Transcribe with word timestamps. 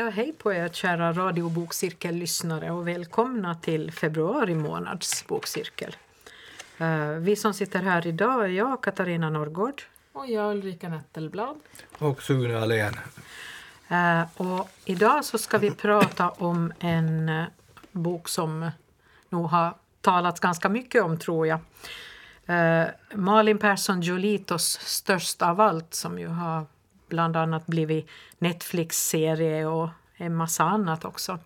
Ja, 0.00 0.10
hej 0.10 0.32
på 0.32 0.52
er 0.52 0.68
kära 0.68 1.12
radiobokcirkellyssnare 1.12 2.70
och 2.70 2.88
välkomna 2.88 3.54
till 3.54 3.92
februari 3.92 4.54
månads 4.54 5.26
bokcirkel. 5.26 5.96
Uh, 6.80 7.10
vi 7.10 7.36
som 7.36 7.54
sitter 7.54 7.82
här 7.82 8.06
idag 8.06 8.44
är 8.44 8.48
jag, 8.48 8.82
Katarina 8.82 9.30
Norrgård. 9.30 9.82
Och 10.12 10.26
jag, 10.26 10.50
Ulrika 10.50 10.88
Nettelblad. 10.88 11.56
Och 11.98 12.22
Sune 12.22 12.58
Alén. 12.58 12.94
Uh, 13.90 14.22
och 14.36 14.70
idag 14.84 15.24
så 15.24 15.38
ska 15.38 15.58
vi 15.58 15.70
prata 15.70 16.30
om 16.30 16.72
en 16.78 17.28
uh, 17.28 17.44
bok 17.92 18.28
som 18.28 18.70
nog 19.28 19.46
har 19.46 19.74
talats 20.00 20.40
ganska 20.40 20.68
mycket 20.68 21.02
om, 21.02 21.18
tror 21.18 21.46
jag. 21.46 21.58
Malin 23.14 23.58
Persson 23.58 24.00
Giolitos 24.00 24.78
Störst 24.80 25.42
av 25.42 25.60
allt 25.60 25.94
som 25.94 26.18
ju 26.18 26.28
har 26.28 26.66
bland 27.10 27.36
annat 27.36 27.66
blivit 27.66 28.08
Netflix-serie 28.38 29.66
och 29.66 29.88
en 30.14 30.34
massa 30.34 30.64
annat 30.64 31.04
också. 31.04 31.38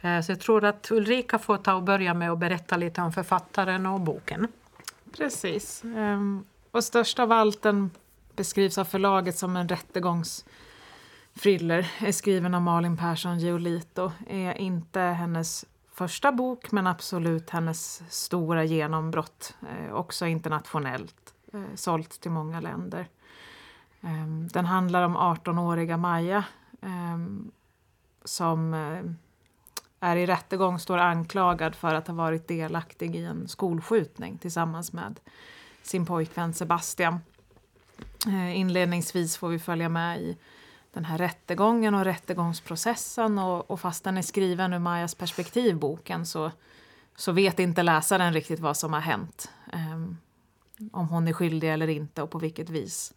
Eh, 0.00 0.20
så 0.20 0.32
jag 0.32 0.40
tror 0.40 0.64
att 0.64 0.90
Ulrika 0.90 1.38
får 1.38 1.56
ta 1.56 1.74
och 1.74 1.82
börja 1.82 2.14
med 2.14 2.32
att 2.32 2.38
berätta 2.38 2.76
lite 2.76 3.00
om 3.00 3.12
författaren 3.12 3.86
och 3.86 4.00
boken. 4.00 4.48
Precis. 5.16 5.84
Ehm, 5.84 6.44
och 6.70 6.84
Störst 6.84 7.18
av 7.18 7.32
allt 7.32 7.62
den 7.62 7.90
beskrivs 8.36 8.78
av 8.78 8.84
förlaget 8.84 9.38
som 9.38 9.56
en 9.56 9.68
rättegångsfriller. 9.68 11.92
Är 11.98 12.12
skriven 12.12 12.54
av 12.54 12.62
Malin 12.62 12.96
Persson 12.96 13.38
Giolito. 13.38 14.12
Är 14.26 14.52
inte 14.52 15.00
hennes 15.00 15.64
första 15.92 16.32
bok 16.32 16.72
men 16.72 16.86
absolut 16.86 17.50
hennes 17.50 18.02
stora 18.08 18.64
genombrott. 18.64 19.54
Eh, 19.62 19.94
också 19.94 20.26
internationellt. 20.26 21.34
Eh, 21.52 21.60
sålt 21.74 22.20
till 22.20 22.30
många 22.30 22.60
länder. 22.60 23.08
Ehm, 24.00 24.48
den 24.48 24.64
handlar 24.64 25.02
om 25.02 25.16
18-åriga 25.16 25.96
Maja 25.96 26.44
ehm, 26.82 27.50
som 28.24 28.74
eh, 28.74 29.02
är 30.00 30.16
i 30.16 30.26
rättegång, 30.26 30.78
står 30.78 30.98
anklagad 30.98 31.74
för 31.74 31.94
att 31.94 32.06
ha 32.06 32.14
varit 32.14 32.48
delaktig 32.48 33.16
i 33.16 33.24
en 33.24 33.48
skolskjutning 33.48 34.38
tillsammans 34.38 34.92
med 34.92 35.20
sin 35.82 36.06
pojkvän 36.06 36.54
Sebastian. 36.54 37.18
Ehm, 38.26 38.48
inledningsvis 38.48 39.36
får 39.36 39.48
vi 39.48 39.58
följa 39.58 39.88
med 39.88 40.20
i 40.20 40.36
den 40.92 41.04
här 41.04 41.18
rättegången 41.18 41.94
och 41.94 42.04
rättegångsprocessen 42.04 43.38
och, 43.38 43.70
och 43.70 43.80
fast 43.80 44.04
den 44.04 44.16
är 44.16 44.22
skriven 44.22 44.72
ur 44.72 44.78
Majas 44.78 45.14
perspektiv, 45.14 45.78
boken, 45.78 46.26
så, 46.26 46.50
så 47.16 47.32
vet 47.32 47.58
inte 47.58 47.82
läsaren 47.82 48.32
riktigt 48.32 48.60
vad 48.60 48.76
som 48.76 48.92
har 48.92 49.00
hänt. 49.00 49.50
Um, 49.72 50.18
om 50.92 51.08
hon 51.08 51.28
är 51.28 51.32
skyldig 51.32 51.72
eller 51.72 51.88
inte 51.88 52.22
och 52.22 52.30
på 52.30 52.38
vilket 52.38 52.70
vis. 52.70 53.14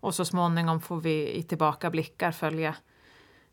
Och 0.00 0.14
så 0.14 0.24
småningom 0.24 0.80
får 0.80 1.00
vi 1.00 1.36
i 1.36 1.42
tillbakablickar 1.42 2.32
följa 2.32 2.74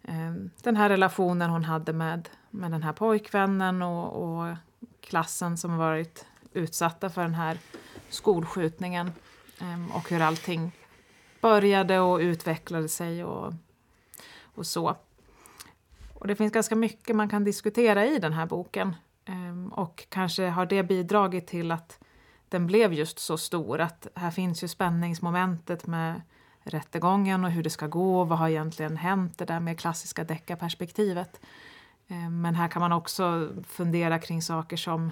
eh, 0.03 0.33
den 0.63 0.75
här 0.75 0.89
relationen 0.89 1.49
hon 1.49 1.63
hade 1.63 1.93
med, 1.93 2.29
med 2.49 2.71
den 2.71 2.83
här 2.83 2.93
pojkvännen 2.93 3.81
och, 3.81 4.23
och 4.23 4.55
klassen 5.01 5.57
som 5.57 5.77
varit 5.77 6.25
utsatta 6.53 7.09
för 7.09 7.21
den 7.21 7.35
här 7.35 7.57
skolskjutningen 8.09 9.11
eh, 9.61 9.95
och 9.95 10.09
hur 10.09 10.21
allting 10.21 10.71
började 11.41 11.99
och 11.99 12.19
utvecklade 12.19 12.89
sig 12.89 13.23
och, 13.23 13.53
och 14.43 14.65
så. 14.65 14.95
Och 16.13 16.27
det 16.27 16.35
finns 16.35 16.53
ganska 16.53 16.75
mycket 16.75 17.15
man 17.15 17.29
kan 17.29 17.43
diskutera 17.43 18.05
i 18.05 18.19
den 18.19 18.33
här 18.33 18.45
boken. 18.45 18.95
Ehm, 19.25 19.67
och 19.67 20.05
kanske 20.09 20.47
har 20.47 20.65
det 20.65 20.83
bidragit 20.83 21.47
till 21.47 21.71
att 21.71 21.99
den 22.53 22.67
blev 22.67 22.93
just 22.93 23.19
så 23.19 23.37
stor. 23.37 23.81
Att 23.81 24.07
här 24.15 24.31
finns 24.31 24.63
ju 24.63 24.67
spänningsmomentet 24.67 25.87
med 25.87 26.21
rättegången 26.63 27.43
och 27.43 27.51
hur 27.51 27.63
det 27.63 27.69
ska 27.69 27.87
gå 27.87 28.21
och 28.21 28.27
vad 28.27 28.39
har 28.39 28.49
egentligen 28.49 28.97
hänt, 28.97 29.37
det 29.37 29.45
där 29.45 29.59
med 29.59 29.79
klassiska 29.79 30.23
deckarperspektivet. 30.23 31.41
Eh, 32.07 32.29
men 32.29 32.55
här 32.55 32.67
kan 32.67 32.79
man 32.79 32.91
också 32.91 33.49
fundera 33.67 34.19
kring 34.19 34.41
saker 34.41 34.77
som 34.77 35.11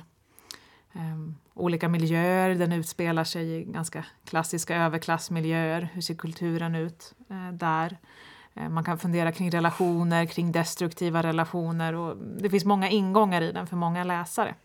um, 0.93 1.35
olika 1.53 1.89
miljöer. 1.89 2.55
Den 2.55 2.71
utspelar 2.71 3.23
sig 3.23 3.55
i 3.55 3.63
ganska 3.63 4.05
klassiska 4.25 4.75
överklassmiljöer. 4.75 5.89
Hur 5.93 6.01
ser 6.01 6.15
kulturen 6.15 6.75
ut 6.75 7.13
uh, 7.31 7.51
där? 7.51 7.97
Uh, 8.57 8.69
man 8.69 8.83
kan 8.83 8.97
fundera 8.97 9.31
kring 9.31 9.51
relationer, 9.51 10.25
kring 10.25 10.51
destruktiva 10.51 11.23
relationer. 11.23 11.93
Och 11.93 12.17
det 12.17 12.49
finns 12.49 12.65
många 12.65 12.89
ingångar 12.89 13.41
i 13.41 13.51
den 13.51 13.67
för 13.67 13.75
många 13.75 14.03
läsare. 14.03 14.55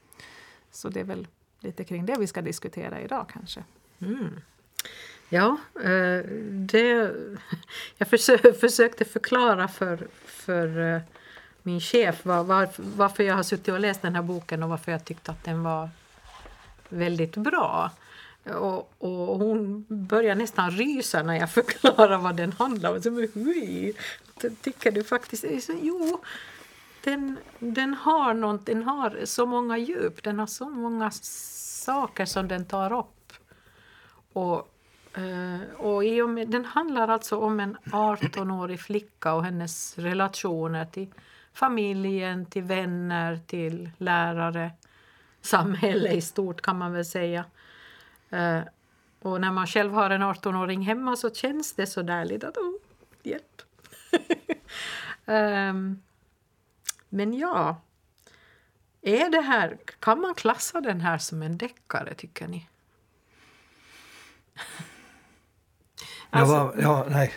Så 0.70 0.88
det 0.88 1.00
är 1.00 1.04
väl 1.04 1.26
lite 1.66 1.84
kring 1.84 2.06
det 2.06 2.16
vi 2.18 2.26
ska 2.26 2.42
diskutera 2.42 3.00
idag 3.00 3.26
kanske. 3.32 3.64
Mm. 3.98 4.40
Ja, 5.28 5.56
eh, 5.82 6.20
det, 6.50 7.14
jag 7.98 8.08
försökte 8.60 9.04
förklara 9.04 9.68
för, 9.68 10.08
för 10.24 10.94
eh, 10.94 11.00
min 11.62 11.80
chef 11.80 12.24
var, 12.24 12.44
var, 12.44 12.68
varför 12.76 13.24
jag 13.24 13.34
har 13.34 13.42
suttit 13.42 13.68
och 13.68 13.80
läst 13.80 14.02
den 14.02 14.14
här 14.14 14.22
boken 14.22 14.62
och 14.62 14.68
varför 14.68 14.92
jag 14.92 15.04
tyckte 15.04 15.30
att 15.30 15.44
den 15.44 15.62
var 15.62 15.90
väldigt 16.88 17.36
bra. 17.36 17.90
Och, 18.44 18.92
och 18.98 19.38
hon 19.38 19.86
börjar 19.88 20.34
nästan 20.34 20.70
rysa 20.70 21.22
när 21.22 21.34
jag 21.34 21.50
förklarar 21.58 22.18
vad 22.18 22.36
den 22.36 22.52
handlar 22.52 22.94
om. 22.94 23.02
Så, 23.02 23.28
tycker 24.62 24.90
du 24.90 25.04
faktiskt... 25.04 25.64
Så, 25.64 25.78
jo, 25.82 26.20
den, 27.06 27.38
den, 27.58 27.94
har 27.94 28.34
något, 28.34 28.66
den 28.66 28.82
har 28.82 29.24
så 29.24 29.46
många 29.46 29.78
djup, 29.78 30.22
den 30.22 30.38
har 30.38 30.46
så 30.46 30.68
många 30.68 31.10
saker 31.10 32.24
som 32.24 32.48
den 32.48 32.64
tar 32.64 32.92
upp. 32.92 33.32
Och 34.32 34.68
eh, 35.18 35.60
och 35.76 36.04
i 36.04 36.22
och 36.22 36.30
med, 36.30 36.48
den 36.48 36.64
handlar 36.64 37.08
alltså 37.08 37.38
om 37.38 37.60
en 37.60 37.76
18-årig 37.84 38.80
flicka 38.80 39.34
och 39.34 39.44
hennes 39.44 39.98
relationer 39.98 40.84
till 40.84 41.12
familjen, 41.52 42.46
till 42.46 42.62
vänner, 42.62 43.40
till 43.46 43.90
lärare, 43.98 44.70
samhälle 45.40 46.12
i 46.12 46.20
stort 46.20 46.62
kan 46.62 46.78
man 46.78 46.92
väl 46.92 47.04
säga. 47.04 47.44
Eh, 48.30 48.60
och 49.22 49.40
när 49.40 49.52
man 49.52 49.66
själv 49.66 49.92
har 49.92 50.10
en 50.10 50.22
18-åring 50.22 50.82
hemma 50.82 51.16
så 51.16 51.30
känns 51.30 51.72
det 51.72 51.86
så 51.86 52.02
där 52.02 52.24
lite 52.24 52.48
att 52.48 52.56
oh, 52.56 52.80
hjälp. 53.22 53.62
um, 55.26 56.02
men 57.08 57.38
ja, 57.38 57.80
är 59.02 59.30
det 59.30 59.40
här, 59.40 59.78
kan 59.98 60.20
man 60.20 60.34
klassa 60.34 60.80
den 60.80 61.00
här 61.00 61.18
som 61.18 61.42
en 61.42 61.58
deckare 61.58 62.14
tycker 62.14 62.48
ni? 62.48 62.68
Alltså, 66.30 66.54
ja, 66.56 66.72
vad, 66.74 66.82
ja, 66.82 67.06
nej. 67.10 67.32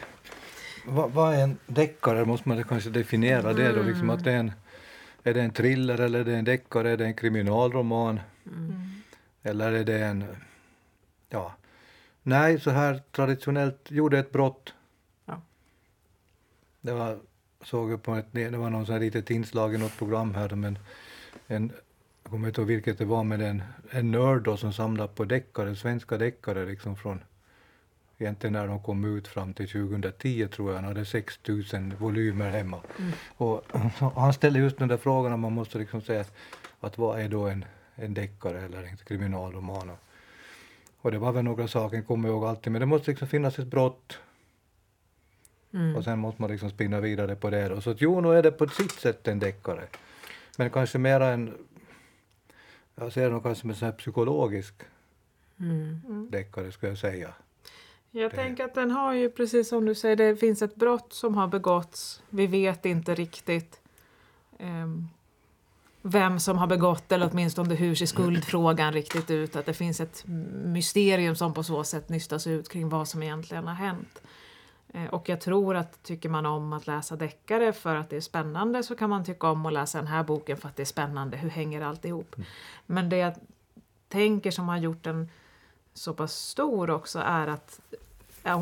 Vad, 0.85 1.11
vad 1.11 1.33
är 1.33 1.43
en 1.43 1.57
deckare? 1.67 2.25
Måste 2.25 2.49
man 2.49 2.63
kanske 2.63 2.89
definiera 2.89 3.53
det 3.53 3.71
då? 3.71 3.81
Liksom 3.81 4.09
att 4.09 4.23
det 4.23 4.31
är, 4.31 4.37
en, 4.37 4.51
är 5.23 5.33
det 5.33 5.41
en 5.41 5.51
thriller 5.51 5.99
eller 5.99 6.19
är 6.19 6.23
det 6.23 6.35
en 6.35 6.45
deckare? 6.45 6.89
Är 6.89 6.97
det 6.97 7.05
en 7.05 7.13
kriminalroman? 7.13 8.19
Mm. 8.45 8.89
Eller 9.43 9.71
är 9.71 9.83
det 9.83 10.05
en... 10.05 10.25
Ja. 11.29 11.55
Nej, 12.23 12.59
så 12.59 12.71
här 12.71 13.01
traditionellt, 13.11 13.91
gjorde 13.91 14.19
ett 14.19 14.31
brott. 14.31 14.73
Ja. 15.25 15.41
Det 16.81 16.93
var, 16.93 17.19
såg 17.63 17.91
jag 17.91 18.03
på 18.03 18.15
ett, 18.15 18.25
det 18.31 18.57
var 18.57 18.69
någon 18.69 18.85
sån 18.85 18.99
litet 18.99 19.29
inslag 19.29 19.75
i 19.75 19.77
något 19.77 19.97
program 19.97 20.35
här, 20.35 20.49
men 20.49 20.79
en, 21.47 21.71
jag 22.23 22.31
kommer 22.31 22.47
inte 22.47 22.61
ihåg 22.61 22.67
vilket 22.67 22.97
det 22.97 23.05
var, 23.05 23.23
men 23.23 23.41
en, 23.41 23.63
en 23.91 24.11
nörd 24.11 24.43
då 24.43 24.57
som 24.57 24.73
samlade 24.73 25.13
på 25.13 25.25
deckare, 25.25 25.75
svenska 25.75 26.17
deckare 26.17 26.65
liksom 26.65 26.95
från 26.95 27.19
egentligen 28.19 28.53
när 28.53 28.67
de 28.67 28.83
kom 28.83 29.17
ut 29.17 29.27
fram 29.27 29.53
till 29.53 29.69
2010 29.69 30.47
tror 30.47 30.69
jag, 30.69 30.75
han 30.75 30.85
hade 30.85 31.05
6000 31.05 31.93
volymer 31.99 32.49
hemma. 32.49 32.79
Mm. 32.99 33.11
Och, 33.37 33.55
och, 33.99 34.13
han 34.15 34.33
ställde 34.33 34.59
just 34.59 34.77
den 34.77 34.87
där 34.87 34.97
frågan 34.97 35.33
om 35.33 35.39
man 35.39 35.53
måste 35.53 35.77
liksom 35.77 36.01
säga 36.01 36.21
att, 36.21 36.33
att 36.79 36.97
vad 36.97 37.19
är 37.19 37.29
då 37.29 37.47
en, 37.47 37.65
en 37.95 38.13
deckare 38.13 38.61
eller 38.61 38.83
en 38.83 38.97
kriminalroman? 38.97 39.89
Och, 39.89 39.99
och 41.01 41.11
det 41.11 41.17
var 41.17 41.31
väl 41.31 41.43
några 41.43 41.67
saker, 41.67 42.01
kommer 42.01 42.29
jag 42.29 42.35
ihåg 42.35 42.45
alltid, 42.45 42.71
men 42.71 42.79
det 42.79 42.85
måste 42.85 43.11
liksom 43.11 43.27
finnas 43.27 43.59
ett 43.59 43.67
brott. 43.67 44.19
Mm. 45.73 45.95
Och 45.95 46.03
sen 46.03 46.19
måste 46.19 46.41
man 46.41 46.51
liksom 46.51 46.69
spinna 46.69 46.99
vidare 46.99 47.35
på 47.35 47.49
det. 47.49 47.71
Och 47.71 47.83
så 47.83 47.89
att 47.89 48.01
jo, 48.01 48.21
nu 48.21 48.37
är 48.37 48.43
det 48.43 48.51
på 48.51 48.67
sitt 48.67 48.91
sätt 48.91 49.27
en 49.27 49.39
deckare. 49.39 49.87
Men 50.57 50.69
kanske 50.69 50.97
mera 50.97 51.27
en, 51.27 51.57
jag 52.95 53.13
ser 53.13 53.23
det 53.23 53.29
nog 53.29 53.43
kanske 53.43 53.61
som 53.61 53.69
en 53.69 53.75
sån 53.75 53.85
här 53.85 53.95
psykologisk 53.95 54.73
mm. 55.59 56.27
deckare 56.31 56.71
skulle 56.71 56.91
jag 56.91 56.99
säga. 56.99 57.33
Jag 58.11 58.31
det... 58.31 58.35
tänker 58.35 58.65
att 58.65 58.73
den 58.73 58.91
har 58.91 59.13
ju 59.13 59.29
precis 59.29 59.69
som 59.69 59.85
du 59.85 59.95
säger, 59.95 60.15
det 60.15 60.35
finns 60.35 60.61
ett 60.61 60.75
brott 60.75 61.13
som 61.13 61.35
har 61.35 61.47
begåtts. 61.47 62.21
Vi 62.29 62.47
vet 62.47 62.85
inte 62.85 63.15
riktigt 63.15 63.81
um, 64.59 65.09
vem 66.01 66.39
som 66.39 66.57
har 66.57 66.67
begått 66.67 67.11
eller 67.11 67.29
åtminstone 67.31 67.75
hur 67.75 67.95
ser 67.95 68.05
skuldfrågan 68.05 68.93
riktigt 68.93 69.31
ut. 69.31 69.55
Att 69.55 69.65
det 69.65 69.73
finns 69.73 69.99
ett 69.99 70.23
mysterium 70.65 71.35
som 71.35 71.53
på 71.53 71.63
så 71.63 71.83
sätt 71.83 72.09
nystas 72.09 72.47
ut 72.47 72.69
kring 72.69 72.89
vad 72.89 73.07
som 73.07 73.23
egentligen 73.23 73.67
har 73.67 73.73
hänt. 73.73 74.21
Eh, 74.93 75.05
och 75.05 75.29
jag 75.29 75.41
tror 75.41 75.75
att 75.75 76.03
tycker 76.03 76.29
man 76.29 76.45
om 76.45 76.73
att 76.73 76.87
läsa 76.87 77.15
deckare 77.15 77.73
för 77.73 77.95
att 77.95 78.09
det 78.09 78.17
är 78.17 78.21
spännande 78.21 78.83
så 78.83 78.95
kan 78.95 79.09
man 79.09 79.25
tycka 79.25 79.49
om 79.49 79.65
att 79.65 79.73
läsa 79.73 79.97
den 79.97 80.07
här 80.07 80.23
boken 80.23 80.57
för 80.57 80.69
att 80.69 80.75
det 80.75 80.83
är 80.83 80.85
spännande. 80.85 81.37
Hur 81.37 81.49
hänger 81.49 81.81
allt 81.81 82.05
ihop? 82.05 82.35
Mm. 82.35 82.47
Men 82.85 83.09
det 83.09 83.17
jag 83.17 83.33
tänker 84.07 84.51
som 84.51 84.69
har 84.69 84.77
gjort 84.77 85.03
den 85.03 85.29
så 85.93 86.13
pass 86.13 86.33
stor 86.33 86.89
också 86.89 87.19
är 87.19 87.47
att 87.47 87.79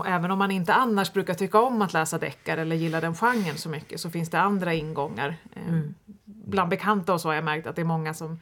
även 0.06 0.32
om 0.32 0.40
man 0.40 0.52
inte 0.52 0.74
annars 0.74 1.14
brukar 1.14 1.34
tycka 1.34 1.62
om 1.62 1.82
att 1.82 1.94
läsa 1.94 2.18
deckare 2.18 2.62
eller 2.62 2.76
gillar 2.76 3.02
den 3.02 3.16
genren 3.16 3.58
så 3.58 3.70
mycket 3.70 4.00
så 4.00 4.10
finns 4.10 4.30
det 4.30 4.40
andra 4.40 4.74
ingångar. 4.74 5.36
Eh, 5.54 5.68
Mm. 5.68 5.94
Bland 6.26 6.70
bekanta 6.70 7.14
och 7.14 7.22
så 7.22 7.30
har 7.30 7.34
jag 7.36 7.44
märkt 7.44 7.68
att 7.68 7.76
det 7.76 7.82
är 7.82 7.86
många 7.86 8.14
som 8.14 8.40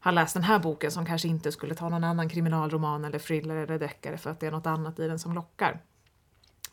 har 0.00 0.12
läst 0.12 0.34
den 0.34 0.42
här 0.42 0.58
boken 0.58 0.90
som 0.90 1.06
kanske 1.06 1.28
inte 1.28 1.52
skulle 1.52 1.74
ta 1.74 1.88
någon 1.88 2.04
annan 2.04 2.28
kriminalroman 2.28 3.04
eller 3.04 3.18
thriller 3.18 3.56
eller 3.56 3.78
deckare 3.78 4.18
för 4.18 4.30
att 4.30 4.40
det 4.40 4.46
är 4.46 4.50
något 4.50 4.66
annat 4.66 4.98
i 4.98 5.08
den 5.08 5.18
som 5.18 5.34
lockar. 5.34 5.80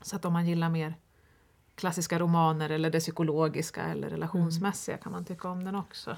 Så 0.01 0.15
att 0.15 0.25
om 0.25 0.33
man 0.33 0.47
gillar 0.47 0.69
mer 0.69 0.93
klassiska 1.75 2.19
romaner 2.19 2.69
eller 2.69 2.89
det 2.89 2.99
psykologiska 2.99 3.81
eller 3.81 4.09
relationsmässiga 4.09 4.97
kan 4.97 5.11
man 5.11 5.25
tycka 5.25 5.49
om 5.49 5.63
den 5.63 5.75
också. 5.75 6.17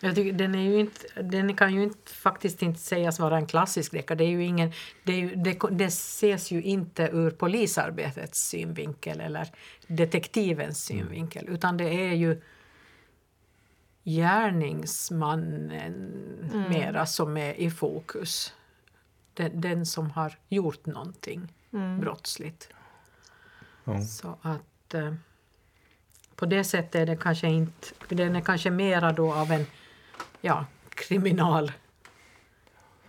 Jag 0.00 0.14
tycker, 0.14 0.32
den, 0.32 0.54
är 0.54 0.62
ju 0.62 0.80
inte, 0.80 1.22
den 1.22 1.56
kan 1.56 1.74
ju 1.74 1.82
inte, 1.82 2.12
faktiskt 2.12 2.62
inte 2.62 2.80
sägas 2.80 3.20
vara 3.20 3.36
en 3.36 3.46
klassisk 3.46 3.92
deckare. 3.92 4.18
Det, 4.18 4.24
är 4.24 4.28
ju 4.28 4.44
ingen, 4.44 4.72
det, 5.04 5.12
är 5.12 5.16
ju, 5.16 5.34
det, 5.34 5.58
det 5.70 5.84
ses 5.84 6.50
ju 6.50 6.62
inte 6.62 7.02
ur 7.12 7.30
polisarbetets 7.30 8.48
synvinkel 8.48 9.20
eller 9.20 9.48
detektivens 9.86 10.84
synvinkel 10.84 11.48
utan 11.48 11.76
det 11.76 11.84
är 11.84 12.14
ju 12.14 12.42
gärningsmannen 14.04 15.62
mera 16.68 17.06
som 17.06 17.36
är 17.36 17.54
i 17.54 17.70
fokus. 17.70 18.54
Den, 19.34 19.60
den 19.60 19.86
som 19.86 20.10
har 20.10 20.38
gjort 20.48 20.86
någonting 20.86 21.52
brottsligt. 22.00 22.68
Ja. 23.94 24.04
Så 24.04 24.38
att 24.42 24.94
eh, 24.94 25.14
på 26.36 26.46
det 26.46 26.64
sättet 26.64 26.94
är 26.94 27.06
det 27.06 27.16
kanske 27.16 27.48
inte, 27.48 27.88
den 28.08 28.36
är 28.36 28.40
kanske 28.40 28.70
mera 28.70 29.12
då 29.12 29.32
av 29.32 29.52
en 29.52 29.66
ja, 30.40 30.66
kriminal 30.88 31.72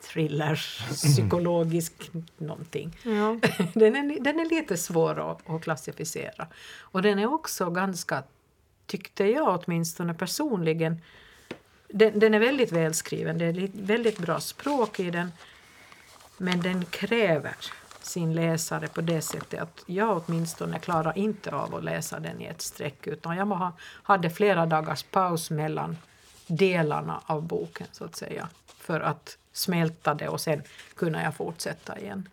thriller, 0.01 0.55
psykologisk 0.91 2.11
någonting. 2.37 2.97
Ja. 3.03 3.39
Den 3.73 3.95
är, 3.95 4.19
den 4.19 4.39
är 4.39 4.49
lite 4.49 4.77
svår 4.77 5.31
att, 5.31 5.49
att 5.49 5.61
klassificera. 5.61 6.47
Och 6.79 7.01
den 7.01 7.19
är 7.19 7.33
också 7.33 7.69
ganska, 7.69 8.23
tyckte 8.85 9.25
jag 9.25 9.63
åtminstone 9.65 10.13
personligen, 10.13 11.01
den, 11.87 12.19
den 12.19 12.33
är 12.33 12.39
väldigt 12.39 12.71
välskriven, 12.71 13.37
det 13.37 13.45
är 13.45 13.69
väldigt 13.73 14.17
bra 14.17 14.39
språk 14.39 14.99
i 14.99 15.11
den. 15.11 15.31
Men 16.37 16.61
den 16.61 16.85
kräver 16.85 17.55
sin 18.11 18.33
läsare 18.33 18.87
på 18.87 19.01
det 19.01 19.21
sättet 19.21 19.61
att 19.61 19.83
jag 19.85 20.23
åtminstone 20.25 20.79
klarar 20.79 21.17
inte 21.17 21.55
av 21.55 21.75
att 21.75 21.83
läsa 21.83 22.19
den 22.19 22.41
i 22.41 22.45
ett 22.45 22.61
streck 22.61 23.07
utan 23.07 23.37
jag 23.37 23.45
ha, 23.45 23.73
hade 23.81 24.29
flera 24.29 24.65
dagars 24.65 25.03
paus 25.03 25.49
mellan 25.49 25.97
delarna 26.47 27.21
av 27.25 27.41
boken 27.43 27.87
så 27.91 28.05
att 28.05 28.15
säga 28.15 28.49
för 28.77 28.99
att 28.99 29.37
smälta 29.51 30.13
det 30.13 30.27
och 30.27 30.41
sen 30.41 30.63
kunna 30.95 31.23
jag 31.23 31.35
fortsätta 31.35 31.99
igen. 31.99 32.29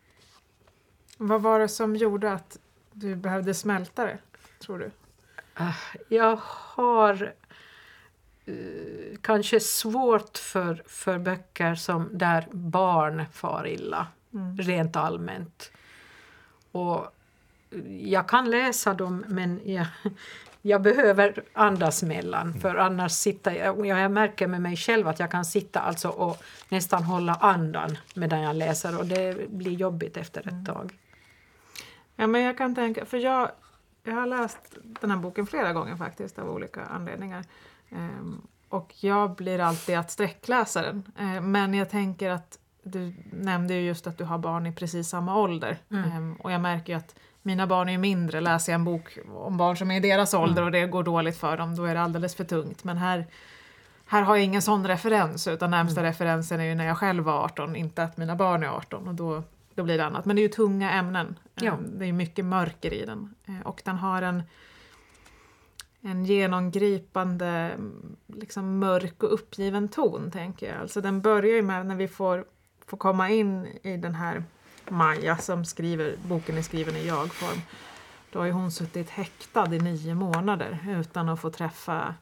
Vad 1.17 1.43
var 1.43 1.59
det 1.59 1.69
som 1.69 1.97
gjorde 1.97 2.33
att 2.33 2.59
du 2.93 3.17
behövde 3.17 3.55
smälta 3.55 4.05
det, 4.05 4.19
tror 4.59 4.79
du? 4.79 4.91
Ah, 5.55 5.73
Jag 6.09 6.39
har 6.43 7.35
eh, 8.47 9.19
kanske 9.21 9.61
svårt 9.61 10.39
för, 10.39 10.83
för 10.87 11.19
böcker 11.19 11.75
som, 11.75 12.09
där 12.13 12.47
barn 12.53 13.25
far 13.33 13.67
illa, 13.67 14.07
rent 14.59 14.97
allmänt. 14.97 15.71
Och 16.73 17.15
jag 18.01 18.29
kan 18.29 18.51
läsa 18.51 18.95
dem, 18.95 19.25
men 19.29 19.61
jag, 19.65 19.87
jag 20.63 20.83
behöver 20.83 21.43
andas 21.53 22.03
mellan. 22.03 22.61
För 22.61 22.75
annars 22.75 23.13
sitter 23.13 23.53
jag, 23.53 23.87
jag 23.87 24.11
märker 24.11 24.47
med 24.47 24.63
mig 24.63 24.77
själv 24.77 25.09
att 25.09 25.21
jag 25.21 25.31
kan 25.31 25.45
sitta 25.45 25.81
alltså 25.81 26.09
och 26.09 26.43
nästan 26.69 27.03
hålla 27.03 27.35
andan 27.35 27.99
medan 28.15 28.41
jag 28.41 28.57
läser 28.57 28.99
och 28.99 29.07
det 29.07 29.51
blir 29.51 29.73
jobbigt 29.73 30.17
efter 30.17 30.49
ett 30.49 30.67
tag. 30.67 30.99
Ja, 32.17 32.27
men 32.27 32.43
jag 32.43 32.59
kan 32.59 32.75
tänka, 32.75 33.05
för 33.05 33.19
jag, 33.19 33.51
jag 34.05 34.15
har 34.15 34.27
läst 34.27 34.59
den 34.83 35.11
här 35.11 35.19
boken 35.19 35.47
flera 35.47 35.73
gånger 35.73 35.97
faktiskt 35.97 36.39
av 36.39 36.51
olika 36.51 36.85
anledningar. 36.85 37.45
Ehm, 37.91 38.43
och 38.69 38.95
jag 39.01 39.35
blir 39.35 39.59
alltid 39.59 39.99
att 39.99 40.11
sträckläsa 40.11 40.83
den. 40.83 41.13
Ehm, 41.19 41.53
men 41.53 41.75
jag 41.75 41.91
tänker 41.91 42.31
att 42.31 42.59
du 42.93 43.14
nämnde 43.32 43.75
ju 43.75 43.81
just 43.81 44.06
att 44.06 44.19
du 44.19 44.25
har 44.25 44.38
barn 44.38 44.67
i 44.67 44.73
precis 44.73 45.08
samma 45.08 45.37
ålder. 45.37 45.79
Ehm, 45.90 46.35
och 46.35 46.52
jag 46.52 46.61
märker 46.61 46.93
ju 46.93 46.96
att 46.99 47.14
mina 47.43 47.67
barn 47.67 47.88
är 47.88 47.93
ju 47.93 47.99
mindre. 47.99 48.40
Läser 48.40 48.73
jag 48.73 48.79
en 48.79 48.85
bok 48.85 49.19
om 49.35 49.56
barn 49.56 49.76
som 49.76 49.90
är 49.90 49.96
i 49.96 50.00
deras 50.00 50.35
ålder 50.35 50.62
och 50.62 50.70
det 50.73 50.87
går 50.87 51.02
dåligt 51.02 51.37
för 51.37 51.56
dem, 51.56 51.76
då 51.76 51.85
är 51.85 51.94
det 51.94 52.00
alldeles 52.00 52.35
för 52.35 52.44
tungt. 52.44 52.85
Men 52.85 52.96
här, 52.99 53.26
här 54.06 54.23
har 54.23 54.37
jag 54.37 54.44
ingen 54.44 54.62
sån 54.62 54.87
referens, 54.87 55.49
utan 55.49 55.70
närmsta 55.70 56.02
referensen 56.02 56.61
är 56.61 56.64
ju 56.64 56.75
när 56.75 56.87
jag 56.87 56.99
själv 56.99 57.25
var 57.25 57.44
18, 57.44 57.76
inte 57.76 58.02
att 58.02 58.17
mina 58.17 58.37
barn 58.37 58.62
är 58.62 58.69
18. 58.69 59.08
Och 59.08 59.14
då, 59.14 59.43
då 59.75 59.82
blir 59.82 59.99
det 59.99 60.05
annat. 60.06 60.25
Men 60.25 60.37
det 60.37 60.41
är 60.41 60.43
ju 60.43 60.49
tunga 60.49 60.91
ämnen. 60.93 61.38
Ja. 61.55 61.73
Ehm, 61.73 61.99
Det 61.99 62.06
är 62.06 62.12
mycket 62.12 62.44
mörker 62.44 62.93
i 62.94 63.05
den. 63.06 63.34
Eh, 63.46 63.67
Och 63.67 63.82
den 63.84 63.96
har 63.96 64.23
en, 64.23 64.43
en 66.00 66.25
genomgripande 66.25 67.46
mm, 67.46 68.17
liksom 68.26 68.79
mörk 68.79 69.23
och 69.23 69.34
uppgiven 69.34 69.88
ton, 69.88 70.31
tänker 70.31 70.73
jag. 70.73 70.81
Alltså 70.81 71.00
den 71.00 71.20
börjar 71.20 71.55
ju 71.56 71.62
med 71.62 71.87
när 71.87 71.94
vi 71.96 72.08
får, 72.08 72.44
får 72.88 72.96
komma 72.96 73.31
in 73.31 73.79
i 73.82 73.96
den 73.96 74.14
här 74.14 74.44
Maja 74.88 75.37
som 75.37 75.64
skriver, 75.64 76.17
boken 76.23 76.58
är 76.58 76.62
skriven 76.62 76.96
i 76.96 77.06
jag-form. 77.06 77.61
Då 78.32 78.38
har 78.38 78.46
ju 78.46 78.52
hon 78.52 78.70
suttit 78.70 79.11
häktad 79.11 79.75
i 79.75 79.79
nio 79.79 80.14
månader 80.14 80.79
utan 80.88 81.29
att 81.29 81.40
få 81.40 81.50
träffa 81.50 82.14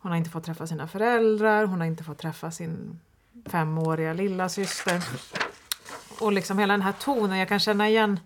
hon 0.00 0.12
har 0.12 0.18
inte 0.18 0.30
fått 0.30 0.44
träffa 0.44 0.66
sina 0.66 0.88
föräldrar, 0.88 1.64
hon 1.64 1.80
har 1.80 1.86
inte 1.86 2.04
fått 2.04 2.18
träffa 2.18 2.50
sin 2.50 3.00
femåriga 3.46 4.12
lilla 4.12 4.48
syster. 4.48 5.04
Och 6.20 6.32
liksom 6.32 6.58
hela 6.58 6.74
den 6.74 6.82
här 6.82 6.92
tonen, 6.92 7.38
jag 7.38 7.48
kan 7.48 7.58
känna 7.58 7.88
igen 7.88 8.20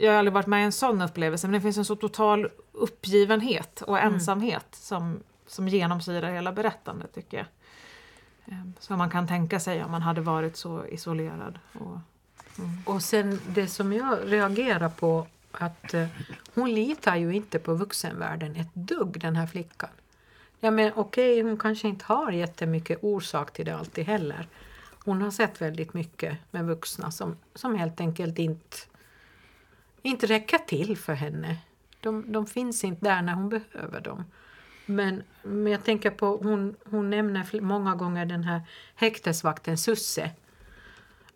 jag 0.00 0.12
har 0.12 0.18
aldrig 0.18 0.32
varit 0.32 0.46
med 0.46 0.62
i 0.62 0.64
en 0.64 0.72
sån 0.72 1.02
upplevelse, 1.02 1.46
men 1.46 1.52
det 1.52 1.60
finns 1.60 1.78
en 1.78 1.84
så 1.84 1.96
total 1.96 2.48
uppgivenhet 2.72 3.82
och 3.82 3.98
ensamhet 3.98 4.66
som, 4.70 5.20
som 5.46 5.68
genomsyrar 5.68 6.32
hela 6.32 6.52
berättandet 6.52 7.14
tycker 7.14 7.36
jag. 7.36 7.46
Ehm, 8.46 8.72
som 8.78 8.98
man 8.98 9.10
kan 9.10 9.26
tänka 9.26 9.60
sig 9.60 9.84
om 9.84 9.90
man 9.90 10.02
hade 10.02 10.20
varit 10.20 10.56
så 10.56 10.86
isolerad. 10.86 11.58
Och, 11.72 11.98
mm. 12.58 12.70
Och 12.86 13.02
sen 13.02 13.40
det 13.48 13.66
som 13.66 13.92
jag 13.92 14.18
reagerar 14.24 14.88
på 14.88 15.26
att 15.52 15.94
eh, 15.94 16.06
hon 16.54 16.74
litar 16.74 17.16
ju 17.16 17.34
inte 17.34 17.58
på 17.58 17.74
vuxenvärlden 17.74 18.56
ett 18.56 18.74
dugg 18.74 19.20
den 19.20 19.36
här 19.36 19.46
flickan. 19.46 19.90
Ja 20.60 20.70
men 20.70 20.92
okej, 20.94 21.42
hon 21.42 21.58
kanske 21.58 21.88
inte 21.88 22.04
har 22.08 22.32
jättemycket 22.32 22.98
orsak 23.02 23.52
till 23.52 23.64
det 23.64 23.76
alltid 23.76 24.06
heller. 24.06 24.48
Hon 25.04 25.22
har 25.22 25.30
sett 25.30 25.60
väldigt 25.60 25.94
mycket 25.94 26.38
med 26.50 26.64
vuxna 26.64 27.10
som, 27.10 27.36
som 27.54 27.74
helt 27.74 28.00
enkelt 28.00 28.38
inte, 28.38 28.76
inte 30.02 30.26
räcker 30.26 30.58
till 30.58 30.96
för 30.96 31.14
henne. 31.14 31.56
De, 32.00 32.32
de 32.32 32.46
finns 32.46 32.84
inte 32.84 33.04
där 33.04 33.22
när 33.22 33.34
hon 33.34 33.48
behöver 33.48 34.00
dem. 34.00 34.24
Men, 34.90 35.22
men 35.42 35.72
jag 35.72 35.84
tänker 35.84 36.10
på, 36.10 36.36
hon, 36.36 36.76
hon 36.84 37.10
nämner 37.10 37.60
många 37.60 37.94
gånger 37.94 38.26
den 38.26 38.44
här 38.44 38.62
häktesvakten 38.94 39.78
Susse. 39.78 40.30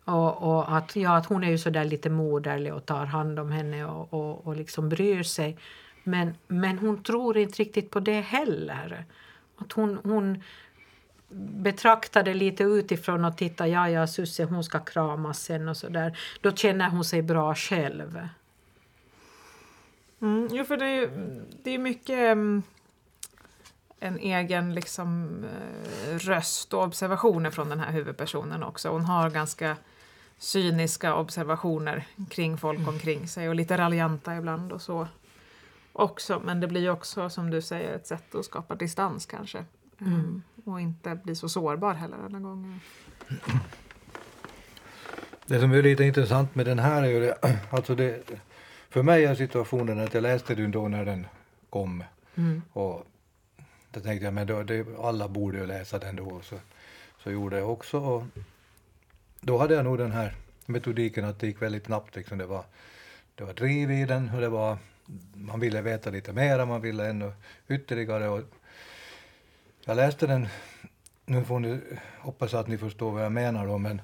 Och, 0.05 0.43
och 0.43 0.77
att, 0.77 0.95
ja, 0.95 1.17
att 1.17 1.25
hon 1.25 1.43
är 1.43 1.49
ju 1.49 1.57
så 1.57 1.69
där 1.69 1.85
lite 1.85 2.09
moderlig 2.09 2.73
och 2.73 2.85
tar 2.85 3.05
hand 3.05 3.39
om 3.39 3.51
henne 3.51 3.85
och, 3.85 4.13
och, 4.13 4.47
och 4.47 4.55
liksom 4.55 4.89
bryr 4.89 5.23
sig. 5.23 5.57
Men, 6.03 6.33
men 6.47 6.79
hon 6.79 7.03
tror 7.03 7.37
inte 7.37 7.59
riktigt 7.59 7.91
på 7.91 7.99
det 7.99 8.21
heller. 8.21 9.05
Att 9.57 9.71
hon, 9.71 9.99
hon 10.03 10.43
betraktar 11.37 12.23
det 12.23 12.33
lite 12.33 12.63
utifrån 12.63 13.25
och 13.25 13.37
tittar, 13.37 13.65
ja 13.65 13.89
ja 13.89 14.07
Susse 14.07 14.43
hon 14.43 14.63
ska 14.63 14.79
kramas 14.79 15.43
sen 15.43 15.67
och 15.67 15.77
så 15.77 15.89
där. 15.89 16.17
Då 16.41 16.51
känner 16.51 16.89
hon 16.89 17.05
sig 17.05 17.21
bra 17.21 17.55
själv. 17.55 18.27
Mm, 20.21 20.47
jo, 20.51 20.63
för 20.63 20.77
det 20.77 20.85
är 20.85 20.95
ju 20.95 21.09
det 21.63 21.71
är 21.71 21.79
mycket 21.79 22.19
mm, 22.19 22.63
en 23.99 24.19
egen 24.19 24.73
liksom, 24.73 25.29
eh, 25.43 26.17
röst 26.17 26.73
och 26.73 26.83
observationer 26.83 27.51
från 27.51 27.69
den 27.69 27.79
här 27.79 27.91
huvudpersonen 27.91 28.63
också. 28.63 28.89
Hon 28.89 29.05
har 29.05 29.29
ganska 29.29 29.77
cyniska 30.37 31.15
observationer 31.15 32.07
kring 32.29 32.57
folk 32.57 32.87
omkring 32.87 33.27
sig 33.27 33.49
och 33.49 33.55
lite 33.55 33.77
raljanta 33.77 34.35
ibland 34.35 34.71
och 34.71 34.81
så 34.81 35.07
också. 35.93 36.41
Men 36.45 36.59
det 36.59 36.67
blir 36.67 36.89
också, 36.89 37.29
som 37.29 37.49
du 37.49 37.61
säger, 37.61 37.95
ett 37.95 38.07
sätt 38.07 38.35
att 38.35 38.45
skapa 38.45 38.75
distans 38.75 39.25
kanske. 39.25 39.65
Mm. 40.01 40.43
Och 40.65 40.81
inte 40.81 41.15
bli 41.23 41.35
så 41.35 41.49
sårbar 41.49 41.93
heller 41.93 42.17
alla 42.25 42.39
gånger. 42.39 42.79
Det 45.45 45.59
som 45.59 45.71
är 45.71 45.81
lite 45.81 46.03
intressant 46.03 46.55
med 46.55 46.65
den 46.65 46.79
här 46.79 47.03
är 47.03 47.07
ju 47.07 47.19
det, 47.19 47.37
alltså 47.69 47.95
det, 47.95 48.31
för 48.89 49.03
mig 49.03 49.25
är 49.25 49.35
situationen 49.35 49.99
att 49.99 50.13
jag 50.13 50.21
läste 50.21 50.55
den 50.55 50.71
då 50.71 50.87
när 50.87 51.05
den 51.05 51.27
kom 51.69 52.03
Mm. 52.37 52.61
och 52.73 53.05
då 53.95 54.01
tänkte 54.01 54.25
jag 54.25 54.33
men 54.33 54.47
då, 54.47 54.63
det, 54.63 54.85
alla 54.99 55.27
borde 55.27 55.57
ju 55.57 55.65
läsa 55.65 55.99
den 55.99 56.15
då 56.15 56.41
så, 56.41 56.55
så 57.23 57.31
gjorde 57.31 57.57
jag 57.57 57.71
också 57.71 57.99
och 57.99 58.23
då 59.41 59.57
hade 59.57 59.73
jag 59.73 59.83
nog 59.83 59.97
den 59.97 60.11
här 60.11 60.33
metodiken 60.65 61.25
att 61.25 61.39
det 61.39 61.47
gick 61.47 61.61
väldigt 61.61 61.85
snabbt 61.85 62.15
liksom 62.15 62.37
det 62.37 62.45
var, 62.45 62.63
det 63.35 63.43
var 63.43 63.53
driv 63.53 63.91
i 63.91 64.05
den 64.05 64.29
och 64.35 64.41
det 64.41 64.49
var 64.49 64.77
man 65.33 65.59
ville 65.59 65.81
veta 65.81 66.09
lite 66.09 66.33
mer, 66.33 66.65
man 66.65 66.81
ville 66.81 67.09
ännu 67.09 67.31
ytterligare 67.67 68.29
och 68.29 68.41
jag 69.85 69.95
läste 69.95 70.27
den, 70.27 70.47
nu 71.25 71.43
får 71.43 71.59
ni 71.59 71.79
hoppas 72.19 72.53
att 72.53 72.67
ni 72.67 72.77
förstår 72.77 73.11
vad 73.11 73.23
jag 73.23 73.31
menar 73.31 73.67
då, 73.67 73.77
men 73.77 74.01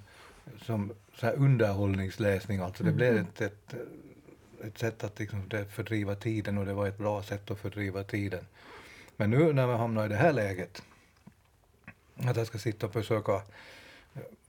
som 0.62 0.94
så 1.16 1.26
här 1.26 1.36
underhållningsläsning 1.36 2.60
alltså. 2.60 2.84
Det 2.84 2.92
blev 2.92 3.18
ett, 3.18 3.42
ett 3.42 3.76
ett 4.64 4.78
sätt 4.78 5.04
att 5.04 5.20
liksom 5.20 5.50
fördriva 5.70 6.16
tiden 6.16 6.58
och 6.58 6.66
det 6.66 6.74
var 6.74 6.88
ett 6.88 6.98
bra 6.98 7.24
sätt 7.24 7.52
att 7.52 7.60
fördriva 7.60 8.04
tiden. 8.04 8.46
Men 9.22 9.30
nu 9.30 9.54
när 9.54 9.68
vi 9.68 9.74
hamnar 9.74 10.06
i 10.06 10.10
det 10.10 10.16
här 10.16 10.34
läget, 10.34 10.82
att 12.16 12.38
jag 12.38 12.48
ska 12.48 12.58
sitta 12.58 12.86
och 12.86 12.94
försöka 12.94 13.42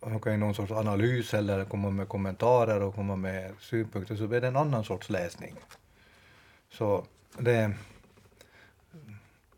åka 0.01 0.33
i 0.33 0.37
någon 0.37 0.55
sorts 0.55 0.73
analys 0.73 1.35
eller 1.35 1.65
komma 1.65 1.91
med 1.91 2.09
kommentarer 2.09 2.83
och 2.83 2.95
komma 2.95 3.17
med 3.17 3.53
synpunkter 3.61 4.17
så 4.17 4.27
blir 4.27 4.41
det 4.41 4.47
en 4.47 4.57
annan 4.57 4.85
sorts 4.85 5.11
läsning. 5.11 5.55
Så 6.71 7.05
det, 7.39 7.73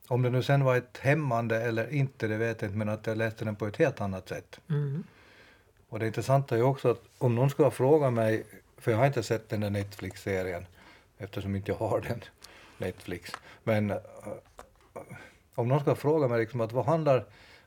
om 0.08 0.22
det 0.22 0.30
nu 0.30 0.42
sen 0.42 0.64
var 0.64 0.76
ett 0.76 0.98
hämmande 0.98 1.62
eller 1.62 1.92
inte, 1.92 2.26
det 2.26 2.36
vet 2.36 2.62
jag 2.62 2.68
inte, 2.68 2.78
men 2.78 2.88
att 2.88 3.06
jag 3.06 3.16
läste 3.16 3.44
den 3.44 3.56
på 3.56 3.66
ett 3.66 3.76
helt 3.76 4.00
annat 4.00 4.28
sätt. 4.28 4.60
Mm. 4.70 5.04
Och 5.88 5.98
det 5.98 6.06
intressanta 6.06 6.54
är 6.54 6.58
ju 6.58 6.64
också 6.64 6.90
att 6.90 7.02
om 7.18 7.34
någon 7.34 7.50
skulle 7.50 7.70
fråga 7.70 8.10
mig, 8.10 8.44
för 8.78 8.90
jag 8.90 8.98
har 8.98 9.06
inte 9.06 9.22
sett 9.22 9.48
den 9.48 9.60
där 9.60 9.70
Netflix-serien 9.70 10.66
eftersom 11.18 11.56
inte 11.56 11.70
jag 11.70 11.78
har 11.78 12.00
den, 12.00 12.20
Netflix, 12.78 13.32
men 13.64 13.90
uh, 13.90 13.96
om 15.54 15.68
någon 15.68 15.80
skulle 15.80 15.96
fråga 15.96 16.28
mig 16.28 16.40
liksom 16.40 16.60
att 16.60 16.72
vad 16.72 16.84
handlar, 16.84 17.24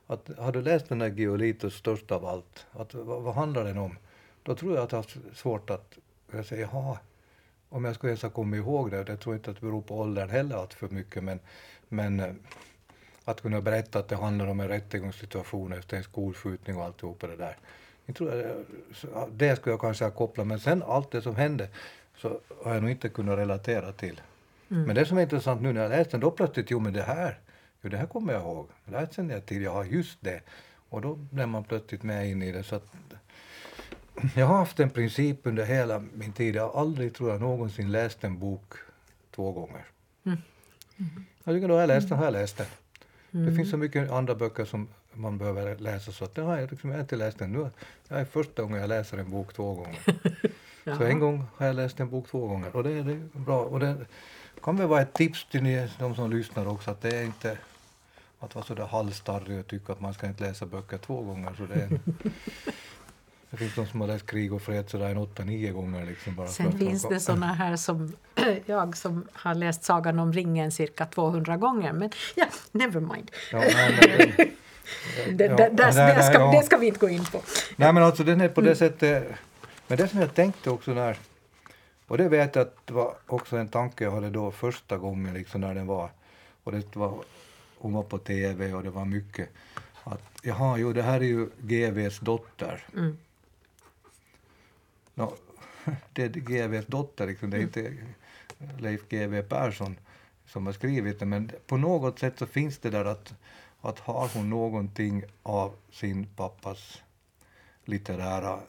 att, 0.08 0.30
har 0.38 0.52
du 0.52 0.62
läst 0.62 0.90
den 0.90 1.00
där 1.00 1.10
Giolitos 1.10 1.74
störst 1.74 2.12
av 2.12 2.26
allt, 2.26 2.66
att, 2.72 2.94
vad, 2.94 3.22
vad 3.22 3.36
handlar 3.36 3.64
den 3.64 3.78
om? 3.78 3.98
Då 4.44 4.56
tror 4.56 4.76
jag 4.76 4.84
att 4.84 4.92
jag 4.92 5.00
har 5.00 5.36
svårt 5.36 5.70
att 5.70 5.98
jag 6.32 6.46
säger, 6.46 6.62
jaha, 6.62 6.98
om 7.70 7.86
jag 7.86 7.96
skulle 7.96 8.12
ens 8.12 8.22
ha 8.22 8.30
kommit 8.30 8.58
ihåg 8.58 8.92
det, 8.92 9.04
det 9.04 9.18
tror 9.18 9.36
jag 9.36 9.40
inte 9.40 9.52
att 9.52 9.60
det 9.60 9.66
beror 9.66 9.82
på 9.82 10.00
åldern 10.00 10.30
heller 10.30 10.64
att 10.64 10.74
för 10.74 10.88
mycket, 10.88 11.24
men, 11.24 11.40
men 11.88 12.20
eh, 12.20 12.34
att 13.26 13.42
kunna 13.42 13.62
berätta 13.62 14.00
att 14.00 14.08
det 14.08 14.16
handlar 14.16 14.48
om 14.48 14.60
en 14.60 14.68
rättegångssituation 14.68 15.74
efter 15.74 15.98
en 15.98 16.04
skolskjutning 16.04 16.78
och 16.78 16.84
alltihopa 16.84 17.28
det 17.28 17.36
där. 17.36 17.58
Jag 18.06 18.16
tror 18.16 18.36
jag, 18.36 19.30
det 19.32 19.56
skulle 19.56 19.74
jag 19.74 19.82
kanske 19.82 20.04
ha 20.04 20.12
kopplat, 20.12 20.48
men 20.48 20.60
sen 20.60 20.84
allt 20.84 21.12
det 21.12 21.22
som 21.22 21.36
hände 21.36 21.68
så 22.18 22.40
har 22.64 22.74
jag 22.74 22.82
nog 22.82 22.92
inte 22.92 23.10
kunnat 23.10 23.38
relatera 23.38 23.92
till. 23.92 24.22
Mm. 24.72 24.84
Men 24.84 24.96
det 24.96 25.06
som 25.06 25.18
är 25.18 25.22
intressant 25.22 25.62
nu 25.62 25.74
när 25.74 25.82
jag 25.82 25.90
läste 25.90 26.12
den, 26.12 26.20
då 26.20 26.32
plötsligt, 26.32 26.72
jo 26.72 26.80
men 26.80 26.94
det 26.94 27.02
här, 27.02 27.40
jo 27.88 27.92
det 27.92 27.98
här 27.98 28.08
kommer 28.08 28.34
jag 28.34 28.42
ihåg, 28.42 28.68
det 28.86 28.98
här 28.98 29.08
känner 29.12 29.34
jag 29.34 29.46
till, 29.46 29.62
jag 29.62 29.72
har 29.72 29.84
just 29.84 30.18
det. 30.22 30.42
Och 30.90 31.02
då 31.02 31.16
blir 31.16 31.46
man 31.46 31.64
plötsligt 31.64 32.04
med 32.04 32.30
in 32.30 32.42
i 32.42 32.52
det. 32.52 32.64
Så 32.64 32.76
att, 32.76 32.86
jag 34.36 34.46
har 34.46 34.58
haft 34.58 34.80
en 34.80 34.90
princip 34.90 35.40
under 35.44 35.66
hela 35.66 36.04
min 36.14 36.34
tid, 36.34 36.56
jag 36.56 36.70
har 36.70 36.82
aldrig, 36.82 37.14
tror 37.14 37.30
jag, 37.30 37.42
någonsin 37.42 37.92
läst 37.92 38.24
en 38.24 38.40
bok 38.40 38.74
två 39.36 39.52
gånger. 39.52 39.86
Mm. 40.26 40.38
Mm. 40.98 41.26
Jag 41.44 41.56
tycker 41.56 41.68
då 41.68 41.74
har 41.74 41.82
jag 41.82 41.88
läst 41.88 42.10
den, 42.10 42.18
har 42.18 42.26
jag 42.26 42.34
läst 42.34 42.58
den. 42.58 42.68
Mm. 43.32 43.46
Det 43.46 43.56
finns 43.56 43.70
så 43.70 43.78
mycket 43.78 44.12
andra 44.12 44.36
böcker 44.36 44.66
som 44.66 44.88
man 45.14 45.38
behöver 45.38 45.78
läsa 45.78 46.12
så 46.12 46.26
att 46.26 46.36
det 46.36 46.42
har 46.42 46.58
jag 46.58 46.72
liksom 46.72 46.94
inte 46.94 47.16
läst 47.16 47.40
den 47.40 47.52
nu. 47.52 47.70
Det 48.08 48.16
är 48.16 48.26
första 48.26 48.62
gången 48.62 48.80
jag 48.80 48.90
läser 48.90 49.18
en 49.18 49.32
bok 49.32 49.54
två 49.54 49.74
gånger. 49.74 50.00
så 50.98 51.04
en 51.04 51.20
gång 51.20 51.46
har 51.56 51.66
jag 51.66 51.76
läst 51.76 52.00
en 52.00 52.10
bok 52.10 52.28
två 52.28 52.48
gånger 52.48 52.76
och 52.76 52.84
det, 52.84 53.04
det 53.04 53.12
är 53.12 53.40
bra. 53.40 53.62
Och 53.62 53.80
det 53.80 53.96
kan 54.64 54.78
väl 54.78 54.88
vara 54.88 55.02
ett 55.02 55.14
tips 55.14 55.46
till 55.50 55.64
ni, 55.64 55.88
de 56.00 56.16
som 56.16 56.32
lyssnar 56.32 56.68
också 56.68 56.92
att 56.92 57.02
det 57.02 57.16
är 57.16 57.24
inte 57.24 57.58
att 58.40 58.56
vara 58.56 58.66
sådär 58.66 58.86
halvstarrig 58.86 59.60
och 59.60 59.68
tycka 59.68 59.94
att 59.94 60.02
man 60.02 60.14
ska 60.14 60.28
inte 60.28 60.44
läsa 60.44 60.66
böcker 60.66 60.98
två 60.98 61.22
gånger. 61.22 61.54
Så 61.58 61.66
det, 61.66 61.76
är 61.76 61.84
en, 61.84 62.00
det 63.50 63.58
finns 63.58 63.76
de 63.76 63.88
som 63.88 64.02
har 64.02 64.08
läst 64.08 64.26
Krig 64.26 64.54
och 64.54 64.62
fred 64.62 64.90
sådär 64.90 65.10
en 65.10 65.18
åtta, 65.18 65.44
nio 65.44 65.72
gånger. 65.72 66.06
Liksom 66.06 66.36
bara 66.36 66.48
Sen 66.48 66.78
finns 66.78 67.04
det 67.10 67.20
sådana 67.20 67.54
här 67.54 67.76
som 67.76 68.14
jag 68.66 68.98
som 68.98 69.28
har 69.34 69.56
läst 69.56 69.84
Sagan 69.84 70.20
om 70.20 70.34
ringen 70.34 70.72
cirka 70.72 71.06
200 71.06 71.58
gånger. 71.58 71.94
Men 71.94 72.12
ja, 72.36 72.46
never 72.72 73.00
mind. 73.00 73.32
Ja, 73.52 73.60
det, 75.32 75.48
det, 75.48 75.70
det, 75.74 75.92
ska, 75.94 76.34
ja. 76.34 76.52
det 76.52 76.64
ska 76.64 76.78
vi 76.78 76.88
inte 76.88 77.00
gå 77.00 77.10
in 77.10 77.26
på. 77.26 77.42
Nej 77.76 77.94
men 77.94 78.04
alltså 78.04 78.24
den 78.24 78.42
är 78.42 78.50
på 78.50 78.62
det 78.62 78.68
mm. 78.68 78.78
sättet, 78.78 79.28
men 79.88 79.98
det 79.98 80.08
som 80.08 80.20
jag 80.20 80.34
tänkte 80.36 80.70
också 80.70 80.92
när, 80.92 81.18
och 82.08 82.18
det 82.18 82.30
vet 82.30 82.56
jag 82.56 82.62
att 82.62 82.76
det 82.86 82.94
var 82.94 83.14
också 83.26 83.58
en 83.58 83.68
tanke 83.68 84.04
jag 84.04 84.12
hade 84.12 84.30
då 84.30 84.52
första 84.52 84.98
gången 84.98 85.34
liksom 85.34 85.62
när 85.62 85.76
den 85.76 85.88
var, 85.88 86.10
och 86.64 86.72
det 86.72 86.96
var, 86.96 87.14
hon 87.78 87.94
var 87.94 88.04
på 88.04 88.18
TV 88.18 88.74
och 88.74 88.84
det 88.84 88.90
var 88.90 89.06
mycket, 89.06 89.50
att 90.04 90.40
jaha, 90.42 90.78
jo 90.78 90.94
det 90.94 91.02
här 91.02 91.20
är 91.20 91.26
ju 91.26 91.50
GVs 91.62 92.20
dotter. 92.20 92.86
Mm. 92.94 93.18
No, 95.14 95.34
det 96.14 96.24
är 96.24 96.30
GVs 96.30 96.86
dotter, 96.86 97.28
liksom, 97.28 97.50
det 97.50 97.58
är 97.58 97.62
mm. 97.62 97.68
inte 97.68 97.98
Leif 98.80 99.10
GW 99.10 99.42
Persson 99.42 99.96
som 100.46 100.66
har 100.66 100.74
skrivit 100.74 101.20
det, 101.20 101.26
men 101.26 101.52
på 101.68 101.78
något 101.78 102.20
sätt 102.20 102.40
så 102.40 102.46
finns 102.46 102.78
det 102.78 102.90
där 102.90 103.06
att 103.06 103.34
att 103.82 104.00
har 104.00 104.30
hon 104.34 104.50
någonting 104.50 105.24
av 105.44 105.76
sin 105.92 106.26
pappas 106.36 107.02
litterära 107.86 108.60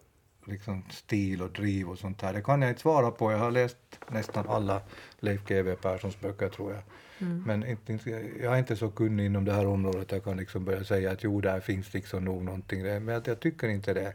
liksom, 0.44 0.84
stil 0.90 1.42
och 1.42 1.50
driv 1.50 1.90
och 1.90 1.98
sånt 1.98 2.22
här. 2.22 2.32
Det 2.32 2.42
kan 2.42 2.62
jag 2.62 2.70
inte 2.70 2.80
svara 2.80 3.10
på. 3.10 3.32
Jag 3.32 3.38
har 3.38 3.50
läst 3.50 3.76
nästan 4.08 4.48
alla 4.48 4.80
Leif 5.20 5.44
GW 5.44 5.74
Perssons 5.74 6.20
böcker 6.20 6.48
tror 6.48 6.72
jag. 6.72 6.82
Mm. 7.18 7.42
Men 7.46 7.66
inte, 7.66 8.10
jag 8.42 8.54
är 8.54 8.58
inte 8.58 8.76
så 8.76 8.90
kunnig 8.90 9.26
inom 9.26 9.44
det 9.44 9.52
här 9.52 9.66
området 9.66 10.12
jag 10.12 10.24
kan 10.24 10.36
liksom 10.36 10.64
börja 10.64 10.84
säga 10.84 11.10
att 11.10 11.24
jo, 11.24 11.40
där 11.40 11.60
finns 11.60 11.94
liksom 11.94 12.24
nog 12.24 12.42
någonting. 12.42 12.82
Där. 12.82 13.00
Men 13.00 13.22
jag 13.26 13.40
tycker 13.40 13.68
inte 13.68 13.94
det. 13.94 14.14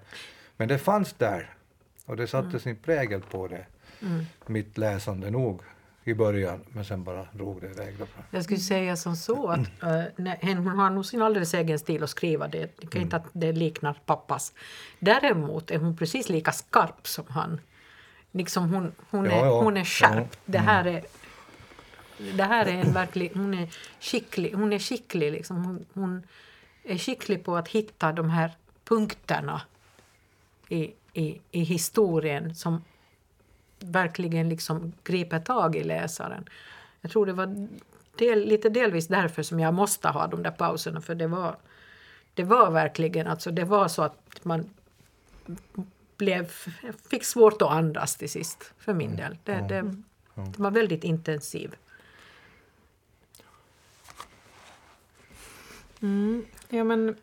Men 0.57 0.67
det 0.67 0.77
fanns 0.77 1.13
där 1.13 1.53
och 2.05 2.17
det 2.17 2.27
satte 2.27 2.47
mm. 2.47 2.59
sin 2.59 2.75
prägel 2.75 3.21
på 3.21 3.47
det. 3.47 3.65
Mm. 4.01 4.25
Mitt 4.47 4.77
läsande 4.77 5.31
nog 5.31 5.61
i 6.03 6.13
början 6.13 6.59
men 6.67 6.85
sen 6.85 7.03
bara 7.03 7.27
drog 7.31 7.61
det 7.61 7.67
iväg. 7.67 7.95
Jag 8.31 8.43
skulle 8.43 8.59
säga 8.59 8.95
som 8.95 9.15
så 9.15 9.47
att 9.47 9.83
äh, 9.83 10.55
hon 10.55 10.67
har 10.67 10.89
nog 10.89 11.05
sin 11.05 11.21
alldeles 11.21 11.53
egen 11.53 11.79
stil 11.79 12.03
att 12.03 12.09
skriva. 12.09 12.47
Det, 12.47 12.59
det 12.59 12.87
kan 12.87 12.91
mm. 12.91 13.01
inte 13.01 13.15
att 13.15 13.25
det 13.33 13.51
liknar 13.51 14.01
pappas. 14.05 14.53
Däremot 14.99 15.71
är 15.71 15.77
hon 15.77 15.97
precis 15.97 16.29
lika 16.29 16.51
skarp 16.51 17.07
som 17.07 17.25
han. 17.29 17.59
Liksom 18.31 18.73
hon, 18.73 18.91
hon, 19.09 19.25
ja, 19.25 19.31
är, 19.31 19.45
ja. 19.45 19.61
hon 19.61 19.77
är 19.77 19.83
skärp. 19.83 20.27
Ja. 20.31 20.37
Det 20.45 20.57
här 20.57 20.85
är 20.85 21.03
det 22.17 22.43
här 22.43 22.65
är 22.65 22.71
en 22.71 22.93
verklig, 22.93 23.31
hon 23.35 23.53
är 23.53 23.69
skicklig, 23.99 24.53
hon 24.53 24.73
är 24.73 24.79
skicklig 24.79 25.31
liksom. 25.31 25.65
Hon, 25.65 25.85
hon, 25.93 26.23
är 26.85 26.97
skicklig 26.97 27.45
på 27.45 27.55
att 27.55 27.67
hitta 27.67 28.11
de 28.11 28.29
här 28.29 28.51
punkterna 28.83 29.61
i, 30.67 30.93
i, 31.13 31.41
i 31.51 31.63
historien 31.63 32.55
som 32.55 32.83
verkligen 33.79 34.49
liksom 34.49 34.93
griper 35.03 35.39
tag 35.39 35.75
i 35.75 35.83
läsaren. 35.83 36.45
Jag 37.01 37.11
tror 37.11 37.25
det 37.25 37.33
var 37.33 37.67
del, 38.15 38.45
lite 38.45 38.69
delvis 38.69 39.07
därför 39.07 39.43
som 39.43 39.59
jag 39.59 39.73
måste 39.73 40.07
ha 40.07 40.27
de 40.27 40.43
där 40.43 40.51
pauserna 40.51 41.01
för 41.01 41.15
det 41.15 41.27
var, 41.27 41.57
det 42.33 42.43
var 42.43 42.71
verkligen 42.71 43.27
alltså, 43.27 43.51
det 43.51 43.63
var 43.63 43.87
så 43.87 44.01
att 44.01 44.45
man 44.45 44.69
blev, 46.17 46.51
fick 47.09 47.25
svårt 47.25 47.61
att 47.61 47.71
andas 47.71 48.15
till 48.15 48.29
sist 48.29 48.73
för 48.77 48.93
min 48.93 49.15
del. 49.15 49.37
Det, 49.43 49.65
det, 49.69 49.95
det 50.35 50.59
var 50.59 50.71
väldigt 50.71 51.03
intensiv. 51.03 51.75
Mm. 56.03 56.45
Ja, 56.69 56.83
men 56.83 57.15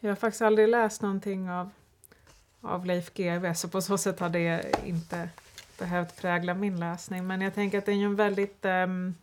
jag 0.00 0.10
har 0.10 0.16
faktiskt 0.16 0.42
aldrig 0.42 0.68
läst 0.68 1.02
någonting 1.02 1.50
av 1.50 1.70
av 2.60 2.86
Leif 2.86 3.14
GW 3.14 3.54
så 3.54 3.68
på 3.68 3.82
så 3.82 3.98
sätt 3.98 4.20
har 4.20 4.28
det 4.28 4.74
inte 4.84 5.28
behövt 5.78 6.16
prägla 6.16 6.54
min 6.54 6.80
läsning. 6.80 7.26
Men 7.26 7.40
jag 7.40 7.54
tänker 7.54 7.78
att 7.78 7.86
det 7.86 7.92
är 7.92 7.96
ju 7.96 8.14
väldigt 8.14 8.64
um, 8.64 9.14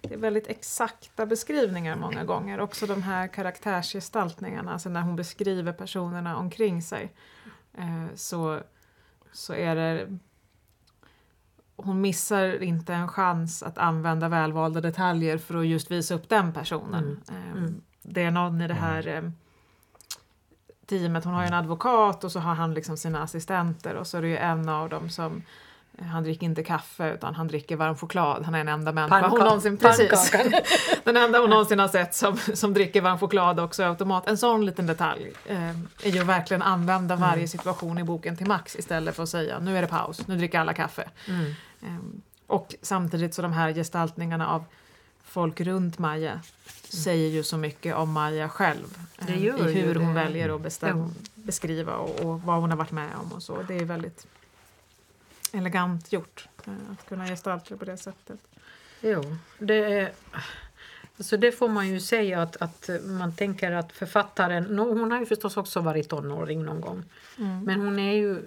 det 0.00 0.14
är 0.14 0.18
väldigt 0.18 0.46
exakta 0.46 1.26
beskrivningar 1.26 1.96
många 1.96 2.24
gånger. 2.24 2.60
Också 2.60 2.86
de 2.86 3.02
här 3.02 3.28
karaktärsgestaltningarna, 3.28 4.72
alltså 4.72 4.88
när 4.88 5.00
hon 5.00 5.16
beskriver 5.16 5.72
personerna 5.72 6.36
omkring 6.36 6.82
sig. 6.82 7.12
Eh, 7.78 8.14
så, 8.14 8.60
så 9.32 9.54
är 9.54 9.76
det... 9.76 10.18
Hon 11.76 12.00
missar 12.00 12.62
inte 12.62 12.94
en 12.94 13.08
chans 13.08 13.62
att 13.62 13.78
använda 13.78 14.28
välvalda 14.28 14.80
detaljer 14.80 15.38
för 15.38 15.54
att 15.54 15.66
just 15.66 15.90
visa 15.90 16.14
upp 16.14 16.28
den 16.28 16.52
personen. 16.52 17.04
Mm. 17.28 17.42
Eh, 17.42 17.52
mm. 17.52 17.82
Det 18.02 18.22
är 18.22 18.30
någon 18.30 18.60
i 18.60 18.68
det 18.68 18.74
här 18.74 19.08
eh, 19.08 19.30
teamet, 20.86 21.24
hon 21.24 21.34
har 21.34 21.42
ju 21.42 21.46
en 21.46 21.54
advokat 21.54 22.24
och 22.24 22.32
så 22.32 22.40
har 22.40 22.54
han 22.54 22.74
liksom 22.74 22.96
sina 22.96 23.22
assistenter 23.22 23.94
och 23.94 24.06
så 24.06 24.18
är 24.18 24.22
det 24.22 24.28
ju 24.28 24.36
en 24.36 24.68
av 24.68 24.88
dem 24.88 25.10
som 25.10 25.42
han 26.02 26.22
dricker 26.22 26.46
inte 26.46 26.62
kaffe 26.62 27.12
utan 27.14 27.34
han 27.34 27.48
dricker 27.48 27.76
varm 27.76 27.96
choklad. 27.96 28.44
Han 28.44 28.54
är 28.54 28.58
den 28.58 28.68
enda 28.68 28.92
människa 28.92 29.28
hon 29.28 29.40
någonsin, 29.40 29.76
precis, 29.76 30.30
den 31.04 31.16
enda 31.16 31.38
hon 31.38 31.50
någonsin 31.50 31.78
har 31.78 31.88
sett 31.88 32.14
som, 32.14 32.36
som 32.36 32.74
dricker 32.74 33.00
varm 33.00 33.18
choklad 33.18 33.60
också 33.60 33.84
automat. 33.84 34.28
En 34.28 34.38
sån 34.38 34.66
liten 34.66 34.86
detalj 34.86 35.32
eh, 35.46 35.70
är 36.02 36.10
ju 36.10 36.24
verkligen 36.24 36.62
använda 36.62 37.16
varje 37.16 37.34
mm. 37.34 37.48
situation 37.48 37.98
i 37.98 38.04
boken 38.04 38.36
till 38.36 38.46
max 38.46 38.76
istället 38.76 39.16
för 39.16 39.22
att 39.22 39.28
säga 39.28 39.58
nu 39.58 39.76
är 39.78 39.82
det 39.82 39.88
paus, 39.88 40.26
nu 40.26 40.36
dricker 40.36 40.60
alla 40.60 40.74
kaffe. 40.74 41.08
Mm. 41.28 41.54
Eh, 41.82 42.22
och 42.46 42.74
samtidigt 42.82 43.34
så 43.34 43.42
de 43.42 43.52
här 43.52 43.72
gestaltningarna 43.72 44.48
av 44.48 44.64
folk 45.24 45.60
runt 45.60 45.98
Maja 45.98 46.40
säger 46.88 47.28
ju 47.28 47.42
så 47.42 47.56
mycket 47.56 47.96
om 47.96 48.12
Maja 48.12 48.48
själv. 48.48 48.98
Eh, 49.18 49.44
I 49.44 49.50
hur 49.50 49.94
hon 49.94 50.14
väljer 50.14 50.54
att 50.54 50.60
bestäm, 50.60 51.14
beskriva 51.34 51.96
och, 51.96 52.20
och, 52.20 52.42
vad 52.42 52.60
hon 52.60 52.70
har 52.70 52.76
varit 52.76 52.90
med 52.90 53.08
om 53.22 53.32
och 53.32 53.42
så. 53.42 53.58
Det 53.68 53.74
är 53.74 53.84
väldigt 53.84 54.26
elegant 55.52 56.12
gjort 56.12 56.48
eh, 56.66 56.72
att 56.92 57.08
kunna 57.08 57.26
gestalta 57.26 57.66
det 57.68 57.76
på 57.76 57.84
det 57.84 57.96
sättet. 57.96 58.40
Jo, 59.00 59.36
det 59.58 59.98
är... 59.98 60.12
Så 61.18 61.36
det 61.36 61.52
får 61.52 61.68
man 61.68 61.88
ju 61.88 62.00
säga 62.00 62.42
att, 62.42 62.56
att 62.56 62.90
man 63.04 63.34
tänker 63.36 63.72
att 63.72 63.92
författaren, 63.92 64.64
no, 64.64 64.98
hon 64.98 65.10
har 65.10 65.20
ju 65.20 65.26
förstås 65.26 65.56
också 65.56 65.80
varit 65.80 66.08
tonåring 66.08 66.64
någon 66.64 66.80
gång. 66.80 67.04
Mm. 67.38 67.64
Men 67.64 67.80
hon 67.80 67.98
är 67.98 68.12
ju 68.12 68.42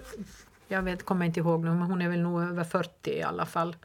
jag 0.68 0.82
vet, 0.82 1.04
kommer 1.04 1.26
inte 1.26 1.40
ihåg 1.40 1.64
nu, 1.64 1.70
men 1.70 1.82
hon 1.82 2.02
är 2.02 2.08
väl 2.08 2.20
nog 2.20 2.42
över 2.42 2.64
40 2.64 3.10
i 3.10 3.22
alla 3.22 3.46
fall. 3.46 3.76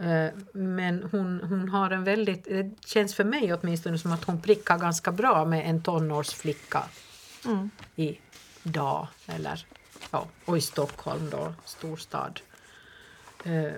Eh, 0.00 0.26
men 0.52 1.02
hon, 1.12 1.40
hon 1.40 1.68
har 1.68 1.90
en 1.90 2.04
väldigt, 2.04 2.44
det 2.44 2.70
känns 2.86 3.14
för 3.14 3.24
mig 3.24 3.54
åtminstone 3.54 3.98
som 3.98 4.12
att 4.12 4.24
hon 4.24 4.40
prickar 4.40 4.78
ganska 4.78 5.12
bra 5.12 5.44
med 5.44 5.70
en 5.70 5.82
tonårsflicka 5.82 6.82
Mm. 7.46 7.70
idag, 7.94 9.08
eller 9.26 9.66
ja, 10.14 10.28
och 10.44 10.56
i 10.56 10.60
Stockholm 10.60 11.30
då, 11.30 11.54
storstad. 11.64 12.40
Eh, 13.44 13.72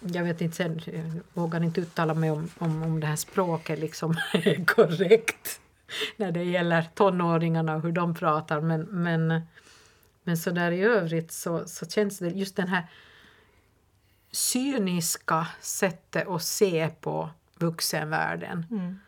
jag 0.00 0.24
vet 0.24 0.40
inte 0.40 0.56
sen, 0.56 0.80
jag 0.86 1.20
vågar 1.34 1.64
inte 1.64 1.80
uttala 1.80 2.14
mig 2.14 2.30
om, 2.30 2.48
om, 2.58 2.82
om 2.82 3.00
det 3.00 3.06
här 3.06 3.16
språket 3.16 3.78
liksom 3.78 4.10
är 4.32 4.64
korrekt 4.74 5.60
när 6.16 6.32
det 6.32 6.44
gäller 6.44 6.88
tonåringarna 6.94 7.74
och 7.76 7.82
hur 7.82 7.92
de 7.92 8.14
pratar 8.14 8.60
men, 8.60 8.80
men, 8.80 9.42
men 10.22 10.36
så 10.36 10.50
där 10.50 10.70
i 10.70 10.80
övrigt 10.80 11.32
så, 11.32 11.64
så 11.66 11.86
känns 11.86 12.18
det 12.18 12.28
just 12.28 12.56
den 12.56 12.68
här 12.68 12.86
cyniska 14.30 15.46
sättet 15.60 16.28
att 16.28 16.42
se 16.42 16.88
på 17.00 17.30
vuxenvärlden. 17.58 18.66
Mm. 18.70 18.98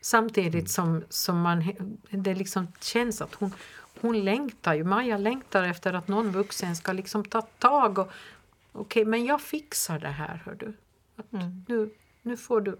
Samtidigt 0.00 0.70
som, 0.70 1.04
som 1.08 1.40
man, 1.40 1.72
det 2.10 2.34
liksom 2.34 2.72
känns 2.80 3.22
att 3.22 3.34
hon, 3.34 3.52
hon 4.00 4.24
längtar 4.24 4.74
ju, 4.74 4.84
Maja 4.84 5.16
längtar 5.16 5.62
efter 5.62 5.92
att 5.92 6.08
någon 6.08 6.30
vuxen 6.30 6.76
ska 6.76 6.92
liksom 6.92 7.24
ta 7.24 7.42
tag 7.42 7.98
och 7.98 8.12
okej, 8.72 9.04
men 9.04 9.24
jag 9.24 9.40
fixar 9.40 9.98
det 9.98 10.08
här, 10.08 10.42
hör 10.46 10.54
du. 10.54 10.72
Mm. 11.32 11.64
nu, 11.68 11.90
nu 12.22 12.36
får 12.36 12.60
du... 12.60 12.78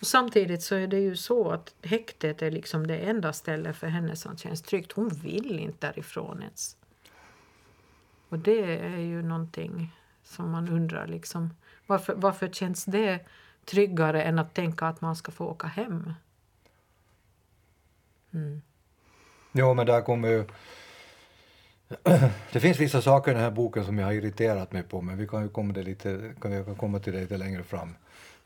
Och 0.00 0.06
samtidigt 0.06 0.62
så 0.62 0.74
är 0.74 0.86
det 0.86 0.98
ju 0.98 1.16
så 1.16 1.50
att 1.50 1.74
häktet 1.82 2.42
är 2.42 2.50
liksom 2.50 2.86
det 2.86 2.96
enda 2.98 3.32
stället 3.32 3.76
för 3.76 3.86
henne 3.86 4.16
som 4.16 4.36
känns 4.36 4.62
tryggt. 4.62 4.92
Hon 4.92 5.08
vill 5.08 5.58
inte 5.58 5.86
därifrån 5.86 6.42
ens. 6.42 6.76
Och 8.28 8.38
det 8.38 8.76
är 8.76 8.98
ju 8.98 9.22
någonting 9.22 9.94
som 10.22 10.50
man 10.50 10.68
undrar 10.68 11.06
liksom. 11.06 11.54
Varför, 11.86 12.14
varför 12.14 12.48
känns 12.48 12.84
det 12.84 13.26
tryggare 13.64 14.22
än 14.22 14.38
att 14.38 14.54
tänka 14.54 14.86
att 14.86 15.00
man 15.00 15.16
ska 15.16 15.32
få 15.32 15.46
åka 15.46 15.66
hem? 15.66 16.12
Mm. 18.30 18.62
Jo, 19.52 19.74
men 19.74 19.86
där 19.86 20.02
kommer 20.02 20.28
ju... 20.28 20.44
Det 22.52 22.60
finns 22.60 22.80
vissa 22.80 23.02
saker 23.02 23.30
i 23.30 23.34
den 23.34 23.42
här 23.42 23.50
boken 23.50 23.84
som 23.84 23.98
jag 23.98 24.06
har 24.06 24.12
irriterat 24.12 24.72
mig 24.72 24.82
på, 24.82 25.00
men 25.02 25.18
vi 25.18 25.26
kan 25.26 25.42
ju 25.42 25.48
komma, 25.48 25.72
det 25.72 25.82
lite, 25.82 26.32
kan 26.40 26.50
vi 26.50 26.64
kan 26.64 26.76
komma 26.76 26.98
till 26.98 27.12
det 27.12 27.20
lite 27.20 27.36
längre 27.36 27.62
fram. 27.62 27.96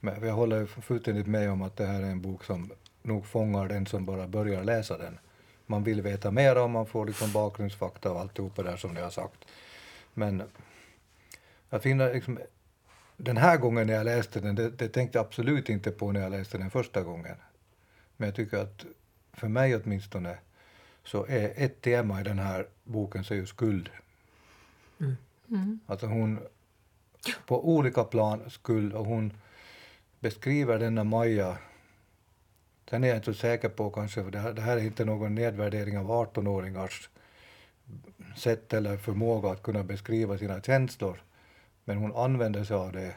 Men 0.00 0.26
jag 0.26 0.34
håller 0.34 0.66
fullständigt 0.66 1.26
med 1.26 1.50
om 1.50 1.62
att 1.62 1.76
det 1.76 1.86
här 1.86 2.02
är 2.02 2.06
en 2.06 2.20
bok 2.20 2.44
som 2.44 2.70
nog 3.02 3.26
fångar 3.26 3.68
den 3.68 3.86
som 3.86 4.06
bara 4.06 4.26
börjar 4.26 4.64
läsa 4.64 4.98
den. 4.98 5.18
Man 5.66 5.84
vill 5.84 6.02
veta 6.02 6.30
mer 6.30 6.62
och 6.62 6.70
man 6.70 6.86
får 6.86 7.06
liksom 7.06 7.32
bakgrundsfakta 7.32 8.12
och 8.12 8.20
alltihopa 8.20 8.62
där 8.62 8.76
som 8.76 8.94
ni 8.94 9.00
har 9.00 9.10
sagt. 9.10 9.44
Men 10.14 10.42
jag 11.70 11.82
finner 11.82 12.14
liksom, 12.14 12.38
den 13.16 13.36
här 13.36 13.56
gången 13.56 13.86
när 13.86 13.94
jag 13.94 14.04
läste 14.04 14.40
den, 14.40 14.54
det, 14.54 14.70
det 14.70 14.88
tänkte 14.88 15.18
jag 15.18 15.26
absolut 15.26 15.68
inte 15.68 15.90
på 15.90 16.12
när 16.12 16.20
jag 16.20 16.30
läste 16.30 16.58
den 16.58 16.70
första 16.70 17.02
gången. 17.02 17.36
Men 18.16 18.28
jag 18.28 18.36
tycker 18.36 18.58
att, 18.58 18.84
för 19.32 19.48
mig 19.48 19.76
åtminstone, 19.76 20.38
så 21.04 21.26
är 21.26 21.52
ett 21.56 21.80
tema 21.80 22.20
i 22.20 22.24
den 22.24 22.38
här 22.38 22.66
boken 22.84 23.24
så 23.24 23.34
är 23.34 23.38
ju 23.38 23.46
skuld. 23.46 23.90
Mm. 25.48 25.80
Alltså 25.86 26.06
hon, 26.06 26.40
på 27.46 27.68
olika 27.68 28.04
plan 28.04 28.50
skuld 28.50 28.92
och 28.92 29.06
hon 29.06 29.32
beskriver 30.20 30.78
denna 30.78 31.04
Maja 31.04 31.58
Sen 32.92 33.04
är 33.04 33.08
jag 33.08 33.16
inte 33.16 33.34
så 33.34 33.40
säker 33.40 33.68
på 33.68 33.90
kanske, 33.90 34.24
för 34.24 34.30
det 34.30 34.38
här, 34.38 34.52
det 34.52 34.62
här 34.62 34.76
är 34.76 34.80
inte 34.80 35.04
någon 35.04 35.34
nedvärdering 35.34 35.98
av 35.98 36.10
18-åringars 36.10 37.08
sätt 38.36 38.72
eller 38.72 38.96
förmåga 38.96 39.50
att 39.50 39.62
kunna 39.62 39.84
beskriva 39.84 40.38
sina 40.38 40.60
känslor. 40.60 41.22
Men 41.84 41.96
hon 41.96 42.16
använder 42.16 42.64
sig 42.64 42.76
av 42.76 42.92
det 42.92 43.14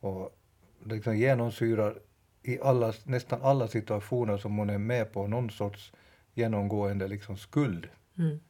och 0.00 0.36
det 0.84 0.94
liksom 0.94 1.16
genomsyrar 1.16 1.98
i 2.42 2.60
alla, 2.60 2.92
nästan 3.04 3.42
alla 3.42 3.68
situationer 3.68 4.38
som 4.38 4.56
hon 4.56 4.70
är 4.70 4.78
med 4.78 5.12
på 5.12 5.26
någon 5.26 5.50
sorts 5.50 5.92
genomgående 6.36 7.08
liksom 7.08 7.36
skuld. 7.36 7.88
Mm. 8.18 8.40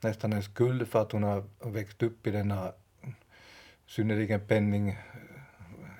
Nästan 0.00 0.32
en 0.32 0.42
skuld 0.42 0.88
för 0.88 1.02
att 1.02 1.12
hon 1.12 1.22
har 1.22 1.44
växt 1.60 2.02
upp 2.02 2.26
i 2.26 2.30
denna 2.30 2.72
synnerligen 3.86 4.40
penning... 4.46 4.98